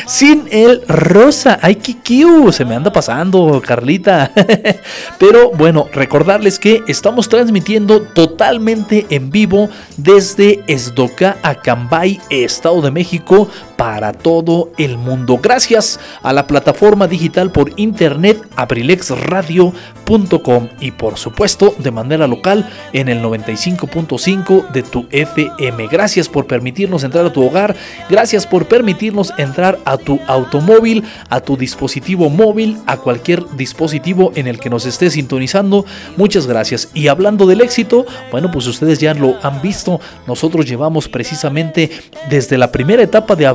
Sin 0.07 0.47
el 0.51 0.82
rosa. 0.89 1.59
Ay, 1.62 1.77
qué 1.77 1.95
cute. 1.95 2.53
Se 2.53 2.65
me 2.65 2.74
anda 2.74 2.93
pasando, 2.93 3.62
Carlita. 3.65 4.31
Pero 5.19 5.51
bueno, 5.53 5.86
recordarles 5.93 6.59
que 6.59 6.82
estamos 6.89 7.28
transmitiendo 7.28 8.03
totalmente 8.03 9.07
en 9.11 9.31
vivo 9.31 9.69
desde 9.97 10.62
Esdoca, 10.66 11.36
Acambay, 11.43 12.20
Estado 12.31 12.82
de 12.82 12.91
México, 12.91 13.49
para 13.77 14.13
todo 14.13 14.71
el 14.79 14.99
mundo. 14.99 15.41
Gracias 15.43 15.99
a 16.23 16.33
la 16.33 16.47
plataforma 16.47 17.09
digital 17.09 17.51
por 17.51 17.73
internet 17.77 18.41
abrilexradio.com 18.57 20.69
y 20.81 20.91
por 20.93 21.19
supuesto 21.19 21.75
de 21.79 21.91
manera 21.91 22.27
local 22.27 22.69
en 22.93 23.09
el 23.09 23.23
95.5 23.23 24.71
de 24.71 24.83
tu 24.83 25.07
FM. 25.11 25.87
Gracias 25.89 26.29
por 26.29 26.47
permitirnos 26.47 27.05
entrar 27.05 27.27
a 27.27 27.33
tu 27.33 27.45
hogar. 27.45 27.75
Gracias 28.09 28.47
por 28.47 28.67
permitirnos 28.67 29.33
entrar 29.39 29.79
a 29.85 29.97
tu 29.97 30.21
automóvil, 30.27 31.05
a 31.29 31.41
tu 31.41 31.57
dispositivo 31.57 32.31
móvil, 32.31 32.79
a 32.87 32.99
cualquier 32.99 33.45
dispositivo 33.57 34.33
en 34.35 34.47
el 34.47 34.61
que 34.61 34.71
nos 34.71 34.87
esté 34.87 35.11
sintonizando. 35.11 35.85
Muchas 36.17 36.47
gracias. 36.47 36.91
Y 36.95 37.09
hablando 37.09 37.47
del 37.47 37.61
éxito, 37.61 38.07
bueno, 38.31 38.51
pues 38.51 38.67
ustedes 38.67 38.99
ya 38.99 39.15
lo 39.15 39.37
han 39.43 39.61
visto. 39.63 40.01
Nosotros 40.27 40.67
llevamos 40.67 41.09
precisamente 41.09 41.91
desde 42.29 42.59
la 42.59 42.73
primera 42.73 43.03
etapa 43.03 43.37
de 43.37 43.47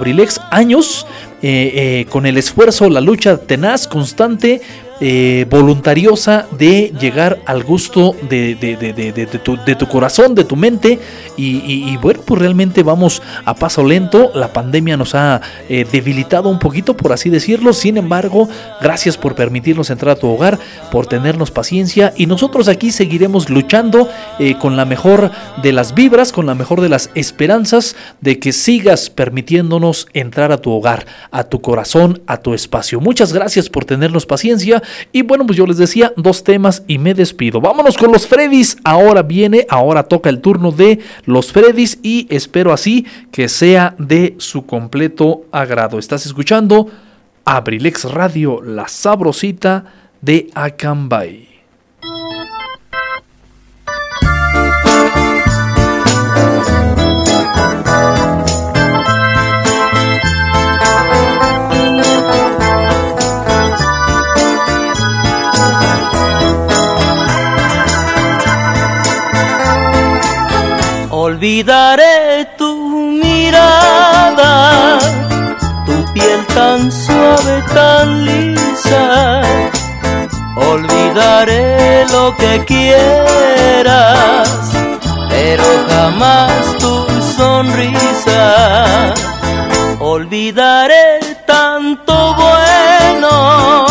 Años 0.51 1.05
eh, 1.41 1.71
eh, 2.01 2.05
con 2.09 2.25
el 2.25 2.37
esfuerzo, 2.37 2.89
la 2.89 3.01
lucha 3.01 3.37
tenaz, 3.37 3.87
constante. 3.87 4.61
Eh, 5.01 5.45
voluntariosa 5.49 6.47
de 6.57 6.93
llegar 6.99 7.39
al 7.45 7.63
gusto 7.63 8.15
de, 8.29 8.55
de- 8.55 8.75
de- 8.77 9.25
tu, 9.39 9.57
de 9.65 9.75
tu 9.75 9.87
corazón, 9.87 10.35
de 10.35 10.43
tu 10.43 10.55
mente 10.55 10.99
y 11.37 11.95
bueno, 11.97 12.19
pues 12.25 12.39
realmente 12.41 12.83
vamos 12.83 13.21
a 13.45 13.55
paso 13.55 13.83
lento. 13.85 14.31
La 14.35 14.51
pandemia 14.51 14.97
nos 14.97 15.15
ha 15.15 15.39
eh, 15.69 15.85
debilitado 15.89 16.49
un 16.49 16.59
poquito, 16.59 16.97
por 16.97 17.13
así 17.13 17.29
decirlo. 17.29 17.71
Sin 17.71 17.95
embargo, 17.97 18.49
gracias 18.81 19.17
por 19.17 19.35
permitirnos 19.35 19.89
entrar 19.89 20.17
a 20.17 20.19
tu 20.19 20.27
hogar, 20.27 20.59
por 20.91 21.07
tenernos 21.07 21.51
paciencia 21.51 22.13
y 22.17 22.25
nosotros 22.25 22.67
aquí 22.67 22.91
seguiremos 22.91 23.49
luchando 23.49 24.09
eh, 24.39 24.55
con 24.59 24.75
la 24.75 24.85
mejor 24.85 25.31
de 25.61 25.71
las 25.71 25.93
vibras, 25.95 26.31
con 26.33 26.45
la 26.45 26.55
mejor 26.55 26.81
de 26.81 26.89
las 26.89 27.09
esperanzas 27.15 27.95
de 28.21 28.39
que 28.39 28.51
sigas 28.51 29.09
permitiéndonos 29.09 30.07
entrar 30.13 30.51
a 30.51 30.57
tu 30.57 30.71
hogar, 30.71 31.05
a 31.31 31.43
tu 31.45 31.61
corazón, 31.61 32.21
a 32.27 32.37
tu 32.37 32.53
espacio. 32.53 32.99
Muchas 32.99 33.31
gracias 33.33 33.69
por 33.69 33.85
tenernos 33.85 34.25
paciencia 34.25 34.83
y 35.11 35.21
bueno, 35.21 35.45
pues 35.45 35.57
yo 35.57 35.65
les 35.65 35.77
decía 35.77 36.13
dos 36.15 36.43
temas 36.43 36.83
y 36.87 36.97
me 36.97 37.13
despido. 37.13 37.61
Vámonos 37.61 37.97
con 37.97 38.11
los 38.11 38.27
Freddys. 38.27 38.77
Ahora 38.83 39.21
viene, 39.21 39.65
ahora 39.69 40.03
toca 40.03 40.29
el 40.29 40.41
turno 40.41 40.71
de 40.71 40.99
los 41.25 41.51
Freddys 41.51 41.99
y 42.03 42.27
espero 42.29 42.73
así 42.73 43.05
que 43.31 43.49
sea 43.49 43.95
de 43.97 44.35
su 44.37 44.65
completo 44.65 45.45
agrado. 45.51 45.99
Estás 45.99 46.25
escuchando 46.25 46.87
Abrilex 47.45 48.05
Radio, 48.05 48.61
la 48.61 48.87
sabrosita 48.87 49.85
de 50.21 50.49
Acambay. 50.53 51.48
Olvidaré 71.39 72.49
tu 72.57 72.69
mirada, 73.23 74.99
tu 75.85 75.95
piel 76.11 76.41
tan 76.53 76.91
suave, 76.91 77.63
tan 77.73 78.25
lisa. 78.25 79.05
Olvidaré 80.57 82.05
lo 82.11 82.35
que 82.35 82.65
quieras, 82.65 84.49
pero 85.29 85.63
jamás 85.87 86.51
tu 86.77 86.93
sonrisa. 87.37 89.13
Olvidaré 90.01 91.21
tanto 91.47 92.35
bueno, 92.35 93.85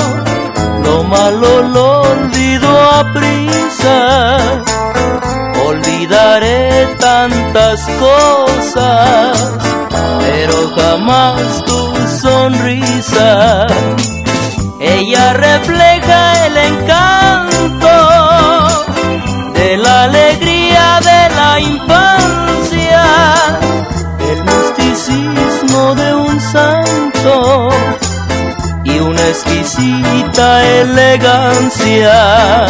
lo 1.30 2.00
olvido 2.02 2.68
a 2.68 3.12
prisa. 3.12 4.38
Olvidaré 5.66 6.86
tantas 6.98 7.80
cosas, 7.98 9.52
pero 10.20 10.70
jamás 10.76 11.64
tu 11.64 11.80
sonrisa. 12.22 13.66
Ella 14.80 15.32
refleja 15.34 16.46
el 16.46 16.56
encanto 16.56 17.96
de 19.54 19.76
la 19.76 20.04
alegría 20.04 21.00
de 21.00 21.34
la 21.36 21.60
infancia, 21.60 23.04
el 24.20 24.44
misticismo 24.44 25.94
de 25.94 26.14
un 26.14 26.40
santo 26.40 27.77
exquisita 29.30 30.64
elegancia. 30.64 32.66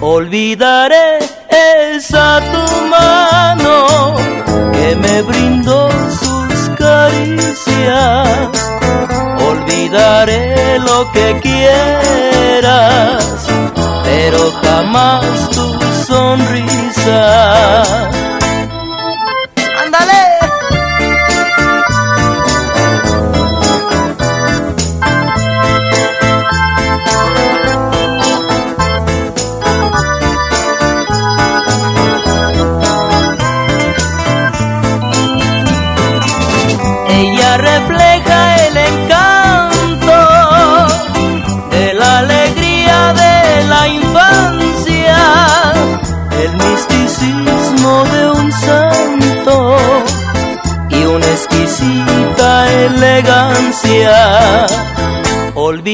Olvidaré 0.00 1.18
esa 1.48 2.40
tu 2.52 2.64
mano 2.86 4.14
que 4.72 4.94
me 4.96 5.22
brindó 5.22 5.88
sus 6.22 6.70
caricias. 6.78 8.48
Olvidaré 9.48 10.78
lo 10.78 11.10
que 11.12 11.38
quieras, 11.40 13.24
pero 14.04 14.52
jamás 14.62 15.50
tu 15.50 15.66
sonrisa. 16.06 18.08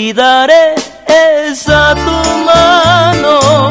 Olvidaré 0.04 0.74
esa 1.06 1.94
tu 1.94 2.18
mano 2.44 3.70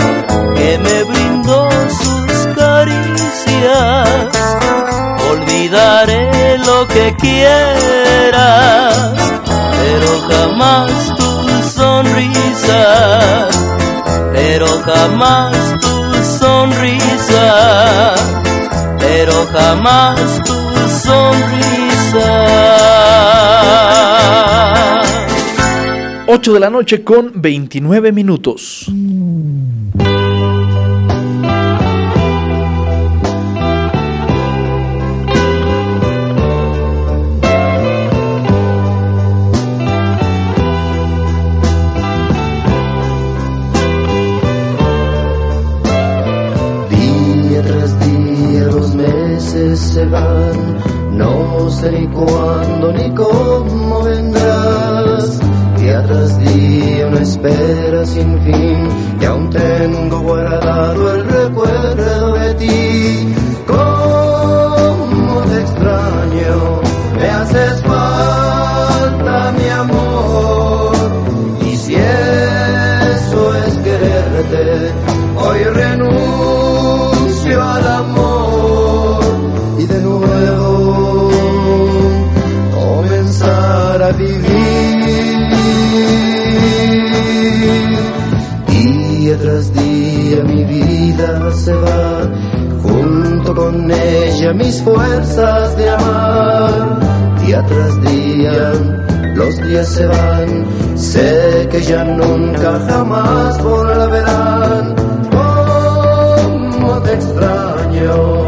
que 0.55 0.79
me 0.79 1.03
brindó 1.03 1.69
sus 2.01 2.47
caricias. 2.57 4.29
Olvidaré 5.29 6.57
lo 6.57 6.87
que 6.87 7.15
quieras, 7.17 9.11
pero 9.77 10.09
jamás 10.27 10.89
tu 11.17 11.31
sonrisa, 11.79 13.47
pero 14.33 14.65
jamás 14.87 15.55
tu 15.81 16.13
sonrisa, 16.39 18.15
pero 18.97 19.45
jamás 19.53 20.41
tu 20.43 20.59
sonrisa. 21.07 22.62
8 26.35 26.53
de 26.53 26.59
la 26.59 26.71
noche 26.71 27.03
con 27.03 27.31
29 27.35 28.11
minutos. 28.11 28.87
Día 46.89 47.61
tras 47.61 47.99
día 47.99 48.63
los 48.71 48.95
meses 48.95 49.79
se 49.79 50.05
van, 50.05 50.79
no 51.15 51.69
sé 51.69 51.91
ni 51.91 52.07
cuándo 52.07 52.91
ni 52.91 53.13
cómo 53.13 53.92
tras 56.23 56.39
día 56.39 57.07
una 57.07 57.21
espera 57.21 58.05
sin 58.05 58.39
fin, 58.43 58.87
y 59.19 59.25
aún 59.25 59.49
tengo 59.49 60.21
guardado 60.21 61.15
el 61.15 61.25
recuerdo 61.25 62.33
de 62.35 62.53
ti. 62.55 63.35
Cómo 63.67 65.41
te 65.49 65.59
extraño, 65.59 66.81
me 67.19 67.29
haces 67.29 67.81
falta 67.81 69.53
mi 69.57 69.69
amor, 69.69 70.95
y 71.65 71.75
si 71.75 71.95
eso 71.95 73.55
es 73.65 73.77
quererte, 73.79 74.91
hoy 75.35 75.63
renuncio 75.73 77.61
al 77.61 77.87
amor 77.87 79.23
y 79.77 79.85
de 79.85 79.99
nuevo 80.01 81.29
comenzar 82.71 84.03
a 84.03 84.11
vivir. 84.11 85.32
Se 91.55 91.73
va, 91.73 92.29
junto 92.81 93.55
con 93.55 93.91
ella 93.91 94.53
mis 94.53 94.81
fuerzas 94.81 95.77
de 95.77 95.89
amar. 95.89 96.99
Día 97.45 97.65
tras 97.65 98.01
día 98.01 98.73
los 99.35 99.57
días 99.63 99.87
se 99.87 100.05
van, 100.05 100.65
sé 100.95 101.67
que 101.71 101.81
ya 101.81 102.03
nunca 102.03 102.79
jamás 102.87 103.63
volverán. 103.63 104.95
Cómo 105.31 107.01
te 107.01 107.13
extraño, 107.13 108.42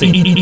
Universidad 0.00 0.38